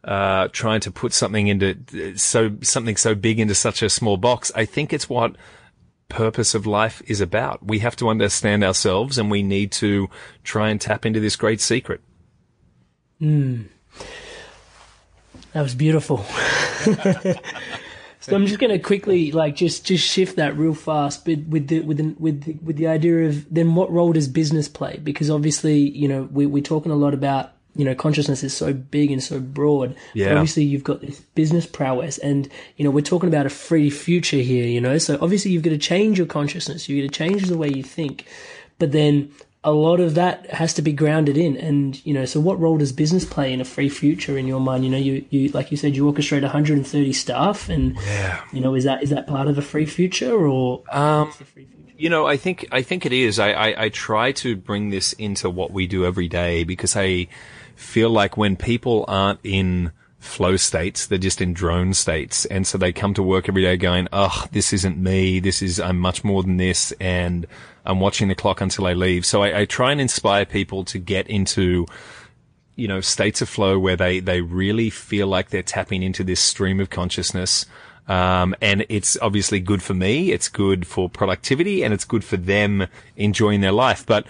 uh, 0.04 0.48
trying 0.52 0.80
to 0.80 0.92
put 0.92 1.12
something 1.12 1.48
into 1.48 2.16
so, 2.16 2.56
something 2.60 2.96
so 2.96 3.16
big 3.16 3.40
into 3.40 3.54
such 3.54 3.82
a 3.82 3.90
small 3.90 4.16
box. 4.16 4.52
I 4.54 4.64
think 4.66 4.92
it's 4.92 5.08
what 5.08 5.34
purpose 6.08 6.54
of 6.54 6.66
life 6.66 7.02
is 7.06 7.20
about. 7.20 7.64
We 7.66 7.80
have 7.80 7.96
to 7.96 8.08
understand 8.08 8.62
ourselves 8.62 9.18
and 9.18 9.30
we 9.30 9.42
need 9.42 9.72
to 9.72 10.08
try 10.44 10.70
and 10.70 10.80
tap 10.80 11.04
into 11.04 11.20
this 11.20 11.36
great 11.36 11.60
secret. 11.60 12.00
Mm. 13.20 13.66
That 15.52 15.62
was 15.62 15.74
beautiful. 15.74 16.24
so 18.30 18.36
I'm 18.36 18.46
just 18.46 18.58
going 18.58 18.70
to 18.70 18.78
quickly 18.78 19.32
like 19.42 19.56
just 19.56 19.84
just 19.84 20.06
shift 20.06 20.36
that 20.36 20.56
real 20.56 20.74
fast, 20.74 21.24
but 21.24 21.40
with 21.40 21.68
the 21.68 21.80
with 21.80 21.98
the, 21.98 22.14
with 22.18 22.44
the, 22.44 22.52
with 22.62 22.76
the 22.76 22.86
idea 22.86 23.28
of 23.28 23.52
then 23.52 23.74
what 23.74 23.90
role 23.90 24.12
does 24.12 24.28
business 24.28 24.68
play? 24.68 24.98
Because 25.02 25.30
obviously, 25.30 25.78
you 25.78 26.08
know, 26.08 26.28
we 26.32 26.46
we're 26.46 26.62
talking 26.62 26.90
a 26.90 26.96
lot 26.96 27.12
about 27.12 27.52
you 27.76 27.84
know 27.84 27.94
consciousness 27.94 28.42
is 28.42 28.56
so 28.56 28.72
big 28.72 29.10
and 29.10 29.22
so 29.22 29.40
broad. 29.40 29.94
Yeah. 30.14 30.28
But 30.28 30.38
obviously, 30.38 30.64
you've 30.64 30.84
got 30.84 31.02
this 31.02 31.20
business 31.34 31.66
prowess, 31.66 32.16
and 32.18 32.48
you 32.76 32.84
know 32.84 32.90
we're 32.90 33.02
talking 33.02 33.28
about 33.28 33.44
a 33.44 33.50
free 33.50 33.90
future 33.90 34.38
here. 34.38 34.66
You 34.66 34.80
know, 34.80 34.96
so 34.96 35.18
obviously 35.20 35.50
you've 35.50 35.62
got 35.62 35.70
to 35.70 35.78
change 35.78 36.16
your 36.16 36.26
consciousness. 36.26 36.88
You've 36.88 37.04
got 37.04 37.12
to 37.12 37.18
change 37.18 37.46
the 37.46 37.58
way 37.58 37.68
you 37.68 37.82
think. 37.82 38.26
But 38.78 38.92
then 38.92 39.32
a 39.64 39.72
lot 39.72 39.98
of 39.98 40.14
that 40.14 40.48
has 40.50 40.74
to 40.74 40.82
be 40.82 40.92
grounded 40.92 41.36
in 41.36 41.56
and 41.56 42.04
you 42.06 42.12
know 42.12 42.24
so 42.24 42.38
what 42.38 42.60
role 42.60 42.76
does 42.76 42.92
business 42.92 43.24
play 43.24 43.52
in 43.52 43.60
a 43.60 43.64
free 43.64 43.88
future 43.88 44.36
in 44.36 44.46
your 44.46 44.60
mind 44.60 44.84
you 44.84 44.90
know 44.90 44.98
you, 44.98 45.24
you 45.30 45.48
like 45.48 45.70
you 45.70 45.76
said 45.76 45.96
you 45.96 46.04
orchestrate 46.04 46.42
130 46.42 47.12
staff 47.12 47.68
and 47.68 47.96
yeah. 48.06 48.44
you 48.52 48.60
know 48.60 48.74
is 48.74 48.84
that 48.84 49.02
is 49.02 49.10
that 49.10 49.26
part 49.26 49.48
of 49.48 49.56
a 49.56 49.62
free 49.62 49.86
future 49.86 50.46
or 50.46 50.82
um 50.90 51.32
you 51.96 52.10
know 52.10 52.26
i 52.26 52.36
think 52.36 52.66
i 52.70 52.82
think 52.82 53.06
it 53.06 53.12
is 53.12 53.38
I, 53.38 53.52
I 53.52 53.84
i 53.84 53.88
try 53.88 54.32
to 54.32 54.54
bring 54.54 54.90
this 54.90 55.14
into 55.14 55.48
what 55.48 55.70
we 55.70 55.86
do 55.86 56.04
every 56.04 56.28
day 56.28 56.64
because 56.64 56.94
i 56.94 57.26
feel 57.74 58.10
like 58.10 58.36
when 58.36 58.56
people 58.56 59.04
aren't 59.08 59.40
in 59.42 59.90
flow 60.24 60.56
states. 60.56 61.06
They're 61.06 61.18
just 61.18 61.40
in 61.40 61.52
drone 61.52 61.92
states. 61.92 62.46
And 62.46 62.66
so 62.66 62.78
they 62.78 62.92
come 62.92 63.12
to 63.14 63.22
work 63.22 63.46
every 63.46 63.62
day 63.62 63.76
going, 63.76 64.08
oh, 64.10 64.46
this 64.52 64.72
isn't 64.72 64.96
me. 64.96 65.38
This 65.38 65.60
is, 65.60 65.78
I'm 65.78 65.98
much 65.98 66.24
more 66.24 66.42
than 66.42 66.56
this. 66.56 66.92
And 66.98 67.46
I'm 67.84 68.00
watching 68.00 68.28
the 68.28 68.34
clock 68.34 68.60
until 68.60 68.86
I 68.86 68.94
leave. 68.94 69.26
So 69.26 69.42
I, 69.42 69.60
I 69.60 69.64
try 69.64 69.92
and 69.92 70.00
inspire 70.00 70.44
people 70.44 70.84
to 70.86 70.98
get 70.98 71.28
into, 71.28 71.86
you 72.76 72.88
know, 72.88 73.00
states 73.00 73.42
of 73.42 73.48
flow 73.48 73.78
where 73.78 73.96
they, 73.96 74.20
they 74.20 74.40
really 74.40 74.90
feel 74.90 75.26
like 75.26 75.50
they're 75.50 75.62
tapping 75.62 76.02
into 76.02 76.24
this 76.24 76.40
stream 76.40 76.80
of 76.80 76.90
consciousness. 76.90 77.66
Um, 78.08 78.54
and 78.60 78.84
it's 78.88 79.16
obviously 79.20 79.60
good 79.60 79.82
for 79.82 79.94
me. 79.94 80.32
It's 80.32 80.48
good 80.48 80.86
for 80.86 81.08
productivity 81.08 81.82
and 81.82 81.92
it's 81.94 82.04
good 82.04 82.24
for 82.24 82.36
them 82.36 82.86
enjoying 83.16 83.60
their 83.60 83.72
life. 83.72 84.04
But 84.06 84.26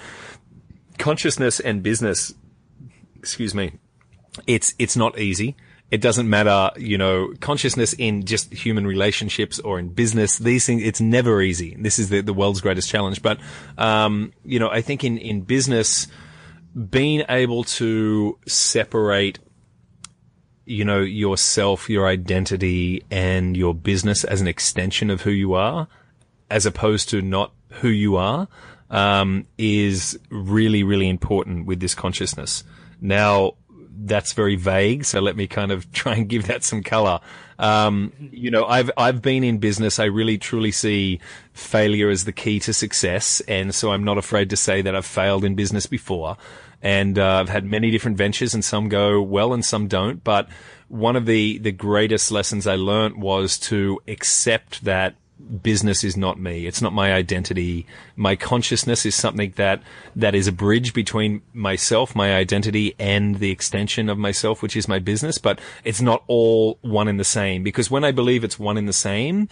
consciousness 0.99 1.61
and 1.61 1.83
business, 1.83 2.35
excuse 3.17 3.55
me, 3.55 3.73
it's, 4.47 4.75
it's 4.79 4.97
not 4.97 5.19
easy. 5.19 5.57
It 5.91 6.01
doesn't 6.01 6.29
matter, 6.29 6.71
you 6.81 6.99
know, 6.99 7.35
consciousness 7.41 7.93
in 7.93 8.25
just 8.25 8.53
human 8.53 8.87
relationships 8.87 9.61
or 9.61 9.79
in 9.79 9.91
business. 9.91 10.39
These 10.39 10.67
things, 10.67 10.83
it's 10.83 11.01
never 11.01 11.41
easy. 11.41 11.77
This 11.79 11.99
is 11.99 12.09
the, 12.09 12.21
the 12.21 12.33
world's 12.33 12.61
greatest 12.61 12.89
challenge. 12.89 13.23
But, 13.23 13.39
um, 13.79 14.33
you 14.45 14.59
know, 14.59 14.71
I 14.71 14.81
think 14.81 15.05
in, 15.05 15.19
in 15.19 15.43
business, 15.43 16.09
being 16.91 17.23
able 17.29 17.65
to 17.65 18.39
separate, 18.47 19.39
you 20.65 20.85
know, 20.85 21.01
yourself, 21.01 21.89
your 21.89 22.09
identity 22.09 23.05
and 23.11 23.57
your 23.57 23.75
business 23.75 24.25
as 24.25 24.41
an 24.41 24.49
extension 24.49 25.11
of 25.11 25.21
who 25.21 25.31
you 25.31 25.55
are, 25.55 25.87
as 26.51 26.67
opposed 26.67 27.11
to 27.11 27.23
not 27.23 27.53
who 27.69 27.89
you 27.89 28.17
are, 28.17 28.49
um, 28.91 29.47
is 29.59 30.19
really, 30.31 30.83
really 30.83 31.09
important 31.09 31.67
with 31.67 31.79
this 31.81 31.95
consciousness. 31.95 32.65
Now, 33.01 33.53
that's 33.99 34.33
very 34.33 34.57
vague. 34.57 35.05
So 35.05 35.21
let 35.21 35.37
me 35.37 35.47
kind 35.47 35.73
of 35.73 35.91
try 35.93 36.15
and 36.15 36.29
give 36.29 36.47
that 36.47 36.65
some 36.65 36.83
color. 36.83 37.21
Um, 37.59 38.13
you 38.19 38.51
know, 38.51 38.65
I've, 38.65 38.91
I've 38.97 39.23
been 39.23 39.45
in 39.45 39.59
business. 39.59 39.99
I 39.99 40.05
really 40.05 40.39
truly 40.39 40.73
see 40.73 41.21
failure 41.53 42.11
as 42.11 42.25
the 42.25 42.33
key 42.33 42.61
to 42.61 42.73
success. 42.73 43.41
And 43.47 43.75
so 43.75 43.93
I'm 43.93 44.05
not 44.05 44.19
afraid 44.19 44.51
to 44.51 44.57
say 44.57 44.83
that 44.83 44.95
I've 44.95 45.07
failed 45.07 45.45
in 45.45 45.55
business 45.55 45.87
before. 45.87 46.37
And, 46.83 47.19
uh, 47.19 47.37
I've 47.37 47.49
had 47.49 47.65
many 47.65 47.91
different 47.91 48.19
ventures 48.19 48.55
and 48.55 48.65
some 48.65 48.89
go 48.89 49.23
well 49.23 49.55
and 49.55 49.65
some 49.65 49.89
don't. 49.89 50.23
But 50.23 50.49
one 50.89 51.17
of 51.17 51.27
the, 51.27 51.59
the 51.59 51.73
greatest 51.73 52.31
lessons 52.31 52.67
I 52.67 52.77
learned 52.77 53.23
was 53.23 53.59
to 53.61 54.01
accept 54.07 54.85
that 54.85 55.15
business 55.63 56.05
is 56.05 56.17
not 56.17 56.39
me. 56.39 56.67
It's 56.67 56.81
not 56.81 56.93
my 56.93 57.13
identity. 57.13 57.87
My 58.17 58.37
consciousness 58.37 59.05
is 59.05 59.15
something 59.15 59.53
that, 59.57 59.83
that 60.17 60.35
is 60.35 60.47
a 60.47 60.53
bridge 60.53 60.95
between 60.95 61.43
myself, 61.53 62.15
my 62.15 62.35
identity 62.35 62.95
and 62.99 63.37
the 63.37 63.51
extension 63.51 64.09
of 64.09 64.17
myself, 64.17 64.63
which 64.63 64.77
is 64.77 64.89
my 64.89 64.99
business, 64.99 65.39
but 65.39 65.59
it's 65.83 66.01
not 66.01 66.23
all 66.29 66.79
one 66.83 67.09
and 67.09 67.19
the 67.19 67.25
same 67.25 67.63
because 67.63 67.91
when 67.91 68.05
I 68.05 68.13
believe 68.13 68.45
it's 68.45 68.59
one 68.59 68.77
and 68.77 68.89
the 68.89 68.93
same, 68.93 69.49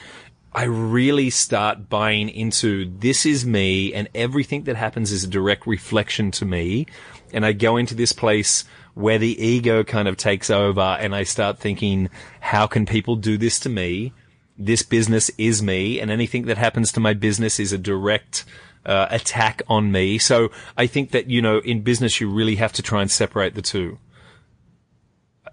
I 0.54 0.64
really 0.64 1.30
start 1.30 1.88
buying 1.88 2.28
into 2.28 2.84
this 2.98 3.24
is 3.24 3.46
me 3.46 3.94
and 3.94 4.08
everything 4.14 4.64
that 4.64 4.76
happens 4.76 5.10
is 5.10 5.24
a 5.24 5.28
direct 5.28 5.66
reflection 5.66 6.30
to 6.32 6.44
me. 6.44 6.86
And 7.32 7.46
I 7.46 7.52
go 7.52 7.78
into 7.78 7.94
this 7.94 8.12
place 8.12 8.64
where 8.94 9.18
the 9.18 9.42
ego 9.42 9.82
kind 9.82 10.08
of 10.08 10.18
takes 10.18 10.50
over 10.50 10.80
and 11.00 11.14
I 11.14 11.22
start 11.22 11.58
thinking, 11.58 12.10
how 12.40 12.66
can 12.66 12.84
people 12.84 13.16
do 13.16 13.38
this 13.38 13.58
to 13.60 13.70
me? 13.70 14.12
This 14.58 14.82
business 14.82 15.30
is 15.38 15.62
me 15.62 16.00
and 16.00 16.10
anything 16.10 16.46
that 16.46 16.58
happens 16.58 16.92
to 16.92 17.00
my 17.00 17.14
business 17.14 17.58
is 17.58 17.72
a 17.72 17.78
direct 17.78 18.44
uh, 18.84 19.06
attack 19.10 19.62
on 19.68 19.92
me. 19.92 20.18
So 20.18 20.50
I 20.76 20.86
think 20.86 21.10
that, 21.12 21.30
you 21.30 21.40
know, 21.40 21.58
in 21.58 21.82
business, 21.82 22.20
you 22.20 22.28
really 22.28 22.56
have 22.56 22.72
to 22.74 22.82
try 22.82 23.00
and 23.00 23.10
separate 23.10 23.54
the 23.54 23.62
two. 23.62 23.98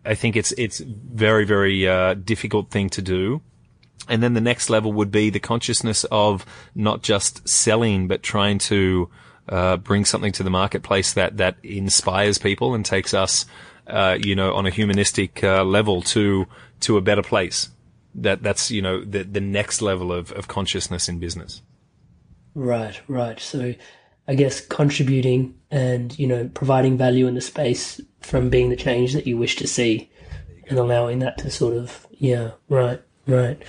I 0.05 0.15
think 0.15 0.35
it's, 0.35 0.51
it's 0.53 0.79
very, 0.79 1.45
very, 1.45 1.87
uh, 1.87 2.13
difficult 2.15 2.71
thing 2.71 2.89
to 2.91 3.01
do. 3.01 3.41
And 4.07 4.23
then 4.23 4.33
the 4.33 4.41
next 4.41 4.69
level 4.69 4.91
would 4.93 5.11
be 5.11 5.29
the 5.29 5.39
consciousness 5.39 6.03
of 6.05 6.45
not 6.73 7.03
just 7.03 7.47
selling, 7.47 8.07
but 8.07 8.23
trying 8.23 8.57
to, 8.59 9.09
uh, 9.47 9.77
bring 9.77 10.05
something 10.05 10.31
to 10.33 10.43
the 10.43 10.49
marketplace 10.49 11.13
that, 11.13 11.37
that 11.37 11.57
inspires 11.63 12.37
people 12.37 12.73
and 12.73 12.85
takes 12.85 13.13
us, 13.13 13.45
uh, 13.87 14.17
you 14.19 14.35
know, 14.35 14.53
on 14.53 14.65
a 14.65 14.69
humanistic, 14.69 15.43
uh, 15.43 15.63
level 15.63 16.01
to, 16.01 16.47
to 16.79 16.97
a 16.97 17.01
better 17.01 17.23
place 17.23 17.69
that 18.15 18.43
that's 18.43 18.71
you 18.71 18.81
know 18.81 19.03
the 19.03 19.23
the 19.23 19.41
next 19.41 19.81
level 19.81 20.11
of, 20.11 20.31
of 20.33 20.47
consciousness 20.47 21.09
in 21.09 21.19
business. 21.19 21.61
Right 22.55 22.99
right. 23.07 23.39
So 23.39 23.73
i 24.27 24.35
guess 24.35 24.61
contributing 24.61 25.55
and 25.71 26.17
you 26.19 26.27
know 26.27 26.47
providing 26.53 26.95
value 26.95 27.25
in 27.25 27.33
the 27.33 27.41
space 27.41 27.99
from 28.21 28.47
being 28.47 28.69
the 28.69 28.75
change 28.75 29.13
that 29.13 29.25
you 29.25 29.35
wish 29.35 29.55
to 29.55 29.65
see 29.65 30.07
and 30.67 30.77
allowing 30.77 31.17
that 31.17 31.35
to 31.39 31.49
sort 31.49 31.75
of 31.75 32.05
yeah 32.11 32.51
right 32.69 33.01
right. 33.27 33.61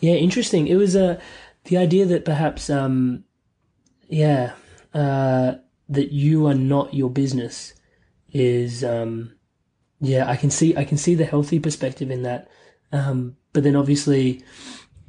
Yeah 0.00 0.14
interesting. 0.14 0.66
It 0.66 0.76
was 0.76 0.96
uh, 0.96 1.20
the 1.64 1.76
idea 1.76 2.06
that 2.06 2.24
perhaps 2.24 2.70
um 2.70 3.24
yeah 4.08 4.52
uh 4.92 5.54
that 5.88 6.12
you 6.12 6.46
are 6.46 6.54
not 6.54 6.94
your 6.94 7.10
business 7.10 7.74
is 8.32 8.82
um 8.84 9.32
yeah 10.00 10.28
i 10.28 10.36
can 10.36 10.50
see 10.50 10.76
i 10.76 10.84
can 10.84 10.96
see 10.96 11.14
the 11.14 11.24
healthy 11.24 11.58
perspective 11.58 12.10
in 12.10 12.22
that. 12.22 12.48
Um 12.92 13.36
but 13.54 13.62
then 13.62 13.74
obviously 13.74 14.42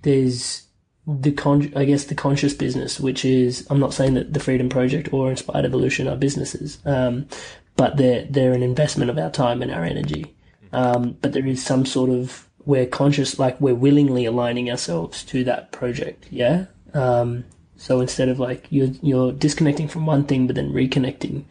there's 0.03 0.61
the 1.05 1.33
con 1.33 1.71
I 1.75 1.83
guess 1.83 2.05
the 2.05 2.15
conscious 2.15 2.53
business, 2.53 2.99
which 2.99 3.25
is 3.25 3.67
I'm 3.69 3.79
not 3.79 3.93
saying 3.93 4.13
that 4.13 4.33
the 4.33 4.39
Freedom 4.39 4.69
Project 4.69 5.11
or 5.11 5.29
Inspired 5.29 5.65
Evolution 5.65 6.07
are 6.07 6.15
businesses, 6.15 6.79
um, 6.85 7.27
but 7.75 7.97
they're 7.97 8.25
they're 8.29 8.53
an 8.53 8.63
investment 8.63 9.09
of 9.09 9.17
our 9.17 9.29
time 9.29 9.61
and 9.61 9.71
our 9.71 9.83
energy. 9.83 10.33
Um, 10.71 11.17
but 11.21 11.33
there 11.33 11.45
is 11.45 11.63
some 11.63 11.85
sort 11.85 12.09
of 12.09 12.47
we're 12.65 12.87
conscious, 12.87 13.37
like 13.37 13.59
we're 13.61 13.75
willingly 13.75 14.25
aligning 14.25 14.71
ourselves 14.71 15.23
to 15.25 15.43
that 15.43 15.71
project. 15.71 16.27
Yeah. 16.31 16.65
Um, 16.93 17.45
so 17.77 17.99
instead 18.01 18.29
of 18.29 18.39
like 18.39 18.67
you're 18.69 18.91
you're 19.01 19.31
disconnecting 19.31 19.87
from 19.87 20.05
one 20.05 20.23
thing, 20.23 20.47
but 20.47 20.55
then 20.55 20.73
reconnecting 20.73 21.43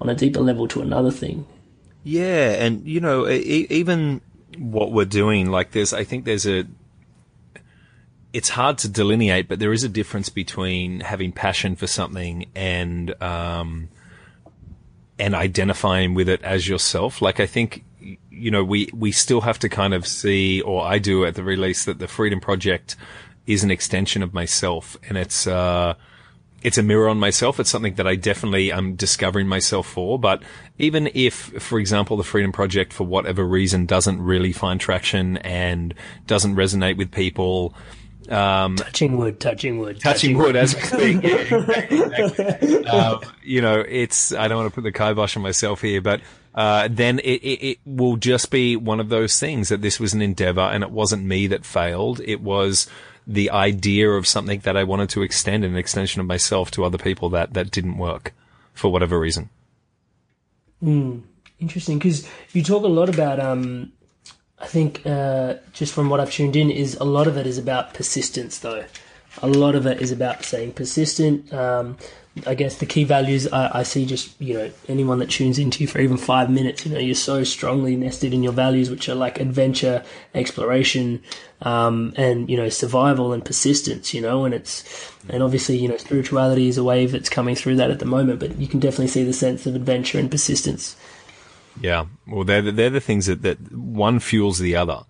on 0.00 0.08
a 0.08 0.14
deeper 0.14 0.40
level 0.40 0.66
to 0.68 0.82
another 0.82 1.10
thing. 1.10 1.46
Yeah, 2.02 2.52
and 2.52 2.86
you 2.86 3.00
know, 3.00 3.28
even 3.28 4.20
what 4.58 4.92
we're 4.92 5.04
doing. 5.04 5.50
Like 5.50 5.72
there's, 5.72 5.92
I 5.92 6.04
think 6.04 6.24
there's 6.24 6.46
a, 6.46 6.64
it's 8.32 8.50
hard 8.50 8.78
to 8.78 8.88
delineate, 8.88 9.48
but 9.48 9.58
there 9.58 9.72
is 9.72 9.84
a 9.84 9.88
difference 9.88 10.28
between 10.28 11.00
having 11.00 11.32
passion 11.32 11.76
for 11.76 11.86
something 11.86 12.46
and, 12.54 13.20
um, 13.22 13.88
and 15.18 15.34
identifying 15.34 16.14
with 16.14 16.28
it 16.28 16.42
as 16.42 16.68
yourself. 16.68 17.22
Like 17.22 17.40
I 17.40 17.46
think, 17.46 17.84
you 18.30 18.50
know, 18.50 18.62
we, 18.62 18.90
we 18.92 19.12
still 19.12 19.40
have 19.40 19.58
to 19.60 19.68
kind 19.68 19.94
of 19.94 20.06
see, 20.06 20.60
or 20.60 20.84
I 20.84 20.98
do 20.98 21.24
at 21.24 21.34
the 21.34 21.42
release 21.42 21.84
that 21.86 21.98
the 21.98 22.08
Freedom 22.08 22.40
Project 22.40 22.96
is 23.46 23.64
an 23.64 23.70
extension 23.70 24.22
of 24.22 24.34
myself 24.34 24.96
and 25.08 25.16
it's, 25.16 25.46
uh, 25.46 25.94
it's 26.62 26.78
a 26.78 26.82
mirror 26.82 27.08
on 27.08 27.18
myself. 27.18 27.60
It's 27.60 27.70
something 27.70 27.94
that 27.94 28.06
I 28.06 28.16
definitely 28.16 28.72
am 28.72 28.94
discovering 28.96 29.46
myself 29.46 29.86
for. 29.86 30.18
But 30.18 30.42
even 30.78 31.10
if, 31.14 31.34
for 31.62 31.78
example, 31.78 32.16
the 32.16 32.24
Freedom 32.24 32.52
Project, 32.52 32.92
for 32.92 33.04
whatever 33.04 33.44
reason, 33.46 33.86
doesn't 33.86 34.20
really 34.20 34.52
find 34.52 34.80
traction 34.80 35.36
and 35.38 35.94
doesn't 36.26 36.56
resonate 36.56 36.96
with 36.96 37.12
people, 37.12 37.74
Um, 38.28 38.74
touching 38.74 39.16
wood, 39.16 39.38
touching 39.38 39.78
wood, 39.78 40.00
touching, 40.00 40.36
wood, 40.36 40.56
as 40.56 40.74
we 40.74 40.80
speak. 40.80 41.22
Yeah, 41.22 41.36
exactly, 41.36 42.00
exactly. 42.00 42.84
Um, 42.86 43.20
you 43.44 43.60
know, 43.60 43.84
it's, 43.86 44.32
I 44.32 44.48
don't 44.48 44.58
want 44.58 44.70
to 44.72 44.74
put 44.74 44.82
the 44.82 44.90
kibosh 44.90 45.36
on 45.36 45.44
myself 45.44 45.80
here, 45.82 46.00
but, 46.00 46.20
uh, 46.54 46.88
then 46.90 47.20
it, 47.20 47.42
it, 47.42 47.66
it 47.66 47.78
will 47.84 48.16
just 48.16 48.50
be 48.50 48.74
one 48.74 48.98
of 48.98 49.10
those 49.10 49.38
things 49.38 49.68
that 49.68 49.82
this 49.82 50.00
was 50.00 50.12
an 50.14 50.22
endeavor 50.22 50.62
and 50.62 50.82
it 50.82 50.90
wasn't 50.90 51.22
me 51.24 51.46
that 51.48 51.64
failed. 51.64 52.20
It 52.24 52.40
was 52.40 52.88
the 53.26 53.50
idea 53.50 54.10
of 54.10 54.26
something 54.26 54.60
that 54.60 54.76
I 54.76 54.84
wanted 54.84 55.10
to 55.10 55.22
extend 55.22 55.64
an 55.64 55.76
extension 55.76 56.20
of 56.20 56.26
myself 56.26 56.70
to 56.72 56.84
other 56.84 56.98
people 56.98 57.28
that, 57.30 57.54
that 57.54 57.70
didn't 57.70 57.98
work 57.98 58.32
for 58.72 58.92
whatever 58.92 59.18
reason. 59.18 59.50
Mm, 60.82 61.22
interesting. 61.58 61.98
Cause 61.98 62.28
you 62.52 62.62
talk 62.62 62.84
a 62.84 62.88
lot 62.88 63.08
about, 63.08 63.40
um, 63.40 63.92
I 64.58 64.66
think 64.66 65.04
uh, 65.04 65.54
just 65.72 65.92
from 65.92 66.08
what 66.08 66.20
I've 66.20 66.30
tuned 66.30 66.54
in 66.54 66.70
is 66.70 66.94
a 66.96 67.04
lot 67.04 67.26
of 67.26 67.36
it 67.36 67.46
is 67.46 67.58
about 67.58 67.94
persistence, 67.94 68.58
though. 68.58 68.84
A 69.42 69.48
lot 69.48 69.74
of 69.74 69.86
it 69.86 70.00
is 70.00 70.12
about 70.12 70.44
staying 70.44 70.72
persistent. 70.72 71.52
Um, 71.52 71.98
I 72.46 72.54
guess 72.54 72.76
the 72.76 72.86
key 72.86 73.04
values 73.04 73.50
I, 73.52 73.80
I, 73.80 73.82
see 73.82 74.04
just 74.04 74.38
you 74.40 74.54
know 74.54 74.70
anyone 74.88 75.20
that 75.20 75.30
tunes 75.30 75.58
into 75.58 75.82
you 75.82 75.86
for 75.86 76.00
even 76.00 76.16
five 76.16 76.50
minutes, 76.50 76.84
you 76.84 76.92
know, 76.92 76.98
you're 76.98 77.14
so 77.14 77.44
strongly 77.44 77.96
nested 77.96 78.34
in 78.34 78.42
your 78.42 78.52
values, 78.52 78.90
which 78.90 79.08
are 79.08 79.14
like 79.14 79.40
adventure, 79.40 80.04
exploration, 80.34 81.22
um, 81.62 82.12
and 82.16 82.50
you 82.50 82.56
know 82.56 82.68
survival 82.68 83.32
and 83.32 83.44
persistence. 83.44 84.12
You 84.12 84.20
know, 84.20 84.44
and 84.44 84.54
it's 84.54 85.12
and 85.28 85.42
obviously 85.42 85.78
you 85.78 85.88
know 85.88 85.96
spirituality 85.96 86.68
is 86.68 86.76
a 86.76 86.84
wave 86.84 87.12
that's 87.12 87.28
coming 87.28 87.54
through 87.54 87.76
that 87.76 87.90
at 87.90 88.00
the 88.00 88.04
moment, 88.04 88.40
but 88.40 88.58
you 88.58 88.68
can 88.68 88.80
definitely 88.80 89.08
see 89.08 89.24
the 89.24 89.32
sense 89.32 89.64
of 89.66 89.74
adventure 89.74 90.18
and 90.18 90.30
persistence. 90.30 90.96
Yeah. 91.80 92.06
Well, 92.26 92.44
they're, 92.44 92.62
the, 92.62 92.72
they're 92.72 92.90
the 92.90 93.00
things 93.00 93.26
that, 93.26 93.42
that 93.42 93.72
one 93.72 94.20
fuels 94.20 94.58
the 94.58 94.76
other. 94.76 95.00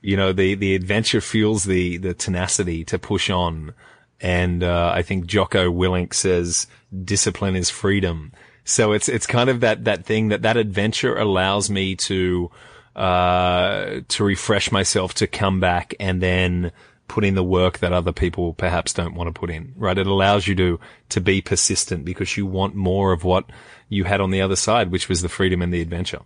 You 0.00 0.16
know, 0.16 0.32
the, 0.32 0.54
the 0.54 0.74
adventure 0.74 1.20
fuels 1.20 1.64
the, 1.64 1.96
the 1.98 2.14
tenacity 2.14 2.84
to 2.84 2.98
push 2.98 3.30
on. 3.30 3.74
And, 4.20 4.62
uh, 4.62 4.92
I 4.94 5.02
think 5.02 5.26
Jocko 5.26 5.70
Willink 5.70 6.14
says 6.14 6.66
discipline 7.04 7.56
is 7.56 7.70
freedom. 7.70 8.32
So 8.64 8.92
it's, 8.92 9.08
it's 9.08 9.26
kind 9.26 9.48
of 9.48 9.60
that, 9.60 9.84
that 9.84 10.04
thing 10.04 10.28
that 10.28 10.42
that 10.42 10.56
adventure 10.56 11.16
allows 11.16 11.70
me 11.70 11.96
to, 11.96 12.50
uh, 12.96 14.00
to 14.08 14.24
refresh 14.24 14.72
myself, 14.72 15.14
to 15.14 15.26
come 15.26 15.60
back 15.60 15.94
and 16.00 16.20
then 16.20 16.72
put 17.06 17.24
in 17.24 17.34
the 17.34 17.44
work 17.44 17.78
that 17.78 17.92
other 17.92 18.12
people 18.12 18.52
perhaps 18.52 18.92
don't 18.92 19.14
want 19.14 19.32
to 19.32 19.38
put 19.38 19.50
in, 19.50 19.72
right? 19.76 19.96
It 19.96 20.06
allows 20.06 20.46
you 20.46 20.54
to, 20.56 20.80
to 21.08 21.20
be 21.20 21.40
persistent 21.40 22.04
because 22.04 22.36
you 22.36 22.44
want 22.44 22.74
more 22.74 23.12
of 23.12 23.24
what 23.24 23.46
you 23.88 24.04
had 24.04 24.20
on 24.20 24.30
the 24.30 24.42
other 24.42 24.56
side, 24.56 24.90
which 24.90 25.08
was 25.08 25.22
the 25.22 25.28
freedom 25.28 25.62
and 25.62 25.72
the 25.72 25.80
adventure. 25.80 26.20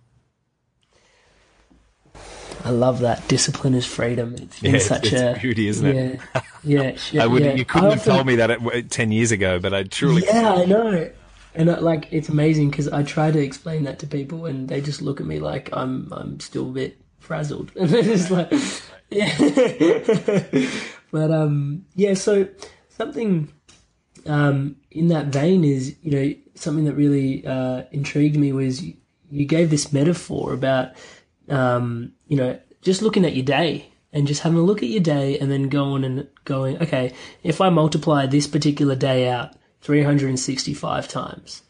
I 2.65 2.71
love 2.71 3.01
that. 3.01 3.27
Discipline 3.29 3.75
is 3.75 3.87
freedom. 3.87 4.35
It's 4.39 4.63
yeah, 4.63 4.79
such 4.79 5.13
it's 5.13 5.21
a 5.21 5.39
beauty, 5.41 5.69
isn't 5.69 5.87
it? 5.87 6.21
Yeah, 6.63 6.97
yeah. 7.11 7.23
I 7.25 7.27
would. 7.27 7.45
Yeah. 7.45 7.55
You 7.55 7.65
couldn't 7.65 7.89
I 7.89 7.95
have 7.95 8.05
told 8.05 8.27
me 8.27 8.37
that 8.37 8.51
at, 8.51 8.91
ten 8.91 9.11
years 9.11 9.33
ago, 9.33 9.59
but 9.59 9.75
I 9.75 9.85
truly. 9.85 10.23
Yeah, 10.27 10.55
I 10.55 10.65
know. 10.65 11.11
And 11.55 11.71
I, 11.71 11.79
like, 11.81 12.09
it's 12.13 12.29
amazing 12.29 12.71
because 12.71 12.89
I 12.89 13.03
try 13.03 13.31
to 13.31 13.39
explain 13.39 13.85
that 13.85 13.99
to 14.01 14.07
people, 14.07 14.47
and 14.47 14.69
they 14.69 14.81
just 14.81 15.03
look 15.03 15.21
at 15.21 15.27
me 15.27 15.41
like 15.41 15.71
I'm 15.73 16.13
I'm 16.13 16.41
still 16.41 16.69
a 16.69 16.73
bit 16.73 16.99
frazzled, 17.19 17.73
and 17.77 17.89
they're 17.89 18.03
just 18.03 18.31
like, 18.31 18.53
yeah. 19.11 19.37
but 21.11 21.31
um, 21.31 21.85
yeah. 21.95 22.15
So 22.15 22.49
something 22.89 23.53
um 24.27 24.77
in 24.93 25.09
that 25.09 25.27
vein 25.27 25.65
is 25.65 25.97
you 26.01 26.11
know 26.13 26.35
something 26.55 26.85
that 26.85 26.95
really 26.95 27.45
uh, 27.45 27.83
intrigued 27.91 28.37
me 28.37 28.53
was 28.53 28.85
you, 28.85 28.95
you 29.31 29.47
gave 29.47 29.71
this 29.71 29.93
metaphor 29.93 30.53
about 30.53 30.93
um, 31.49 32.13
you 32.33 32.39
know 32.39 32.59
just 32.81 33.03
looking 33.03 33.27
at 33.27 33.37
your 33.37 33.45
day 33.45 33.93
and 34.11 34.27
just 34.27 34.41
having 34.41 34.59
a 34.59 34.63
look 34.63 34.83
at 34.83 34.89
your 34.89 35.03
day 35.03 35.39
and 35.39 35.53
then 35.53 35.69
going 35.69 36.03
and 36.03 36.27
going 36.47 36.81
okay 36.81 37.13
if 37.43 37.61
I 37.61 37.69
multiply 37.69 38.25
this 38.25 38.47
particular 38.47 38.97
day 38.97 39.29
out 39.29 39.55
365 39.83 41.09
times 41.09 41.61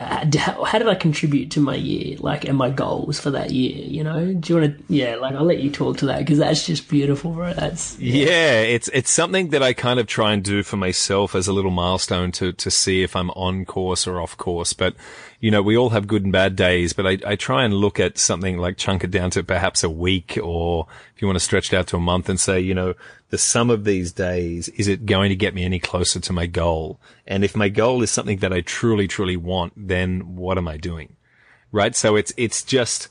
Uh, 0.00 0.24
how 0.64 0.78
did 0.78 0.88
I 0.88 0.94
contribute 0.94 1.50
to 1.50 1.60
my 1.60 1.74
year, 1.74 2.16
like, 2.20 2.46
and 2.46 2.56
my 2.56 2.70
goals 2.70 3.20
for 3.20 3.30
that 3.32 3.50
year? 3.50 3.84
You 3.84 4.02
know, 4.02 4.32
do 4.32 4.54
you 4.54 4.60
want 4.60 4.78
to? 4.78 4.84
Yeah, 4.88 5.16
like, 5.16 5.34
I'll 5.34 5.44
let 5.44 5.60
you 5.60 5.70
talk 5.70 5.98
to 5.98 6.06
that 6.06 6.20
because 6.20 6.38
that's 6.38 6.64
just 6.64 6.88
beautiful, 6.88 7.34
right? 7.34 7.54
That's 7.54 7.98
yeah. 7.98 8.24
yeah. 8.24 8.60
it's 8.62 8.88
it's 8.94 9.10
something 9.10 9.50
that 9.50 9.62
I 9.62 9.74
kind 9.74 10.00
of 10.00 10.06
try 10.06 10.32
and 10.32 10.42
do 10.42 10.62
for 10.62 10.78
myself 10.78 11.34
as 11.34 11.48
a 11.48 11.52
little 11.52 11.70
milestone 11.70 12.32
to 12.32 12.52
to 12.52 12.70
see 12.70 13.02
if 13.02 13.14
I'm 13.14 13.28
on 13.32 13.66
course 13.66 14.06
or 14.06 14.22
off 14.22 14.38
course. 14.38 14.72
But 14.72 14.96
you 15.38 15.50
know, 15.50 15.60
we 15.60 15.76
all 15.76 15.90
have 15.90 16.06
good 16.06 16.22
and 16.22 16.32
bad 16.32 16.56
days, 16.56 16.94
but 16.94 17.06
I, 17.06 17.18
I 17.26 17.36
try 17.36 17.64
and 17.64 17.74
look 17.74 18.00
at 18.00 18.16
something 18.16 18.56
like 18.56 18.78
chunk 18.78 19.04
it 19.04 19.10
down 19.10 19.30
to 19.32 19.42
perhaps 19.42 19.84
a 19.84 19.90
week 19.90 20.38
or 20.42 20.86
if 21.20 21.22
you 21.22 21.28
want 21.28 21.36
to 21.36 21.44
stretch 21.44 21.70
it 21.70 21.76
out 21.76 21.86
to 21.86 21.98
a 21.98 22.00
month 22.00 22.30
and 22.30 22.40
say, 22.40 22.58
you 22.58 22.72
know, 22.72 22.94
the 23.28 23.36
sum 23.36 23.68
of 23.68 23.84
these 23.84 24.10
days, 24.10 24.70
is 24.70 24.88
it 24.88 25.04
going 25.04 25.28
to 25.28 25.36
get 25.36 25.52
me 25.52 25.64
any 25.64 25.78
closer 25.78 26.18
to 26.18 26.32
my 26.32 26.46
goal? 26.46 26.98
And 27.26 27.44
if 27.44 27.54
my 27.54 27.68
goal 27.68 28.02
is 28.02 28.10
something 28.10 28.38
that 28.38 28.54
I 28.54 28.62
truly, 28.62 29.06
truly 29.06 29.36
want, 29.36 29.74
then 29.76 30.34
what 30.34 30.56
am 30.56 30.66
I 30.66 30.78
doing? 30.78 31.16
Right. 31.72 31.94
So 31.94 32.16
it's, 32.16 32.32
it's 32.38 32.62
just 32.62 33.08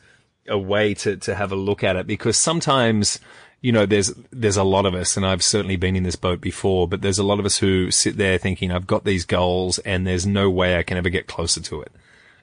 a 0.47 0.57
way 0.57 0.95
to, 0.95 1.17
to 1.17 1.35
have 1.35 1.51
a 1.51 1.55
look 1.55 1.83
at 1.83 1.97
it 1.97 2.07
because 2.07 2.35
sometimes, 2.35 3.19
you 3.61 3.71
know, 3.71 3.85
there's, 3.85 4.11
there's 4.31 4.57
a 4.57 4.63
lot 4.63 4.87
of 4.87 4.95
us 4.95 5.15
and 5.15 5.23
I've 5.23 5.43
certainly 5.43 5.75
been 5.75 5.95
in 5.95 6.01
this 6.01 6.15
boat 6.15 6.41
before, 6.41 6.87
but 6.87 7.03
there's 7.03 7.19
a 7.19 7.23
lot 7.23 7.37
of 7.37 7.45
us 7.45 7.59
who 7.59 7.91
sit 7.91 8.17
there 8.17 8.39
thinking 8.39 8.71
I've 8.71 8.87
got 8.87 9.05
these 9.05 9.23
goals 9.23 9.77
and 9.77 10.07
there's 10.07 10.25
no 10.25 10.49
way 10.49 10.79
I 10.79 10.81
can 10.81 10.97
ever 10.97 11.09
get 11.09 11.27
closer 11.27 11.61
to 11.61 11.83
it 11.83 11.91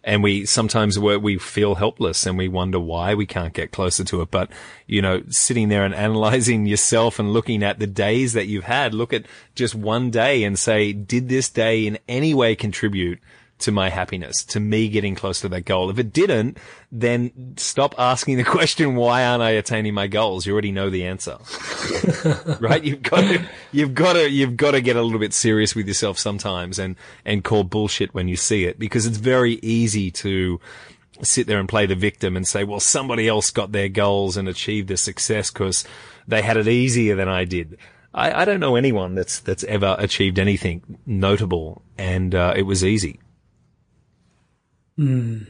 and 0.06 0.22
we 0.22 0.46
sometimes 0.46 0.98
we 1.00 1.36
feel 1.36 1.74
helpless 1.74 2.26
and 2.26 2.38
we 2.38 2.46
wonder 2.46 2.78
why 2.78 3.14
we 3.14 3.26
can't 3.26 3.52
get 3.52 3.72
closer 3.72 4.04
to 4.04 4.22
it. 4.22 4.30
But, 4.30 4.50
you 4.86 5.02
know, 5.02 5.24
sitting 5.30 5.68
there 5.68 5.84
and 5.84 5.92
analyzing 5.92 6.64
yourself 6.64 7.18
and 7.18 7.32
looking 7.32 7.64
at 7.64 7.80
the 7.80 7.88
days 7.88 8.32
that 8.34 8.46
you've 8.46 8.64
had, 8.64 8.94
look 8.94 9.12
at 9.12 9.26
just 9.56 9.74
one 9.74 10.10
day 10.10 10.44
and 10.44 10.56
say, 10.56 10.92
did 10.92 11.28
this 11.28 11.50
day 11.50 11.88
in 11.88 11.98
any 12.08 12.34
way 12.34 12.54
contribute 12.54 13.18
to 13.58 13.72
my 13.72 13.88
happiness, 13.88 14.44
to 14.44 14.60
me 14.60 14.88
getting 14.88 15.14
close 15.14 15.40
to 15.40 15.48
that 15.48 15.62
goal. 15.62 15.88
If 15.88 15.98
it 15.98 16.12
didn't, 16.12 16.58
then 16.92 17.54
stop 17.56 17.94
asking 17.98 18.36
the 18.36 18.44
question, 18.56 18.96
why 18.96 19.24
aren't 19.24 19.42
I 19.42 19.50
attaining 19.50 19.94
my 19.94 20.06
goals? 20.06 20.46
You 20.46 20.52
already 20.52 20.72
know 20.72 20.90
the 20.90 21.06
answer. 21.06 21.38
right? 22.60 22.84
You've 22.84 23.02
got 23.02 23.20
to, 23.22 23.48
you've 23.72 23.94
got 23.94 24.12
to, 24.14 24.30
you've 24.30 24.56
got 24.56 24.72
to 24.72 24.80
get 24.80 24.96
a 24.96 25.02
little 25.02 25.20
bit 25.20 25.32
serious 25.32 25.74
with 25.74 25.88
yourself 25.88 26.18
sometimes 26.18 26.78
and, 26.78 26.96
and 27.24 27.44
call 27.44 27.64
bullshit 27.64 28.12
when 28.12 28.28
you 28.28 28.36
see 28.36 28.64
it 28.64 28.78
because 28.78 29.06
it's 29.06 29.18
very 29.18 29.54
easy 29.62 30.10
to, 30.12 30.60
sit 31.22 31.46
there 31.46 31.58
and 31.58 31.66
play 31.66 31.86
the 31.86 31.94
victim 31.94 32.36
and 32.36 32.46
say, 32.46 32.62
well, 32.62 32.78
somebody 32.78 33.26
else 33.26 33.50
got 33.50 33.72
their 33.72 33.88
goals 33.88 34.36
and 34.36 34.48
achieved 34.48 34.88
their 34.88 34.98
success 34.98 35.50
because 35.50 35.82
they 36.28 36.42
had 36.42 36.58
it 36.58 36.68
easier 36.68 37.16
than 37.16 37.26
I 37.26 37.44
did. 37.44 37.78
I, 38.12 38.42
I, 38.42 38.44
don't 38.44 38.60
know 38.60 38.76
anyone 38.76 39.14
that's 39.14 39.40
that's 39.40 39.64
ever 39.64 39.94
achieved 39.98 40.38
anything 40.38 40.98
notable, 41.04 41.82
and 41.98 42.34
uh, 42.34 42.54
it 42.56 42.62
was 42.62 42.84
easy. 42.84 43.20
Mm. 44.98 45.46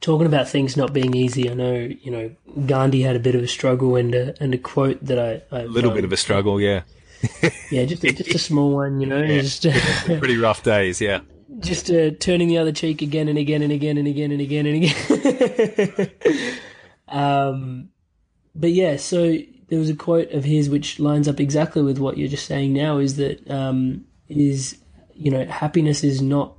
Talking 0.00 0.26
about 0.26 0.48
things 0.48 0.76
not 0.76 0.92
being 0.92 1.14
easy, 1.16 1.50
I 1.50 1.54
know 1.54 1.74
you 1.74 2.10
know 2.10 2.34
Gandhi 2.66 3.02
had 3.02 3.16
a 3.16 3.20
bit 3.20 3.34
of 3.34 3.42
a 3.42 3.48
struggle, 3.48 3.96
and 3.96 4.14
a, 4.14 4.34
and 4.42 4.52
a 4.54 4.58
quote 4.58 5.04
that 5.04 5.18
I 5.18 5.56
a 5.56 5.66
little 5.66 5.90
bit 5.90 6.04
of 6.04 6.12
a 6.12 6.16
struggle, 6.16 6.60
yeah, 6.60 6.82
yeah, 7.70 7.84
just 7.84 8.04
a, 8.04 8.12
just 8.12 8.34
a 8.34 8.38
small 8.38 8.72
one, 8.74 9.00
you 9.00 9.06
know, 9.06 9.22
yeah. 9.22 9.40
just 9.40 9.62
pretty 10.04 10.36
rough 10.36 10.62
days, 10.62 11.00
yeah. 11.00 11.20
Just 11.60 11.90
uh, 11.90 12.10
turning 12.10 12.48
the 12.48 12.58
other 12.58 12.72
cheek 12.72 13.02
again 13.02 13.28
and 13.28 13.38
again 13.38 13.62
and 13.62 13.72
again 13.72 13.96
and 13.96 14.06
again 14.06 14.30
and 14.30 14.40
again 14.40 14.66
and 14.66 14.84
again. 14.84 16.10
um, 17.08 17.88
but 18.54 18.72
yeah, 18.72 18.96
so 18.96 19.38
there 19.68 19.78
was 19.78 19.88
a 19.88 19.96
quote 19.96 20.30
of 20.32 20.44
his 20.44 20.68
which 20.68 21.00
lines 21.00 21.28
up 21.28 21.40
exactly 21.40 21.82
with 21.82 21.98
what 21.98 22.18
you're 22.18 22.28
just 22.28 22.46
saying 22.46 22.72
now. 22.72 22.98
Is 22.98 23.16
that 23.16 23.48
um, 23.50 24.04
is 24.28 24.76
you 25.14 25.30
know 25.30 25.44
happiness 25.46 26.04
is 26.04 26.20
not 26.20 26.55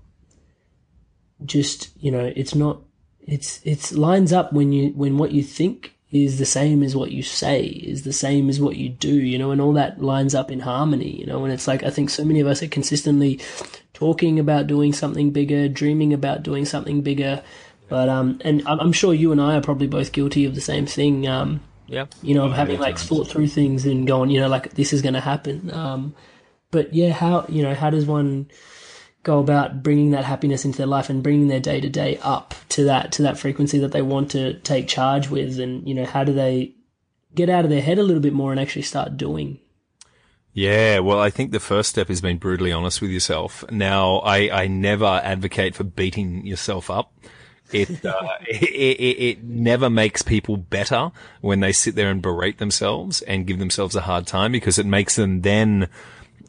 just 1.46 1.90
you 2.00 2.12
know 2.12 2.32
it's 2.36 2.56
not 2.56 2.82
it's 3.26 3.60
it's 3.64 3.92
lines 3.92 4.34
up 4.34 4.54
when 4.54 4.72
you 4.72 4.90
when 4.92 5.18
what 5.18 5.32
you 5.32 5.44
think 5.44 5.94
is 6.12 6.40
the 6.40 6.46
same 6.46 6.84
as 6.84 6.96
what 6.96 7.12
you 7.12 7.22
say 7.22 7.64
is 7.66 8.04
the 8.04 8.14
same 8.14 8.50
as 8.50 8.62
what 8.62 8.78
you 8.78 8.88
do 8.88 9.14
you 9.14 9.38
know 9.38 9.52
and 9.52 9.60
all 9.60 9.74
that 9.74 10.02
lines 10.02 10.34
up 10.34 10.50
in 10.50 10.62
harmony 10.62 11.20
you 11.20 11.26
know 11.26 11.44
and 11.44 11.54
it's 11.54 11.68
like 11.68 11.84
i 11.84 11.90
think 11.90 12.10
so 12.10 12.24
many 12.24 12.40
of 12.40 12.48
us 12.48 12.64
are 12.64 12.68
consistently 12.68 13.40
talking 13.94 14.40
about 14.40 14.68
doing 14.68 14.94
something 14.94 15.32
bigger 15.32 15.68
dreaming 15.68 16.14
about 16.14 16.44
doing 16.44 16.64
something 16.64 17.02
bigger 17.02 17.44
but 17.90 18.08
um 18.08 18.40
and 18.46 18.64
i'm 18.68 18.94
sure 18.94 19.14
you 19.14 19.32
and 19.32 19.42
i 19.42 19.56
are 19.56 19.62
probably 19.62 19.88
both 19.88 20.14
guilty 20.14 20.46
of 20.46 20.56
the 20.56 20.62
same 20.62 20.86
thing 20.86 21.28
um 21.28 21.60
yeah. 21.88 22.06
you 22.22 22.34
know 22.34 22.46
of 22.46 22.54
having 22.54 22.80
like 22.80 22.98
thought 22.98 23.28
through 23.28 23.48
things 23.48 23.86
and 23.86 24.08
going 24.08 24.30
you 24.30 24.40
know 24.40 24.48
like 24.50 24.74
this 24.76 24.94
is 24.94 25.02
going 25.02 25.14
to 25.14 25.22
happen 25.22 25.72
um 25.74 26.16
but 26.72 26.94
yeah 26.94 27.12
how 27.12 27.46
you 27.50 27.64
know 27.64 27.74
how 27.74 27.90
does 27.90 28.06
one 28.06 28.50
go 29.28 29.40
about 29.40 29.84
bringing 29.84 30.12
that 30.12 30.24
happiness 30.24 30.64
into 30.64 30.78
their 30.78 30.88
life 30.88 31.10
and 31.10 31.22
bringing 31.22 31.50
their 31.50 31.60
day 31.60 31.82
to 31.82 31.90
day 31.90 32.18
up 32.22 32.56
to 32.70 32.86
that 32.86 33.12
to 33.12 33.22
that 33.22 33.38
frequency 33.38 33.78
that 33.78 33.92
they 33.92 34.02
want 34.02 34.32
to 34.32 34.54
take 34.62 34.88
charge 34.88 35.30
with 35.30 35.60
and 35.60 35.86
you 35.86 35.94
know 35.94 36.06
how 36.06 36.24
do 36.24 36.32
they 36.32 36.74
get 37.36 37.50
out 37.50 37.66
of 37.66 37.70
their 37.70 37.82
head 37.82 38.00
a 38.00 38.04
little 38.04 38.22
bit 38.22 38.32
more 38.32 38.52
and 38.52 38.60
actually 38.60 38.82
start 38.82 39.18
doing 39.18 39.60
yeah, 40.54 40.98
well, 40.98 41.20
I 41.20 41.30
think 41.30 41.52
the 41.52 41.60
first 41.60 41.88
step 41.88 42.10
is 42.10 42.20
being 42.20 42.40
brutally 42.40 42.72
honest 42.72 43.00
with 43.00 43.12
yourself. 43.12 43.64
Now, 43.70 44.16
I, 44.22 44.64
I 44.64 44.66
never 44.66 45.06
advocate 45.06 45.76
for 45.76 45.84
beating 45.84 46.48
yourself 46.48 46.90
up 46.90 47.14
It, 47.72 48.04
uh, 48.06 48.38
it, 48.48 48.64
it, 48.64 49.22
it 49.22 49.44
never 49.44 49.90
makes 49.90 50.22
people 50.22 50.58
better 50.58 51.12
when 51.42 51.60
they 51.60 51.72
sit 51.72 51.96
there 51.96 52.10
and 52.10 52.22
berate 52.22 52.58
themselves 52.58 53.22
and 53.24 53.46
give 53.46 53.60
themselves 53.60 53.96
a 53.96 54.02
hard 54.02 54.26
time 54.26 54.52
because 54.52 54.80
it 54.80 54.86
makes 54.86 55.16
them 55.16 55.42
then 55.42 55.90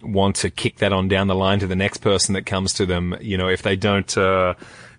want 0.02 0.36
to 0.36 0.50
kick 0.50 0.76
that 0.76 0.92
on 0.92 1.08
down 1.08 1.26
the 1.26 1.34
line 1.34 1.58
to 1.60 1.66
the 1.66 1.76
next 1.76 1.98
person 1.98 2.34
that 2.34 2.46
comes 2.46 2.72
to 2.74 2.86
them. 2.86 3.16
You 3.20 3.36
know, 3.36 3.48
if 3.48 3.62
they 3.62 3.76
don't, 3.76 4.16
uh, 4.16 4.54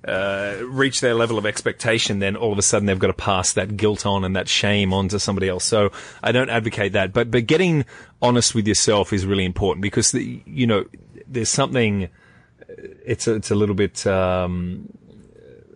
uh, 0.07 0.55
reach 0.63 1.01
their 1.01 1.13
level 1.13 1.37
of 1.37 1.45
expectation, 1.45 2.19
then 2.19 2.35
all 2.35 2.53
of 2.53 2.57
a 2.57 2.61
sudden 2.61 2.85
they've 2.85 2.99
got 2.99 3.07
to 3.07 3.13
pass 3.13 3.53
that 3.53 3.75
guilt 3.75 4.05
on 4.05 4.23
and 4.23 4.35
that 4.35 4.47
shame 4.47 4.93
on 4.93 5.09
to 5.09 5.19
somebody 5.19 5.49
else. 5.49 5.65
So 5.65 5.91
I 6.23 6.31
don't 6.31 6.49
advocate 6.49 6.93
that, 6.93 7.11
but, 7.11 7.29
but 7.29 7.47
getting 7.47 7.85
honest 8.21 8.55
with 8.55 8.67
yourself 8.67 9.11
is 9.11 9.25
really 9.25 9.45
important 9.45 9.81
because, 9.81 10.11
the, 10.11 10.41
you 10.45 10.65
know, 10.67 10.85
there's 11.27 11.49
something, 11.49 12.07
it's 12.67 13.27
a, 13.27 13.35
it's 13.35 13.51
a 13.51 13.55
little 13.55 13.75
bit, 13.75 14.07
um, 14.07 14.87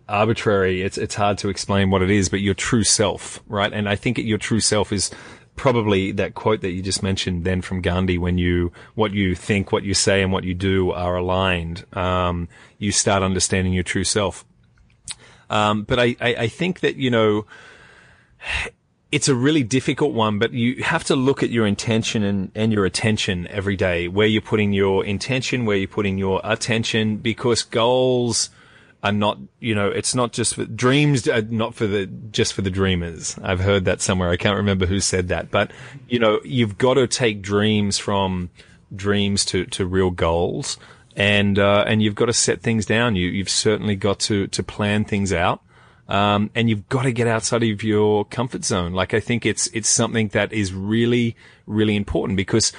arbitrary. 0.08 0.82
It's, 0.82 0.98
it's 0.98 1.14
hard 1.14 1.38
to 1.38 1.48
explain 1.48 1.90
what 1.90 2.02
it 2.02 2.10
is, 2.10 2.28
but 2.28 2.40
your 2.40 2.54
true 2.54 2.84
self, 2.84 3.42
right? 3.46 3.72
And 3.72 3.88
I 3.88 3.96
think 3.96 4.18
your 4.18 4.38
true 4.38 4.60
self 4.60 4.92
is 4.92 5.10
probably 5.56 6.12
that 6.12 6.34
quote 6.34 6.60
that 6.62 6.70
you 6.70 6.82
just 6.82 7.02
mentioned 7.02 7.44
then 7.44 7.62
from 7.62 7.80
Gandhi 7.80 8.18
when 8.18 8.38
you, 8.38 8.72
what 8.94 9.12
you 9.12 9.34
think, 9.34 9.72
what 9.72 9.84
you 9.84 9.94
say 9.94 10.22
and 10.22 10.32
what 10.32 10.44
you 10.44 10.54
do 10.54 10.90
are 10.90 11.16
aligned. 11.16 11.84
Um, 11.96 12.48
you 12.78 12.92
start 12.92 13.22
understanding 13.22 13.72
your 13.72 13.84
true 13.84 14.04
self. 14.04 14.44
Um, 15.50 15.82
but 15.82 15.98
I, 16.00 16.16
I, 16.20 16.34
I 16.34 16.48
think 16.48 16.80
that, 16.80 16.96
you 16.96 17.10
know, 17.10 17.46
it's 19.12 19.28
a 19.28 19.34
really 19.34 19.62
difficult 19.62 20.12
one, 20.12 20.40
but 20.40 20.52
you 20.52 20.82
have 20.82 21.04
to 21.04 21.14
look 21.14 21.44
at 21.44 21.50
your 21.50 21.66
intention 21.66 22.24
and, 22.24 22.50
and 22.56 22.72
your 22.72 22.84
attention 22.84 23.46
every 23.46 23.76
day, 23.76 24.08
where 24.08 24.26
you're 24.26 24.42
putting 24.42 24.72
your 24.72 25.04
intention, 25.04 25.66
where 25.66 25.76
you're 25.76 25.86
putting 25.86 26.18
your 26.18 26.40
attention, 26.42 27.18
because 27.18 27.62
goals, 27.62 28.50
are 29.04 29.12
not, 29.12 29.38
you 29.60 29.74
know, 29.74 29.88
it's 29.88 30.14
not 30.14 30.32
just 30.32 30.54
for 30.54 30.64
dreams, 30.64 31.28
not 31.50 31.74
for 31.74 31.86
the, 31.86 32.06
just 32.06 32.54
for 32.54 32.62
the 32.62 32.70
dreamers. 32.70 33.38
I've 33.42 33.60
heard 33.60 33.84
that 33.84 34.00
somewhere. 34.00 34.30
I 34.30 34.38
can't 34.38 34.56
remember 34.56 34.86
who 34.86 34.98
said 34.98 35.28
that, 35.28 35.50
but 35.50 35.70
you 36.08 36.18
know, 36.18 36.40
you've 36.42 36.78
got 36.78 36.94
to 36.94 37.06
take 37.06 37.42
dreams 37.42 37.98
from 37.98 38.48
dreams 38.96 39.44
to, 39.46 39.66
to 39.66 39.84
real 39.84 40.10
goals. 40.10 40.78
And, 41.16 41.58
uh, 41.58 41.84
and 41.86 42.02
you've 42.02 42.14
got 42.14 42.26
to 42.26 42.32
set 42.32 42.62
things 42.62 42.86
down. 42.86 43.14
You, 43.14 43.28
you've 43.28 43.50
certainly 43.50 43.94
got 43.94 44.18
to, 44.20 44.46
to 44.48 44.62
plan 44.62 45.04
things 45.04 45.32
out. 45.32 45.60
Um, 46.08 46.50
and 46.54 46.68
you've 46.68 46.88
got 46.88 47.02
to 47.02 47.12
get 47.12 47.26
outside 47.26 47.62
of 47.62 47.82
your 47.84 48.24
comfort 48.24 48.64
zone. 48.64 48.94
Like 48.94 49.14
I 49.14 49.20
think 49.20 49.44
it's, 49.44 49.66
it's 49.68 49.88
something 49.88 50.28
that 50.28 50.52
is 50.52 50.72
really, 50.72 51.36
really 51.66 51.94
important 51.94 52.36
because, 52.36 52.72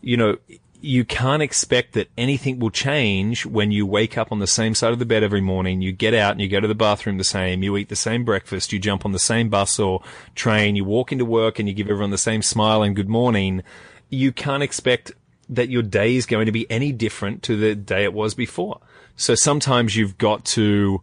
you 0.00 0.16
know, 0.16 0.36
you 0.80 1.04
can't 1.04 1.42
expect 1.42 1.94
that 1.94 2.08
anything 2.16 2.58
will 2.58 2.70
change 2.70 3.44
when 3.44 3.72
you 3.72 3.84
wake 3.84 4.16
up 4.16 4.30
on 4.30 4.38
the 4.38 4.46
same 4.46 4.74
side 4.74 4.92
of 4.92 4.98
the 4.98 5.06
bed 5.06 5.24
every 5.24 5.40
morning. 5.40 5.82
You 5.82 5.90
get 5.90 6.14
out 6.14 6.32
and 6.32 6.40
you 6.40 6.48
go 6.48 6.60
to 6.60 6.68
the 6.68 6.74
bathroom 6.74 7.18
the 7.18 7.24
same. 7.24 7.62
You 7.62 7.76
eat 7.76 7.88
the 7.88 7.96
same 7.96 8.24
breakfast. 8.24 8.72
You 8.72 8.78
jump 8.78 9.04
on 9.04 9.12
the 9.12 9.18
same 9.18 9.48
bus 9.48 9.78
or 9.78 10.02
train. 10.36 10.76
You 10.76 10.84
walk 10.84 11.10
into 11.10 11.24
work 11.24 11.58
and 11.58 11.68
you 11.68 11.74
give 11.74 11.88
everyone 11.90 12.10
the 12.10 12.18
same 12.18 12.42
smile 12.42 12.82
and 12.82 12.94
good 12.94 13.08
morning. 13.08 13.62
You 14.08 14.30
can't 14.30 14.62
expect 14.62 15.12
that 15.48 15.68
your 15.68 15.82
day 15.82 16.14
is 16.14 16.26
going 16.26 16.46
to 16.46 16.52
be 16.52 16.70
any 16.70 16.92
different 16.92 17.42
to 17.44 17.56
the 17.56 17.74
day 17.74 18.04
it 18.04 18.12
was 18.12 18.34
before. 18.34 18.80
So 19.16 19.34
sometimes 19.34 19.96
you've 19.96 20.16
got 20.16 20.44
to 20.46 21.02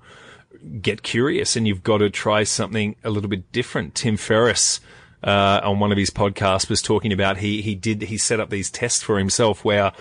get 0.81 1.03
curious 1.03 1.55
and 1.55 1.67
you've 1.67 1.83
got 1.83 1.97
to 1.97 2.09
try 2.09 2.43
something 2.43 2.95
a 3.03 3.09
little 3.09 3.29
bit 3.29 3.51
different. 3.51 3.95
Tim 3.95 4.15
Ferriss, 4.15 4.79
uh, 5.25 5.59
on 5.63 5.79
one 5.79 5.91
of 5.91 5.97
his 5.97 6.11
podcasts 6.11 6.69
was 6.69 6.81
talking 6.81 7.11
about 7.11 7.37
he 7.37 7.61
he 7.61 7.75
did 7.75 8.03
he 8.03 8.17
set 8.17 8.39
up 8.39 8.49
these 8.49 8.69
tests 8.69 9.01
for 9.01 9.17
himself 9.17 9.65
where 9.65 9.91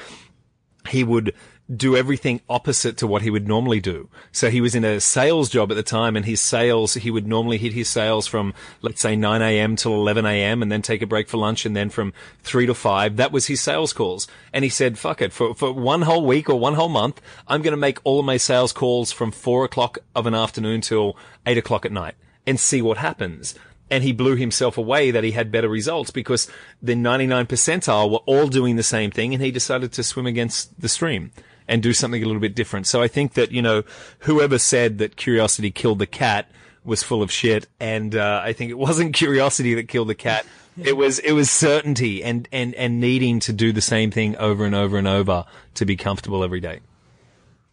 he 0.88 1.02
would 1.02 1.34
do 1.74 1.96
everything 1.96 2.42
opposite 2.48 2.98
to 2.98 3.06
what 3.06 3.22
he 3.22 3.30
would 3.30 3.48
normally 3.48 3.80
do. 3.80 4.08
So 4.32 4.50
he 4.50 4.60
was 4.60 4.74
in 4.74 4.84
a 4.84 5.00
sales 5.00 5.48
job 5.48 5.70
at 5.70 5.76
the 5.76 5.82
time 5.82 6.14
and 6.14 6.26
his 6.26 6.40
sales, 6.40 6.92
he 6.92 7.10
would 7.10 7.26
normally 7.26 7.56
hit 7.56 7.72
his 7.72 7.88
sales 7.88 8.26
from, 8.26 8.52
let's 8.82 9.00
say 9.00 9.16
9 9.16 9.40
a.m. 9.40 9.74
till 9.76 9.94
11 9.94 10.26
a.m. 10.26 10.60
and 10.60 10.70
then 10.70 10.82
take 10.82 11.00
a 11.00 11.06
break 11.06 11.26
for 11.26 11.38
lunch 11.38 11.64
and 11.64 11.74
then 11.74 11.88
from 11.88 12.12
3 12.42 12.66
to 12.66 12.74
5, 12.74 13.16
that 13.16 13.32
was 13.32 13.46
his 13.46 13.62
sales 13.62 13.94
calls. 13.94 14.28
And 14.52 14.62
he 14.62 14.68
said, 14.68 14.98
fuck 14.98 15.22
it, 15.22 15.32
for, 15.32 15.54
for 15.54 15.72
one 15.72 16.02
whole 16.02 16.26
week 16.26 16.50
or 16.50 16.60
one 16.60 16.74
whole 16.74 16.90
month, 16.90 17.22
I'm 17.48 17.62
going 17.62 17.72
to 17.72 17.78
make 17.78 17.98
all 18.04 18.20
of 18.20 18.26
my 18.26 18.37
sales 18.37 18.74
calls 18.74 19.10
from 19.10 19.30
4 19.30 19.64
o'clock 19.64 19.98
of 20.14 20.26
an 20.26 20.34
afternoon 20.34 20.82
till 20.82 21.16
8 21.46 21.56
o'clock 21.56 21.87
at 21.87 21.92
night 21.92 22.14
and 22.46 22.60
see 22.60 22.82
what 22.82 22.98
happens 22.98 23.54
and 23.90 24.03
he 24.03 24.12
blew 24.12 24.37
himself 24.37 24.79
away 24.79 25.11
that 25.11 25.25
he 25.25 25.33
had 25.33 25.53
better 25.53 25.68
results 25.68 26.11
because 26.11 26.51
the 26.83 26.94
99 26.94 27.47
percentile 27.47 28.11
were 28.11 28.18
all 28.27 28.49
doing 28.49 28.77
the 28.77 28.83
same 28.83 29.11
thing 29.11 29.35
and 29.35 29.42
he 29.42 29.51
decided 29.51 29.92
to 29.92 30.03
swim 30.03 30.27
against 30.27 30.81
the 30.81 30.88
stream 30.88 31.31
and 31.68 31.83
do 31.83 31.92
something 31.92 32.23
a 32.23 32.27
little 32.27 32.40
bit 32.40 32.55
different. 32.55 32.87
So 32.87 33.03
I 33.03 33.09
think 33.09 33.35
that, 33.35 33.53
you 33.53 33.62
know, 33.62 33.85
whoever 34.20 34.59
said 34.59 34.99
that 34.99 35.16
curiosity 35.16 35.70
killed 35.70 35.99
the 35.99 36.07
cat 36.07 36.51
was 36.85 37.03
full 37.03 37.23
of 37.23 37.31
shit. 37.31 37.66
And, 37.81 38.14
uh, 38.14 38.42
I 38.44 38.53
think 38.53 38.70
it 38.70 38.79
wasn't 38.79 39.14
curiosity 39.14 39.75
that 39.75 39.88
killed 39.88 40.09
the 40.09 40.14
cat. 40.14 40.47
It 40.83 40.97
was, 40.97 41.20
it 41.20 41.33
was 41.33 41.51
certainty 41.51 42.25
and, 42.25 42.49
and, 42.51 42.75
and 42.75 43.01
needing 43.01 43.38
to 43.40 43.53
do 43.53 43.73
the 43.73 43.81
same 43.81 44.11
thing 44.11 44.37
over 44.37 44.64
and 44.64 44.75
over 44.75 44.99
and 44.99 45.07
over 45.07 45.44
to 45.75 45.87
be 45.87 45.97
comfortable 45.97 46.42
every 46.42 46.61
day. 46.61 46.81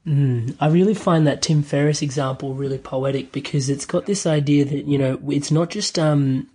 Mm, 0.05 0.55
I 0.59 0.67
really 0.67 0.95
find 0.95 1.27
that 1.27 1.41
Tim 1.41 1.61
Ferriss 1.61 2.01
example 2.01 2.55
really 2.55 2.79
poetic 2.79 3.31
because 3.31 3.69
it's 3.69 3.85
got 3.85 4.07
this 4.07 4.25
idea 4.25 4.65
that, 4.65 4.85
you 4.85 4.97
know, 4.97 5.19
it's 5.29 5.51
not 5.51 5.69
just, 5.69 5.99
um, 5.99 6.47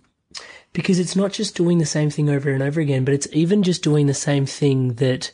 because 0.73 0.99
it's 0.99 1.15
not 1.15 1.31
just 1.31 1.55
doing 1.55 1.77
the 1.77 1.85
same 1.85 2.09
thing 2.09 2.29
over 2.29 2.49
and 2.49 2.61
over 2.61 2.81
again, 2.81 3.05
but 3.05 3.13
it's 3.13 3.27
even 3.31 3.63
just 3.63 3.83
doing 3.83 4.07
the 4.07 4.13
same 4.13 4.45
thing 4.45 4.95
that, 4.95 5.31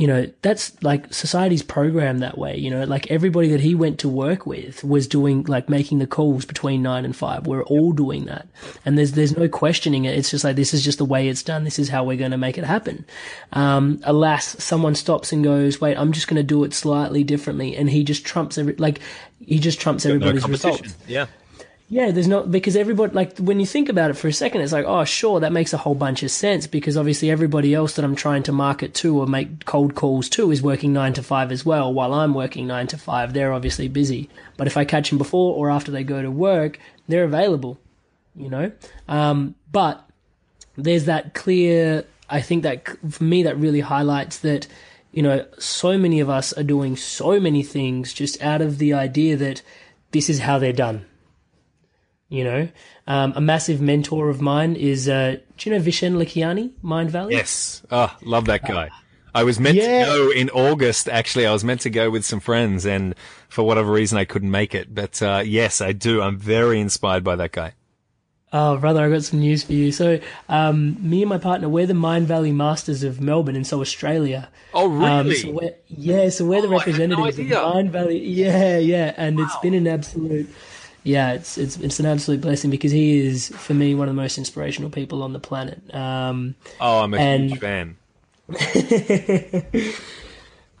you 0.00 0.06
know, 0.06 0.26
that's 0.40 0.82
like 0.82 1.12
society's 1.12 1.62
programmed 1.62 2.22
that 2.22 2.38
way. 2.38 2.56
You 2.56 2.70
know, 2.70 2.84
like 2.84 3.10
everybody 3.10 3.48
that 3.48 3.60
he 3.60 3.74
went 3.74 3.98
to 3.98 4.08
work 4.08 4.46
with 4.46 4.82
was 4.82 5.06
doing 5.06 5.42
like 5.42 5.68
making 5.68 5.98
the 5.98 6.06
calls 6.06 6.46
between 6.46 6.80
nine 6.80 7.04
and 7.04 7.14
five. 7.14 7.46
We're 7.46 7.64
all 7.64 7.92
doing 7.92 8.24
that, 8.24 8.48
and 8.86 8.96
there's 8.96 9.12
there's 9.12 9.36
no 9.36 9.46
questioning 9.46 10.06
it. 10.06 10.16
It's 10.16 10.30
just 10.30 10.42
like 10.42 10.56
this 10.56 10.72
is 10.72 10.82
just 10.82 10.96
the 10.96 11.04
way 11.04 11.28
it's 11.28 11.42
done. 11.42 11.64
This 11.64 11.78
is 11.78 11.90
how 11.90 12.02
we're 12.02 12.16
going 12.16 12.30
to 12.30 12.38
make 12.38 12.56
it 12.56 12.64
happen. 12.64 13.04
Um, 13.52 14.00
alas, 14.04 14.56
someone 14.58 14.94
stops 14.94 15.34
and 15.34 15.44
goes, 15.44 15.82
"Wait, 15.82 15.98
I'm 15.98 16.12
just 16.12 16.28
going 16.28 16.38
to 16.38 16.42
do 16.42 16.64
it 16.64 16.72
slightly 16.72 17.22
differently," 17.22 17.76
and 17.76 17.90
he 17.90 18.02
just 18.02 18.24
trumps 18.24 18.56
every 18.56 18.76
like 18.76 19.00
he 19.44 19.58
just 19.58 19.82
trumps 19.82 20.06
everybody's 20.06 20.46
no 20.46 20.52
results. 20.52 20.96
Yeah. 21.08 21.26
Yeah, 21.92 22.12
there's 22.12 22.28
not 22.28 22.52
because 22.52 22.76
everybody 22.76 23.12
like 23.14 23.36
when 23.38 23.58
you 23.58 23.66
think 23.66 23.88
about 23.88 24.10
it 24.10 24.14
for 24.14 24.28
a 24.28 24.32
second, 24.32 24.60
it's 24.60 24.70
like, 24.70 24.84
oh, 24.86 25.04
sure, 25.04 25.40
that 25.40 25.50
makes 25.50 25.72
a 25.72 25.76
whole 25.76 25.96
bunch 25.96 26.22
of 26.22 26.30
sense 26.30 26.68
because 26.68 26.96
obviously 26.96 27.32
everybody 27.32 27.74
else 27.74 27.94
that 27.94 28.04
I'm 28.04 28.14
trying 28.14 28.44
to 28.44 28.52
market 28.52 28.94
to 28.94 29.18
or 29.18 29.26
make 29.26 29.64
cold 29.64 29.96
calls 29.96 30.28
to 30.30 30.52
is 30.52 30.62
working 30.62 30.92
nine 30.92 31.14
to 31.14 31.22
five 31.24 31.50
as 31.50 31.66
well. 31.66 31.92
While 31.92 32.14
I'm 32.14 32.32
working 32.32 32.68
nine 32.68 32.86
to 32.88 32.96
five, 32.96 33.32
they're 33.32 33.52
obviously 33.52 33.88
busy. 33.88 34.30
But 34.56 34.68
if 34.68 34.76
I 34.76 34.84
catch 34.84 35.08
them 35.08 35.18
before 35.18 35.56
or 35.56 35.68
after 35.68 35.90
they 35.90 36.04
go 36.04 36.22
to 36.22 36.30
work, 36.30 36.78
they're 37.08 37.24
available. 37.24 37.76
You 38.36 38.50
know, 38.50 38.72
um, 39.08 39.56
but 39.72 40.08
there's 40.76 41.06
that 41.06 41.34
clear. 41.34 42.04
I 42.28 42.40
think 42.40 42.62
that 42.62 42.86
for 43.10 43.24
me 43.24 43.42
that 43.42 43.58
really 43.58 43.80
highlights 43.80 44.38
that. 44.38 44.68
You 45.12 45.24
know, 45.24 45.44
so 45.58 45.98
many 45.98 46.20
of 46.20 46.30
us 46.30 46.52
are 46.52 46.62
doing 46.62 46.96
so 46.96 47.40
many 47.40 47.64
things 47.64 48.12
just 48.12 48.40
out 48.40 48.62
of 48.62 48.78
the 48.78 48.92
idea 48.92 49.36
that 49.38 49.60
this 50.12 50.30
is 50.30 50.38
how 50.38 50.60
they're 50.60 50.72
done 50.72 51.04
you 52.30 52.44
know, 52.44 52.68
um, 53.06 53.34
a 53.36 53.40
massive 53.42 53.80
mentor 53.82 54.30
of 54.30 54.40
mine 54.40 54.74
is, 54.76 55.08
uh, 55.08 55.36
do 55.58 55.68
you 55.70 55.76
know 55.76 55.82
Vishen 55.82 56.14
Lakhiani, 56.14 56.70
Mindvalley? 56.82 57.32
Yes. 57.32 57.82
Oh, 57.90 58.16
love 58.22 58.46
that 58.46 58.66
guy. 58.66 58.88
I 59.34 59.44
was 59.44 59.60
meant 59.60 59.76
Yeah. 59.76 60.04
to 60.06 60.10
go 60.10 60.30
in 60.30 60.48
August. 60.50 61.08
Actually, 61.08 61.46
I 61.46 61.52
was 61.52 61.62
meant 61.62 61.82
to 61.82 61.90
go 61.90 62.08
with 62.10 62.24
some 62.24 62.40
friends, 62.40 62.86
and 62.86 63.14
for 63.48 63.62
whatever 63.64 63.92
reason, 63.92 64.16
I 64.18 64.24
couldn't 64.24 64.50
make 64.50 64.74
it. 64.74 64.94
But 64.94 65.20
uh, 65.22 65.42
yes, 65.44 65.80
I 65.80 65.92
do. 65.92 66.22
I'm 66.22 66.38
very 66.38 66.80
inspired 66.80 67.22
by 67.22 67.36
that 67.36 67.52
guy. 67.52 67.74
Oh, 68.52 68.76
brother, 68.78 69.04
I 69.04 69.08
got 69.08 69.22
some 69.22 69.38
news 69.38 69.62
for 69.62 69.72
you. 69.72 69.92
So, 69.92 70.18
um, 70.48 70.96
me 71.08 71.22
and 71.22 71.28
my 71.28 71.38
partner, 71.38 71.68
we're 71.68 71.86
the 71.86 71.92
Mindvalley 71.92 72.52
Masters 72.52 73.04
of 73.04 73.20
Melbourne, 73.20 73.54
and 73.54 73.64
so 73.64 73.80
Australia. 73.80 74.48
Oh, 74.74 74.90
Um, 75.04 75.26
really? 75.28 75.36
so 75.36 75.50
we're, 75.52 75.74
yeah, 75.86 76.28
so 76.30 76.44
we're 76.46 76.60
the 76.60 76.66
Oh, 76.66 76.78
had 76.78 76.98
no 76.98 77.16
representatives 77.18 77.38
of. 77.38 77.46
Mindvalley. 77.46 78.20
Yeah, 78.24 78.78
yeah, 78.78 79.14
and 79.16 79.38
it's 79.38 79.56
been 79.58 79.74
an 79.74 79.86
absolute. 79.86 80.48
Yeah, 81.02 81.32
it's 81.32 81.56
it's 81.56 81.76
it's 81.78 81.98
an 81.98 82.06
absolute 82.06 82.40
blessing 82.40 82.70
because 82.70 82.92
he 82.92 83.20
is 83.20 83.48
for 83.48 83.74
me 83.74 83.94
one 83.94 84.08
of 84.08 84.14
the 84.14 84.20
most 84.20 84.36
inspirational 84.36 84.90
people 84.90 85.22
on 85.22 85.32
the 85.32 85.40
planet. 85.40 85.82
Um, 85.94 86.54
oh, 86.80 87.00
I'm 87.00 87.14
a 87.14 87.16
and- 87.18 87.50
huge 87.50 87.60
fan. 87.60 87.96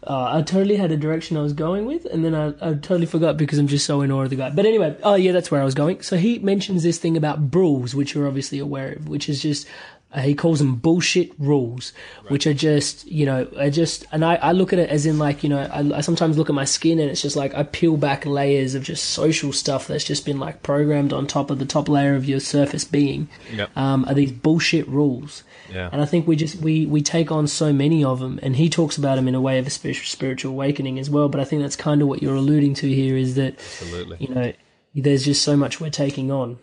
Uh, 0.02 0.24
I 0.32 0.42
totally 0.42 0.76
had 0.76 0.90
a 0.92 0.96
direction 0.96 1.36
I 1.36 1.42
was 1.42 1.52
going 1.52 1.86
with, 1.86 2.04
and 2.04 2.24
then 2.24 2.34
I, 2.34 2.48
I 2.48 2.74
totally 2.74 3.06
forgot 3.06 3.36
because 3.36 3.58
I'm 3.58 3.68
just 3.68 3.86
so 3.86 4.00
in 4.02 4.10
awe 4.10 4.22
of 4.22 4.30
the 4.30 4.36
guy. 4.36 4.50
But 4.50 4.66
anyway, 4.66 4.96
oh 5.02 5.14
yeah, 5.14 5.32
that's 5.32 5.50
where 5.50 5.62
I 5.62 5.64
was 5.64 5.74
going. 5.74 6.02
So 6.02 6.16
he 6.16 6.38
mentions 6.40 6.82
this 6.82 6.98
thing 6.98 7.16
about 7.16 7.54
rules, 7.54 7.94
which 7.94 8.14
you're 8.14 8.26
obviously 8.26 8.58
aware 8.58 8.92
of, 8.92 9.08
which 9.08 9.28
is 9.28 9.40
just 9.40 9.66
uh, 10.12 10.20
he 10.22 10.34
calls 10.34 10.58
them 10.58 10.74
bullshit 10.74 11.30
rules, 11.38 11.92
which 12.28 12.46
are 12.46 12.54
just 12.54 13.06
you 13.06 13.24
know 13.24 13.48
are 13.56 13.70
just, 13.70 14.04
and 14.10 14.24
I, 14.24 14.34
I 14.36 14.52
look 14.52 14.72
at 14.72 14.78
it 14.78 14.90
as 14.90 15.06
in 15.06 15.18
like 15.18 15.44
you 15.44 15.48
know 15.48 15.58
I, 15.58 15.98
I 15.98 16.00
sometimes 16.00 16.36
look 16.36 16.48
at 16.48 16.54
my 16.54 16.64
skin 16.64 16.98
and 16.98 17.08
it's 17.10 17.22
just 17.22 17.36
like 17.36 17.54
I 17.54 17.62
peel 17.62 17.96
back 17.96 18.26
layers 18.26 18.74
of 18.74 18.82
just 18.82 19.10
social 19.10 19.52
stuff 19.52 19.86
that's 19.86 20.04
just 20.04 20.24
been 20.24 20.40
like 20.40 20.64
programmed 20.64 21.12
on 21.12 21.26
top 21.26 21.50
of 21.50 21.60
the 21.60 21.64
top 21.64 21.88
layer 21.88 22.16
of 22.16 22.24
your 22.24 22.40
surface 22.40 22.84
being. 22.84 23.28
Yep. 23.52 23.76
Um, 23.76 24.04
are 24.06 24.14
these 24.14 24.32
bullshit 24.32 24.88
rules? 24.88 25.44
Yeah. 25.72 25.88
And 25.92 26.02
I 26.02 26.06
think 26.06 26.26
we 26.26 26.34
just 26.34 26.56
we 26.56 26.86
we 26.86 27.02
take 27.02 27.30
on 27.30 27.46
so 27.46 27.72
many 27.72 28.02
of 28.02 28.18
them, 28.18 28.40
and 28.42 28.56
he 28.56 28.68
talks 28.68 28.98
about 28.98 29.14
them 29.14 29.28
in 29.28 29.36
a 29.36 29.40
way 29.40 29.58
of 29.58 29.66
a 29.66 29.70
spiritual 29.70 30.06
spiritual 30.06 30.52
awakening 30.52 30.98
as 30.98 31.08
well. 31.08 31.28
But 31.28 31.40
I 31.40 31.44
think 31.44 31.62
that's 31.62 31.76
kind 31.76 32.02
of 32.02 32.08
what 32.08 32.20
you're 32.20 32.34
alluding 32.34 32.74
to 32.74 32.88
here 32.88 33.16
is 33.16 33.36
that 33.36 33.54
Absolutely. 33.54 34.16
you 34.18 34.34
know 34.34 34.52
there's 34.94 35.24
just 35.24 35.42
so 35.42 35.56
much 35.56 35.80
we're 35.80 35.90
taking 35.90 36.32
on. 36.32 36.58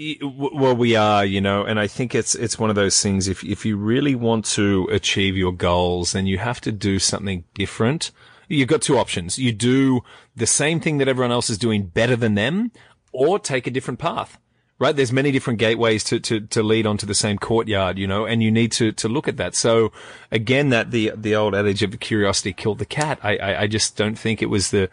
Well, 0.00 0.74
we 0.74 0.96
are, 0.96 1.24
you 1.24 1.40
know, 1.40 1.64
and 1.64 1.78
I 1.78 1.86
think 1.86 2.14
it's 2.14 2.34
it's 2.34 2.58
one 2.58 2.70
of 2.70 2.76
those 2.76 3.00
things. 3.00 3.28
If 3.28 3.44
if 3.44 3.64
you 3.64 3.76
really 3.76 4.14
want 4.14 4.44
to 4.46 4.88
achieve 4.90 5.36
your 5.36 5.52
goals, 5.52 6.12
then 6.12 6.26
you 6.26 6.38
have 6.38 6.60
to 6.62 6.72
do 6.72 6.98
something 6.98 7.44
different. 7.54 8.10
You've 8.48 8.68
got 8.68 8.82
two 8.82 8.98
options. 8.98 9.38
You 9.38 9.52
do 9.52 10.00
the 10.34 10.46
same 10.46 10.80
thing 10.80 10.98
that 10.98 11.08
everyone 11.08 11.32
else 11.32 11.50
is 11.50 11.58
doing 11.58 11.86
better 11.86 12.16
than 12.16 12.34
them, 12.34 12.72
or 13.12 13.38
take 13.38 13.66
a 13.66 13.70
different 13.70 14.00
path. 14.00 14.38
Right? 14.78 14.96
There's 14.96 15.12
many 15.12 15.30
different 15.30 15.60
gateways 15.60 16.02
to, 16.04 16.18
to, 16.18 16.40
to 16.40 16.60
lead 16.60 16.86
onto 16.86 17.06
the 17.06 17.14
same 17.14 17.38
courtyard, 17.38 17.98
you 17.98 18.08
know, 18.08 18.26
and 18.26 18.42
you 18.42 18.50
need 18.50 18.72
to, 18.72 18.90
to 18.90 19.08
look 19.08 19.28
at 19.28 19.36
that. 19.36 19.54
So 19.54 19.92
again, 20.32 20.70
that 20.70 20.90
the, 20.90 21.12
the 21.14 21.36
old 21.36 21.54
adage 21.54 21.84
of 21.84 22.00
curiosity 22.00 22.52
killed 22.52 22.80
the 22.80 22.84
cat. 22.84 23.20
I, 23.22 23.36
I, 23.36 23.60
I 23.60 23.66
just 23.68 23.96
don't 23.96 24.18
think 24.18 24.42
it 24.42 24.50
was 24.50 24.72
the, 24.72 24.90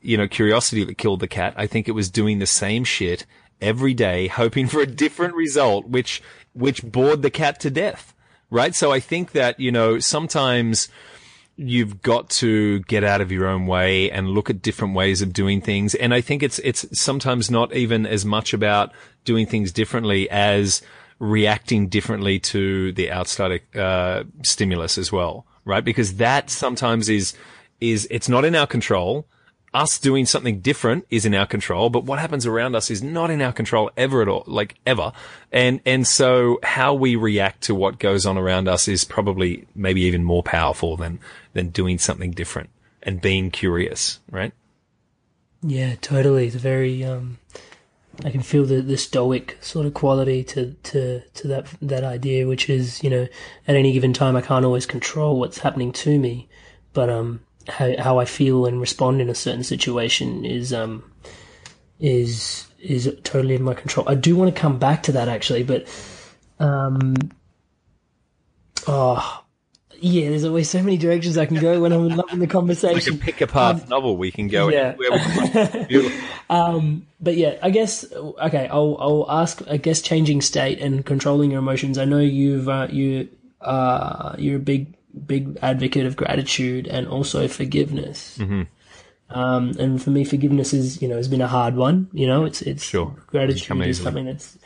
you 0.00 0.16
know, 0.16 0.28
curiosity 0.28 0.82
that 0.84 0.96
killed 0.96 1.20
the 1.20 1.28
cat. 1.28 1.52
I 1.58 1.66
think 1.66 1.88
it 1.88 1.92
was 1.92 2.08
doing 2.08 2.38
the 2.38 2.46
same 2.46 2.84
shit 2.84 3.26
every 3.60 3.94
day, 3.94 4.28
hoping 4.28 4.68
for 4.68 4.80
a 4.80 4.86
different 4.86 5.34
result, 5.34 5.86
which, 5.86 6.22
which 6.52 6.82
bored 6.82 7.22
the 7.22 7.30
cat 7.30 7.60
to 7.60 7.70
death. 7.70 8.14
Right. 8.50 8.74
So 8.74 8.92
I 8.92 9.00
think 9.00 9.32
that, 9.32 9.60
you 9.60 9.70
know, 9.70 9.98
sometimes, 9.98 10.88
you've 11.60 12.00
got 12.02 12.30
to 12.30 12.78
get 12.84 13.02
out 13.02 13.20
of 13.20 13.32
your 13.32 13.46
own 13.48 13.66
way 13.66 14.08
and 14.12 14.28
look 14.28 14.48
at 14.48 14.62
different 14.62 14.94
ways 14.94 15.20
of 15.20 15.32
doing 15.32 15.60
things. 15.60 15.92
And 15.96 16.14
I 16.14 16.20
think 16.20 16.44
it's, 16.44 16.60
it's 16.60 16.86
sometimes 16.98 17.50
not 17.50 17.74
even 17.74 18.06
as 18.06 18.24
much 18.24 18.54
about 18.54 18.92
doing 19.24 19.44
things 19.44 19.72
differently 19.72 20.30
as 20.30 20.82
reacting 21.18 21.88
differently 21.88 22.38
to 22.38 22.92
the 22.92 23.10
outside, 23.10 23.60
uh, 23.74 24.22
stimulus 24.44 24.98
as 24.98 25.10
well, 25.10 25.46
right? 25.64 25.84
Because 25.84 26.14
that 26.14 26.48
sometimes 26.48 27.08
is, 27.08 27.34
is, 27.80 28.06
it's 28.08 28.28
not 28.28 28.44
in 28.44 28.54
our 28.54 28.68
control 28.68 29.26
us 29.74 29.98
doing 29.98 30.24
something 30.24 30.60
different 30.60 31.06
is 31.10 31.26
in 31.26 31.34
our 31.34 31.46
control, 31.46 31.90
but 31.90 32.04
what 32.04 32.18
happens 32.18 32.46
around 32.46 32.74
us 32.74 32.90
is 32.90 33.02
not 33.02 33.30
in 33.30 33.42
our 33.42 33.52
control 33.52 33.90
ever 33.96 34.22
at 34.22 34.28
all, 34.28 34.44
like 34.46 34.76
ever. 34.86 35.12
And, 35.52 35.80
and 35.84 36.06
so 36.06 36.58
how 36.62 36.94
we 36.94 37.16
react 37.16 37.62
to 37.64 37.74
what 37.74 37.98
goes 37.98 38.24
on 38.24 38.38
around 38.38 38.68
us 38.68 38.88
is 38.88 39.04
probably 39.04 39.66
maybe 39.74 40.02
even 40.02 40.24
more 40.24 40.42
powerful 40.42 40.96
than, 40.96 41.20
than 41.52 41.68
doing 41.68 41.98
something 41.98 42.30
different 42.30 42.70
and 43.02 43.20
being 43.20 43.50
curious, 43.50 44.20
right? 44.30 44.52
Yeah, 45.62 45.96
totally. 46.00 46.46
It's 46.46 46.56
very, 46.56 47.04
um, 47.04 47.38
I 48.24 48.30
can 48.30 48.42
feel 48.42 48.64
the, 48.64 48.80
the 48.80 48.96
stoic 48.96 49.58
sort 49.60 49.86
of 49.86 49.94
quality 49.94 50.44
to, 50.44 50.72
to, 50.84 51.20
to 51.20 51.48
that, 51.48 51.66
that 51.82 52.04
idea, 52.04 52.46
which 52.46 52.70
is, 52.70 53.02
you 53.02 53.10
know, 53.10 53.28
at 53.66 53.76
any 53.76 53.92
given 53.92 54.12
time, 54.12 54.34
I 54.34 54.40
can't 54.40 54.64
always 54.64 54.86
control 54.86 55.38
what's 55.38 55.58
happening 55.58 55.92
to 55.92 56.18
me, 56.18 56.48
but, 56.92 57.10
um, 57.10 57.40
how, 57.68 57.96
how 57.98 58.18
I 58.18 58.24
feel 58.24 58.66
and 58.66 58.80
respond 58.80 59.20
in 59.20 59.28
a 59.28 59.34
certain 59.34 59.64
situation 59.64 60.44
is 60.44 60.72
um 60.72 61.02
is 62.00 62.66
is 62.80 63.12
totally 63.24 63.54
in 63.54 63.62
my 63.62 63.74
control. 63.74 64.08
I 64.08 64.14
do 64.14 64.36
want 64.36 64.54
to 64.54 64.60
come 64.60 64.78
back 64.78 65.02
to 65.04 65.12
that 65.12 65.28
actually, 65.28 65.64
but 65.64 65.86
um 66.58 67.14
oh 68.86 69.44
yeah, 70.00 70.28
there's 70.28 70.44
always 70.44 70.70
so 70.70 70.82
many 70.82 70.96
directions 70.96 71.36
I 71.36 71.46
can 71.46 71.56
go 71.56 71.80
when 71.80 71.92
I'm 71.92 72.08
loving 72.08 72.38
the 72.38 72.46
conversation. 72.46 73.14
Like 73.14 73.22
a 73.22 73.24
pick 73.24 73.40
a 73.40 73.46
path 73.46 73.82
um, 73.82 73.88
novel, 73.88 74.16
we 74.16 74.30
can 74.30 74.48
go 74.48 74.68
yeah. 74.68 74.94
um, 76.50 77.06
but 77.20 77.36
yeah, 77.36 77.58
I 77.62 77.70
guess 77.70 78.04
okay. 78.12 78.68
I'll 78.68 78.96
I'll 79.00 79.26
ask. 79.28 79.60
I 79.68 79.76
guess 79.76 80.00
changing 80.00 80.40
state 80.42 80.80
and 80.80 81.04
controlling 81.04 81.50
your 81.50 81.58
emotions. 81.58 81.98
I 81.98 82.04
know 82.04 82.20
you've 82.20 82.68
uh, 82.68 82.86
you 82.90 83.28
uh, 83.60 84.36
you're 84.38 84.56
a 84.56 84.60
big 84.60 84.94
big 85.26 85.58
advocate 85.62 86.06
of 86.06 86.16
gratitude 86.16 86.86
and 86.86 87.06
also 87.08 87.48
forgiveness. 87.48 88.38
Mm-hmm. 88.38 88.62
Um, 89.30 89.74
and 89.78 90.02
for 90.02 90.10
me, 90.10 90.24
forgiveness 90.24 90.72
is, 90.72 91.02
you 91.02 91.08
know, 91.08 91.16
has 91.16 91.28
been 91.28 91.42
a 91.42 91.48
hard 91.48 91.76
one. 91.76 92.08
You 92.12 92.26
know, 92.26 92.44
it's, 92.44 92.62
it's 92.62 92.82
sure. 92.82 93.14
gratitude 93.26 93.82
is 93.82 94.00
something 94.00 94.24
that's, 94.24 94.58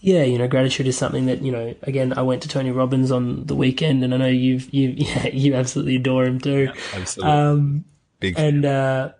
yeah, 0.00 0.22
you 0.22 0.36
know, 0.36 0.48
gratitude 0.48 0.86
is 0.86 0.98
something 0.98 1.26
that, 1.26 1.42
you 1.42 1.50
know, 1.50 1.74
again, 1.82 2.12
I 2.16 2.22
went 2.22 2.42
to 2.42 2.48
Tony 2.48 2.70
Robbins 2.70 3.10
on 3.10 3.46
the 3.46 3.54
weekend 3.54 4.04
and 4.04 4.12
I 4.12 4.18
know 4.18 4.26
you've, 4.26 4.72
you, 4.72 4.90
yeah, 4.96 5.28
you 5.28 5.54
absolutely 5.54 5.96
adore 5.96 6.24
him 6.24 6.40
too. 6.40 6.64
Yeah, 6.64 6.72
absolutely. 6.94 7.32
Um, 7.32 7.84
Big 8.20 8.38
and, 8.38 8.64
uh, 8.64 9.12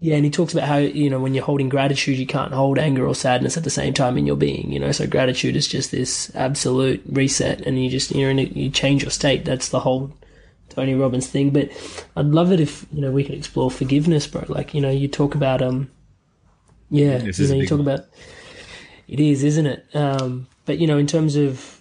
yeah, 0.00 0.16
and 0.16 0.24
he 0.24 0.30
talks 0.30 0.52
about 0.52 0.66
how, 0.66 0.78
you 0.78 1.10
know, 1.10 1.20
when 1.20 1.34
you're 1.34 1.44
holding 1.44 1.68
gratitude, 1.68 2.18
you 2.18 2.26
can't 2.26 2.52
hold 2.52 2.78
anger 2.78 3.06
or 3.06 3.14
sadness 3.14 3.56
at 3.56 3.64
the 3.64 3.70
same 3.70 3.94
time 3.94 4.18
in 4.18 4.26
your 4.26 4.36
being, 4.36 4.72
you 4.72 4.80
know, 4.80 4.92
so 4.92 5.06
gratitude 5.06 5.56
is 5.56 5.68
just 5.68 5.90
this 5.90 6.34
absolute 6.34 7.02
reset 7.06 7.60
and 7.60 7.82
you 7.82 7.88
just, 7.88 8.10
you're 8.14 8.30
in 8.30 8.38
a, 8.38 8.44
you 8.44 8.70
change 8.70 9.02
your 9.02 9.10
state. 9.10 9.44
That's 9.44 9.68
the 9.68 9.80
whole 9.80 10.12
Tony 10.70 10.94
Robbins 10.94 11.26
thing. 11.26 11.50
But 11.50 11.70
I'd 12.16 12.26
love 12.26 12.52
it 12.52 12.60
if, 12.60 12.86
you 12.92 13.00
know, 13.00 13.10
we 13.10 13.24
could 13.24 13.34
explore 13.34 13.70
forgiveness, 13.70 14.26
bro. 14.26 14.44
Like, 14.48 14.74
you 14.74 14.80
know, 14.80 14.90
you 14.90 15.08
talk 15.08 15.34
about, 15.34 15.62
um, 15.62 15.90
yeah, 16.90 17.18
this 17.18 17.38
you 17.38 17.48
know, 17.48 17.54
you 17.54 17.66
talk 17.66 17.78
one. 17.78 17.88
about, 17.88 18.06
it 19.06 19.20
is, 19.20 19.44
isn't 19.44 19.66
it? 19.66 19.86
Um, 19.94 20.46
but, 20.64 20.78
you 20.78 20.86
know, 20.86 20.98
in 20.98 21.06
terms 21.06 21.36
of, 21.36 21.80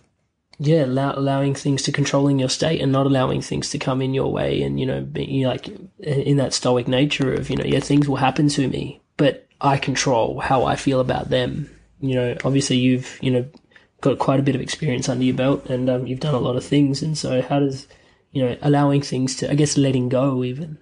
yeah, 0.60 0.84
allow, 0.84 1.14
allowing 1.14 1.56
things 1.56 1.84
to 1.84 1.92
controlling 1.92 2.38
your 2.38 2.50
state 2.50 2.82
and 2.82 2.92
not 2.92 3.06
allowing 3.06 3.42
things 3.42 3.70
to 3.70 3.80
come 3.80 4.02
in 4.02 4.14
your 4.14 4.30
way, 4.30 4.62
and 4.62 4.78
you 4.78 4.86
know, 4.86 5.02
being 5.02 5.46
like 5.46 5.70
in 6.00 6.36
that 6.36 6.54
stoic 6.54 6.86
nature 6.86 7.34
of 7.34 7.50
you 7.50 7.56
know, 7.56 7.64
yeah, 7.64 7.80
things 7.80 8.10
will 8.10 8.18
happen 8.18 8.50
to 8.50 8.68
me, 8.68 9.00
but 9.16 9.48
I 9.62 9.78
control 9.78 10.42
how 10.42 10.66
I 10.66 10.76
feel 10.76 11.00
about 11.00 11.30
them. 11.30 11.70
You 12.02 12.16
know, 12.16 12.38
obviously 12.44 12.76
you've 12.76 13.18
you 13.22 13.32
know 13.32 13.46
got 14.02 14.20
quite 14.20 14.42
a 14.42 14.44
bit 14.44 14.56
of 14.56 14.60
experience 14.60 15.08
under 15.08 15.24
your 15.24 15.36
belt, 15.36 15.70
and 15.70 15.90
um, 15.90 16.06
you've 16.08 16.20
done 16.20 16.36
a 16.36 16.40
lot 16.40 16.58
of 16.58 16.66
things, 16.66 17.02
and 17.02 17.18
so 17.18 17.42
how 17.42 17.60
does 17.60 17.88
you 18.32 18.44
know 18.44 18.58
allowing 18.62 19.02
things 19.02 19.36
to, 19.38 19.52
I 19.52 19.56
guess, 19.56 19.78
letting 19.78 20.10
go 20.10 20.44
even. 20.44 20.78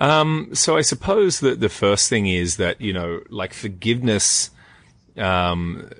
Um, 0.00 0.50
so 0.54 0.76
I 0.76 0.80
suppose 0.82 1.40
that 1.40 1.60
the 1.60 1.68
first 1.68 2.08
thing 2.08 2.26
is 2.26 2.56
that 2.56 2.80
you 2.80 2.92
know, 2.92 3.22
like 3.28 3.52
forgiveness. 3.52 4.50
Um, 5.16 5.90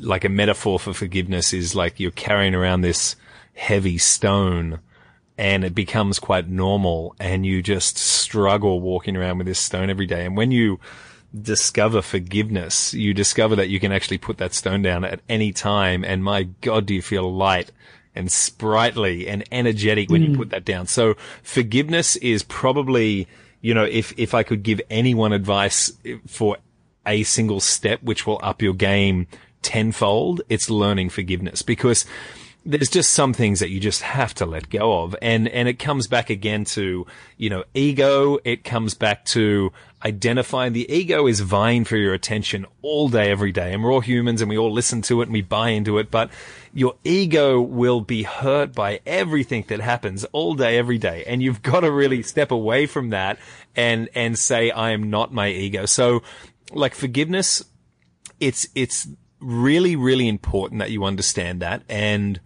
like 0.00 0.24
a 0.24 0.28
metaphor 0.28 0.78
for 0.78 0.94
forgiveness 0.94 1.52
is 1.52 1.74
like 1.74 1.98
you're 1.98 2.10
carrying 2.12 2.54
around 2.54 2.82
this 2.82 3.16
heavy 3.54 3.98
stone 3.98 4.78
and 5.36 5.64
it 5.64 5.74
becomes 5.74 6.18
quite 6.18 6.48
normal 6.48 7.14
and 7.20 7.46
you 7.46 7.62
just 7.62 7.96
struggle 7.96 8.80
walking 8.80 9.16
around 9.16 9.38
with 9.38 9.46
this 9.46 9.58
stone 9.58 9.90
every 9.90 10.06
day. 10.06 10.24
And 10.24 10.36
when 10.36 10.50
you 10.50 10.80
discover 11.40 12.02
forgiveness, 12.02 12.92
you 12.94 13.14
discover 13.14 13.54
that 13.56 13.68
you 13.68 13.78
can 13.78 13.92
actually 13.92 14.18
put 14.18 14.38
that 14.38 14.54
stone 14.54 14.82
down 14.82 15.04
at 15.04 15.20
any 15.28 15.52
time. 15.52 16.04
And 16.04 16.24
my 16.24 16.44
God, 16.60 16.86
do 16.86 16.94
you 16.94 17.02
feel 17.02 17.32
light 17.32 17.70
and 18.18 18.30
sprightly 18.30 19.28
and 19.28 19.44
energetic 19.50 20.10
when 20.10 20.22
mm. 20.22 20.30
you 20.30 20.36
put 20.36 20.50
that 20.50 20.64
down? 20.64 20.86
So 20.86 21.14
forgiveness 21.42 22.16
is 22.16 22.42
probably, 22.42 23.26
you 23.62 23.72
know, 23.72 23.84
if, 23.84 24.12
if 24.18 24.34
I 24.34 24.42
could 24.42 24.62
give 24.62 24.80
anyone 24.90 25.32
advice 25.32 25.92
for 26.26 26.58
a 27.06 27.22
single 27.22 27.60
step, 27.60 28.02
which 28.02 28.26
will 28.26 28.40
up 28.42 28.60
your 28.60 28.74
game 28.74 29.26
tenfold, 29.62 30.42
it's 30.48 30.68
learning 30.68 31.10
forgiveness 31.10 31.62
because 31.62 32.04
there's 32.66 32.90
just 32.90 33.12
some 33.12 33.32
things 33.32 33.60
that 33.60 33.70
you 33.70 33.80
just 33.80 34.02
have 34.02 34.34
to 34.34 34.44
let 34.44 34.68
go 34.68 35.02
of. 35.02 35.16
And, 35.22 35.48
and 35.48 35.68
it 35.68 35.78
comes 35.78 36.06
back 36.06 36.28
again 36.28 36.64
to, 36.66 37.06
you 37.38 37.48
know, 37.48 37.64
ego. 37.72 38.38
It 38.44 38.62
comes 38.62 38.92
back 38.92 39.24
to 39.26 39.72
identifying 40.04 40.74
the 40.74 40.90
ego 40.92 41.26
is 41.26 41.40
vying 41.40 41.84
for 41.84 41.96
your 41.96 42.12
attention 42.12 42.66
all 42.82 43.08
day, 43.08 43.30
every 43.30 43.52
day. 43.52 43.72
And 43.72 43.82
we're 43.82 43.92
all 43.92 44.00
humans 44.00 44.42
and 44.42 44.50
we 44.50 44.58
all 44.58 44.72
listen 44.72 45.00
to 45.02 45.22
it 45.22 45.24
and 45.24 45.32
we 45.32 45.40
buy 45.40 45.70
into 45.70 45.98
it. 45.98 46.10
But 46.10 46.30
your 46.72 46.94
ego 47.04 47.60
will 47.60 48.00
be 48.00 48.22
hurt 48.22 48.74
by 48.74 49.00
everything 49.06 49.64
that 49.68 49.80
happens 49.80 50.24
all 50.32 50.54
day, 50.54 50.78
every 50.78 50.98
day. 50.98 51.24
And 51.26 51.42
you've 51.42 51.62
got 51.62 51.80
to 51.80 51.90
really 51.90 52.22
step 52.22 52.50
away 52.50 52.86
from 52.86 53.10
that 53.10 53.38
and, 53.76 54.08
and 54.14 54.38
say, 54.38 54.70
I 54.70 54.90
am 54.90 55.10
not 55.10 55.32
my 55.32 55.48
ego. 55.48 55.86
So 55.86 56.22
like 56.72 56.94
forgiveness, 56.94 57.64
it's, 58.40 58.68
it's 58.74 59.08
really, 59.40 59.96
really 59.96 60.28
important 60.28 60.80
that 60.80 60.90
you 60.90 61.04
understand 61.04 61.62
that. 61.62 61.82
And, 61.88 62.40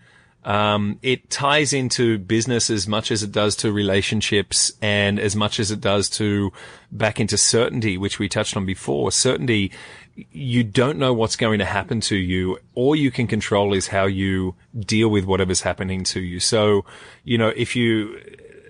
um, 0.44 0.98
it 1.02 1.30
ties 1.30 1.72
into 1.72 2.18
business 2.18 2.68
as 2.68 2.88
much 2.88 3.12
as 3.12 3.22
it 3.22 3.30
does 3.30 3.54
to 3.56 3.70
relationships 3.70 4.72
and 4.82 5.20
as 5.20 5.36
much 5.36 5.60
as 5.60 5.70
it 5.70 5.80
does 5.80 6.08
to 6.10 6.52
back 6.90 7.20
into 7.20 7.38
certainty, 7.38 7.96
which 7.96 8.18
we 8.18 8.28
touched 8.28 8.56
on 8.56 8.66
before. 8.66 9.12
Certainty, 9.12 9.70
you 10.14 10.62
don't 10.62 10.98
know 10.98 11.12
what's 11.12 11.36
going 11.36 11.58
to 11.58 11.64
happen 11.64 12.00
to 12.02 12.16
you. 12.16 12.58
All 12.74 12.94
you 12.94 13.10
can 13.10 13.26
control 13.26 13.74
is 13.74 13.88
how 13.88 14.06
you 14.06 14.54
deal 14.78 15.08
with 15.08 15.24
whatever's 15.24 15.62
happening 15.62 16.04
to 16.04 16.20
you. 16.20 16.40
So, 16.40 16.84
you 17.24 17.38
know, 17.38 17.48
if 17.48 17.76
you, 17.76 18.20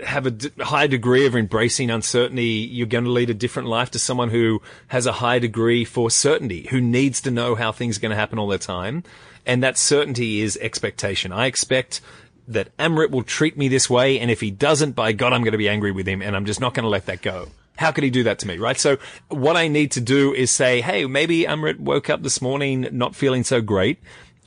have 0.04 0.26
a 0.26 0.30
d- 0.30 0.50
high 0.60 0.86
degree 0.86 1.26
of 1.26 1.36
embracing 1.36 1.90
uncertainty, 1.90 2.68
you're 2.70 2.86
going 2.86 3.04
to 3.04 3.10
lead 3.10 3.30
a 3.30 3.34
different 3.34 3.68
life 3.68 3.90
to 3.92 3.98
someone 3.98 4.30
who 4.30 4.60
has 4.88 5.06
a 5.06 5.12
high 5.12 5.38
degree 5.38 5.84
for 5.84 6.10
certainty, 6.10 6.66
who 6.70 6.80
needs 6.80 7.20
to 7.20 7.30
know 7.30 7.54
how 7.54 7.72
things 7.72 7.96
are 7.96 8.00
going 8.00 8.10
to 8.10 8.16
happen 8.16 8.38
all 8.38 8.48
the 8.48 8.58
time. 8.58 9.04
And 9.46 9.62
that 9.62 9.78
certainty 9.78 10.40
is 10.40 10.56
expectation. 10.60 11.32
I 11.32 11.46
expect 11.46 12.00
that 12.48 12.76
Amrit 12.76 13.10
will 13.10 13.22
treat 13.22 13.56
me 13.56 13.68
this 13.68 13.88
way. 13.88 14.18
And 14.18 14.30
if 14.30 14.40
he 14.40 14.50
doesn't, 14.50 14.92
by 14.92 15.12
God, 15.12 15.32
I'm 15.32 15.42
going 15.42 15.52
to 15.52 15.58
be 15.58 15.68
angry 15.68 15.92
with 15.92 16.06
him 16.06 16.22
and 16.22 16.36
I'm 16.36 16.44
just 16.44 16.60
not 16.60 16.74
going 16.74 16.84
to 16.84 16.90
let 16.90 17.06
that 17.06 17.22
go. 17.22 17.48
How 17.82 17.92
could 17.92 18.04
he 18.04 18.10
do 18.10 18.22
that 18.22 18.38
to 18.38 18.48
me? 18.48 18.56
Right. 18.56 18.78
So 18.78 18.96
what 19.28 19.56
I 19.56 19.68
need 19.68 19.90
to 19.92 20.00
do 20.00 20.32
is 20.32 20.50
say, 20.50 20.80
Hey, 20.80 21.04
maybe 21.04 21.42
Amrit 21.42 21.78
woke 21.78 22.08
up 22.08 22.22
this 22.22 22.40
morning 22.40 22.88
not 22.92 23.14
feeling 23.14 23.44
so 23.44 23.60
great. 23.60 23.98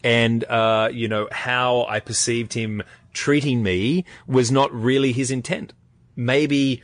And, 0.04 0.44
uh, 0.46 0.90
you 0.92 1.08
know, 1.08 1.28
how 1.32 1.86
I 1.90 2.00
perceived 2.00 2.54
him 2.54 2.84
treating 3.14 3.62
me 3.62 4.06
was 4.28 4.52
not 4.52 4.74
really 4.74 5.12
his 5.12 5.32
intent. 5.32 5.74
Maybe, 6.16 6.82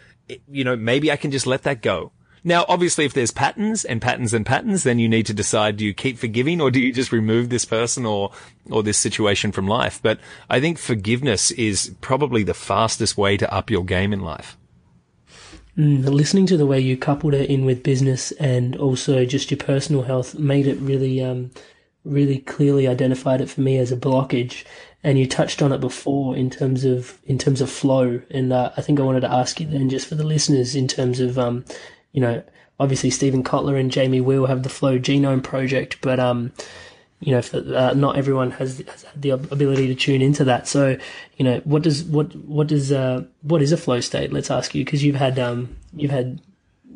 you 0.49 0.63
know, 0.63 0.75
maybe 0.75 1.11
I 1.11 1.15
can 1.15 1.31
just 1.31 1.47
let 1.47 1.63
that 1.63 1.81
go. 1.81 2.11
Now, 2.43 2.65
obviously, 2.67 3.05
if 3.05 3.13
there's 3.13 3.29
patterns 3.29 3.85
and 3.85 4.01
patterns 4.01 4.33
and 4.33 4.45
patterns, 4.45 4.83
then 4.83 4.97
you 4.97 5.07
need 5.07 5.27
to 5.27 5.33
decide: 5.33 5.77
do 5.77 5.85
you 5.85 5.93
keep 5.93 6.17
forgiving, 6.17 6.59
or 6.59 6.71
do 6.71 6.79
you 6.79 6.91
just 6.91 7.11
remove 7.11 7.49
this 7.49 7.65
person 7.65 8.05
or 8.05 8.31
or 8.69 8.81
this 8.81 8.97
situation 8.97 9.51
from 9.51 9.67
life? 9.67 9.99
But 10.01 10.19
I 10.49 10.59
think 10.59 10.79
forgiveness 10.79 11.51
is 11.51 11.93
probably 12.01 12.41
the 12.41 12.55
fastest 12.55 13.15
way 13.15 13.37
to 13.37 13.53
up 13.53 13.69
your 13.69 13.83
game 13.83 14.11
in 14.11 14.21
life. 14.21 14.57
Mm, 15.77 16.03
listening 16.09 16.45
to 16.47 16.57
the 16.57 16.65
way 16.65 16.79
you 16.79 16.97
coupled 16.97 17.33
it 17.33 17.49
in 17.49 17.63
with 17.63 17.83
business 17.83 18.31
and 18.33 18.75
also 18.75 19.25
just 19.25 19.51
your 19.51 19.57
personal 19.57 20.03
health 20.03 20.37
made 20.37 20.67
it 20.67 20.77
really, 20.79 21.23
um, 21.23 21.51
really 22.03 22.39
clearly 22.39 22.87
identified 22.87 23.39
it 23.39 23.49
for 23.49 23.61
me 23.61 23.77
as 23.77 23.91
a 23.91 23.97
blockage. 23.97 24.65
And 25.03 25.17
you 25.17 25.25
touched 25.25 25.61
on 25.61 25.71
it 25.71 25.79
before 25.79 26.35
in 26.35 26.49
terms 26.49 26.85
of 26.85 27.19
in 27.25 27.37
terms 27.39 27.61
of 27.61 27.71
flow. 27.71 28.21
And 28.29 28.53
uh, 28.53 28.71
I 28.77 28.81
think 28.81 28.99
I 28.99 29.03
wanted 29.03 29.21
to 29.21 29.31
ask 29.31 29.59
you 29.59 29.65
then, 29.65 29.89
just 29.89 30.07
for 30.07 30.15
the 30.15 30.23
listeners, 30.23 30.75
in 30.75 30.87
terms 30.87 31.19
of 31.19 31.39
um, 31.39 31.65
you 32.11 32.21
know, 32.21 32.43
obviously 32.79 33.09
Steven 33.09 33.43
Kotler 33.43 33.79
and 33.79 33.91
Jamie 33.91 34.21
Wheal 34.21 34.47
have 34.47 34.63
the 34.63 34.69
Flow 34.69 34.99
Genome 34.99 35.43
Project, 35.43 35.97
but 36.01 36.19
um, 36.19 36.51
you 37.21 37.33
know, 37.33 37.75
uh, 37.75 37.93
not 37.93 38.17
everyone 38.17 38.51
has, 38.51 38.79
has 38.79 39.05
the 39.15 39.29
ability 39.29 39.87
to 39.87 39.95
tune 39.95 40.21
into 40.21 40.43
that. 40.45 40.67
So, 40.67 40.97
you 41.37 41.45
know, 41.45 41.61
what 41.63 41.83
does 41.83 42.03
what 42.03 42.35
what 42.35 42.67
does 42.67 42.91
uh, 42.91 43.23
what 43.43 43.61
is 43.61 43.71
a 43.71 43.77
flow 43.77 44.01
state? 44.01 44.33
Let's 44.33 44.49
ask 44.49 44.73
you 44.73 44.83
because 44.83 45.03
you've 45.03 45.15
had 45.15 45.37
um, 45.37 45.77
you've 45.93 46.11
had 46.11 46.41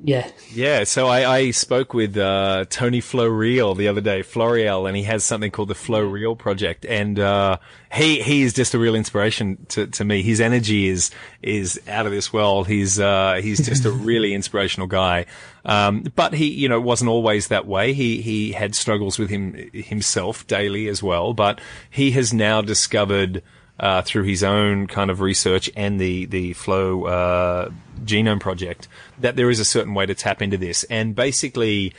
yeah. 0.03 0.29
Yeah. 0.51 0.83
So 0.83 1.07
I, 1.07 1.37
I 1.37 1.51
spoke 1.51 1.93
with 1.93 2.17
uh, 2.17 2.65
Tony 2.69 3.01
Florial 3.01 3.75
the 3.75 3.87
other 3.87 4.01
day, 4.01 4.21
Florial, 4.21 4.87
and 4.87 4.95
he 4.95 5.03
has 5.03 5.23
something 5.23 5.51
called 5.51 5.69
the 5.69 5.75
Flow 5.75 6.01
Real 6.01 6.35
Project, 6.35 6.85
and 6.85 7.19
uh, 7.19 7.57
he 7.91 8.21
he 8.21 8.43
is 8.43 8.53
just 8.53 8.73
a 8.73 8.79
real 8.79 8.95
inspiration 8.95 9.65
to, 9.69 9.87
to 9.87 10.05
me. 10.05 10.21
His 10.21 10.39
energy 10.41 10.87
is 10.87 11.11
is 11.41 11.79
out 11.87 12.05
of 12.05 12.11
this 12.11 12.31
world. 12.31 12.67
He's 12.67 12.99
uh, 12.99 13.39
he's 13.41 13.65
just 13.65 13.85
a 13.85 13.91
really 14.09 14.33
inspirational 14.33 14.87
guy. 14.87 15.25
Um, 15.65 16.03
but 16.15 16.33
he 16.33 16.51
you 16.51 16.69
know 16.69 16.79
wasn't 16.79 17.09
always 17.09 17.47
that 17.47 17.65
way. 17.65 17.93
He 17.93 18.21
he 18.21 18.51
had 18.51 18.75
struggles 18.75 19.17
with 19.17 19.29
him 19.29 19.69
himself 19.73 20.45
daily 20.47 20.87
as 20.87 21.01
well. 21.01 21.33
But 21.33 21.59
he 21.89 22.11
has 22.11 22.33
now 22.33 22.61
discovered 22.61 23.41
uh, 23.79 24.01
through 24.01 24.23
his 24.23 24.43
own 24.43 24.87
kind 24.87 25.11
of 25.11 25.21
research 25.21 25.69
and 25.75 25.99
the 25.99 26.25
the 26.25 26.53
Flow 26.53 27.05
uh, 27.05 27.69
Genome 28.03 28.39
Project 28.39 28.87
that 29.19 29.35
there 29.35 29.49
is 29.49 29.59
a 29.59 29.65
certain 29.65 29.93
way 29.93 30.05
to 30.05 30.15
tap 30.15 30.41
into 30.41 30.57
this. 30.57 30.83
And 30.85 31.15
basically, 31.15 31.93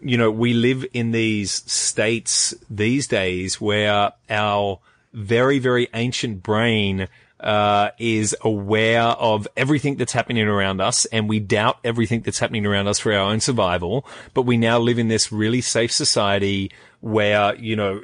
you 0.00 0.16
know, 0.16 0.30
we 0.30 0.52
live 0.52 0.84
in 0.92 1.12
these 1.12 1.50
states 1.70 2.54
these 2.68 3.06
days 3.06 3.60
where 3.60 4.12
our 4.28 4.80
very 5.12 5.58
very 5.58 5.88
ancient 5.94 6.42
brain 6.42 7.08
uh, 7.38 7.90
is 7.98 8.36
aware 8.42 9.02
of 9.02 9.48
everything 9.56 9.96
that's 9.96 10.12
happening 10.12 10.46
around 10.46 10.80
us 10.80 11.06
and 11.06 11.28
we 11.28 11.40
doubt 11.40 11.78
everything 11.82 12.20
that's 12.20 12.38
happening 12.38 12.64
around 12.64 12.86
us 12.86 13.00
for 13.00 13.12
our 13.12 13.18
own 13.18 13.40
survival. 13.40 14.06
But 14.32 14.42
we 14.42 14.56
now 14.56 14.78
live 14.78 14.98
in 14.98 15.08
this 15.08 15.32
really 15.32 15.60
safe 15.60 15.90
society 15.90 16.70
where, 17.00 17.56
you 17.56 17.74
know, 17.74 18.00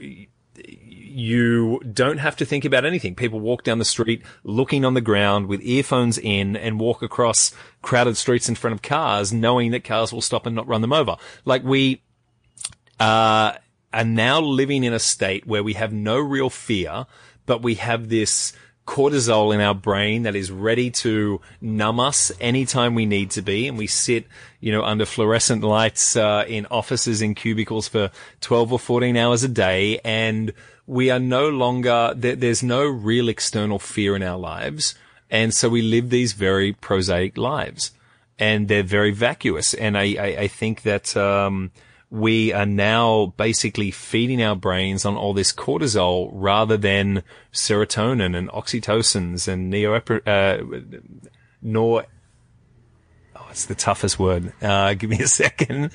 you 1.19 1.81
don't 1.93 2.19
have 2.19 2.37
to 2.37 2.45
think 2.45 2.65
about 2.65 2.85
anything. 2.85 3.15
People 3.15 3.41
walk 3.41 3.65
down 3.65 3.79
the 3.79 3.85
street 3.85 4.23
looking 4.45 4.85
on 4.85 4.95
the 4.95 5.01
ground 5.01 5.47
with 5.47 5.61
earphones 5.63 6.17
in 6.19 6.57
and 6.57 6.79
walk 6.79 7.03
across 7.03 7.53
crowded 7.83 8.17
streets 8.17 8.49
in 8.49 8.55
front 8.55 8.75
of 8.75 8.83
cars, 8.83 9.33
knowing 9.33 9.73
that 9.73 9.83
cars 9.83 10.13
will 10.13 10.21
stop 10.21 10.47
and 10.47 10.55
not 10.55 10.69
run 10.69 10.81
them 10.81 10.93
over. 10.93 11.17
Like 11.45 11.65
we, 11.65 12.03
uh, 13.01 13.53
are 13.93 14.05
now 14.05 14.41
living 14.41 14.85
in 14.85 14.93
a 14.93 14.99
state 14.99 15.47
where 15.47 15.63
we 15.65 15.73
have 15.73 15.93
no 15.93 16.19
real 16.19 16.51
fear, 16.51 17.07
but 17.47 17.63
we 17.63 17.77
have 17.77 18.09
this 18.09 18.53
cortisol 18.87 19.55
in 19.55 19.61
our 19.61 19.75
brain 19.75 20.23
that 20.23 20.37
is 20.37 20.51
ready 20.51 20.91
to 20.91 21.41
numb 21.61 22.01
us 22.01 22.33
anytime 22.41 22.95
we 22.95 23.07
need 23.07 23.31
to 23.31 23.43
be. 23.43 23.67
And 23.67 23.77
we 23.77 23.87
sit, 23.87 24.27
you 24.61 24.73
know, 24.73 24.83
under 24.83 25.05
fluorescent 25.05 25.63
lights, 25.65 26.17
uh, 26.17 26.45
in 26.47 26.67
offices 26.67 27.23
in 27.23 27.35
cubicles 27.35 27.89
for 27.89 28.11
12 28.41 28.73
or 28.73 28.79
14 28.79 29.17
hours 29.17 29.43
a 29.43 29.49
day. 29.49 30.01
And 30.05 30.53
we 30.89 31.11
are 31.11 31.21
no 31.21 31.51
longer, 31.51 32.15
there, 32.17 32.35
there's 32.35 32.63
no 32.63 32.85
real 32.87 33.29
external 33.29 33.79
fear 33.79 34.17
in 34.17 34.23
our 34.23 34.39
lives. 34.39 34.95
And 35.31 35.53
so 35.53 35.69
we 35.69 35.83
live 35.83 36.09
these 36.09 36.33
very 36.33 36.73
prosaic 36.73 37.37
lives 37.37 37.93
and 38.39 38.69
they're 38.69 38.83
very 38.83 39.11
vacuous. 39.11 39.75
And 39.75 39.99
I, 39.99 40.17
I, 40.19 40.27
I 40.41 40.49
think 40.49 40.83
that, 40.83 41.15
um, 41.15 41.71
we 42.11 42.55
are 42.55 42.65
now 42.65 43.35
basically 43.37 43.91
feeding 43.91 44.43
our 44.43 44.57
brains 44.57 45.05
on 45.05 45.15
all 45.15 45.35
this 45.35 45.53
cortisol 45.53 46.31
rather 46.33 46.79
than 46.79 47.23
serotonin 47.53 48.35
and 48.35 48.49
oxytocins 48.49 49.47
and 49.47 49.71
neoepr- 49.71 50.27
uh, 50.27 51.21
nor, 51.61 52.07
oh, 53.37 53.47
it's 53.51 53.67
the 53.67 53.75
toughest 53.75 54.19
word. 54.19 54.55
Uh, 54.63 54.95
give 54.95 55.11
me 55.11 55.19
a 55.19 55.29
second. 55.29 55.91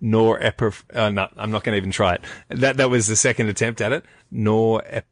Norepinephrine. 0.00 0.94
Uh, 0.94 1.10
no, 1.10 1.28
I'm 1.36 1.50
not 1.50 1.64
going 1.64 1.72
to 1.72 1.78
even 1.78 1.90
try 1.90 2.14
it. 2.14 2.20
That, 2.48 2.76
that 2.76 2.90
was 2.90 3.08
the 3.08 3.16
second 3.16 3.48
attempt 3.48 3.80
at 3.80 3.92
it. 3.92 4.04
Norepinephrine 4.32 5.04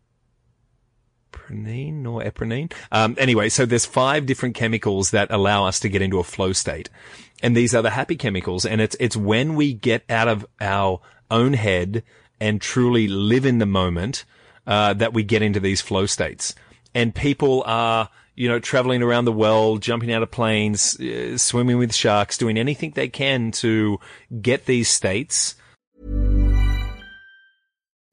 epinephrine, 1.35 2.03
norepinephrine. 2.03 2.73
Um, 2.93 3.15
anyway, 3.19 3.49
so 3.49 3.67
there's 3.67 3.87
five 3.87 4.27
different 4.27 4.55
chemicals 4.55 5.11
that 5.11 5.31
allow 5.31 5.67
us 5.67 5.81
to 5.81 5.89
get 5.89 6.03
into 6.03 6.19
a 6.19 6.25
flow 6.25 6.53
state. 6.53 6.91
And 7.43 7.57
these 7.57 7.75
are 7.75 7.83
the 7.83 7.91
happy 7.91 8.17
chemicals. 8.17 8.65
And 8.65 8.81
it's, 8.81 8.97
it's 9.01 9.17
when 9.17 9.55
we 9.55 9.75
get 9.75 10.05
out 10.09 10.29
of 10.29 10.47
our 10.61 11.01
own 11.31 11.53
head 11.53 12.03
and 12.41 12.61
truly 12.61 13.09
live 13.09 13.47
in 13.47 13.59
the 13.59 13.67
moment, 13.67 14.25
uh, 14.67 14.95
that 14.95 15.13
we 15.13 15.23
get 15.23 15.43
into 15.43 15.61
these 15.61 15.81
flow 15.81 16.07
states. 16.07 16.55
And 16.95 17.15
people 17.15 17.63
are, 17.67 18.09
you 18.35 18.49
know, 18.49 18.59
traveling 18.59 19.03
around 19.03 19.25
the 19.25 19.33
world, 19.33 19.83
jumping 19.83 20.13
out 20.13 20.23
of 20.23 20.31
planes, 20.31 20.99
uh, 21.01 21.37
swimming 21.37 21.79
with 21.79 21.95
sharks, 21.95 22.39
doing 22.39 22.57
anything 22.57 22.93
they 22.93 23.09
can 23.09 23.51
to 23.53 23.99
get 24.41 24.67
these 24.67 24.89
states 24.89 25.57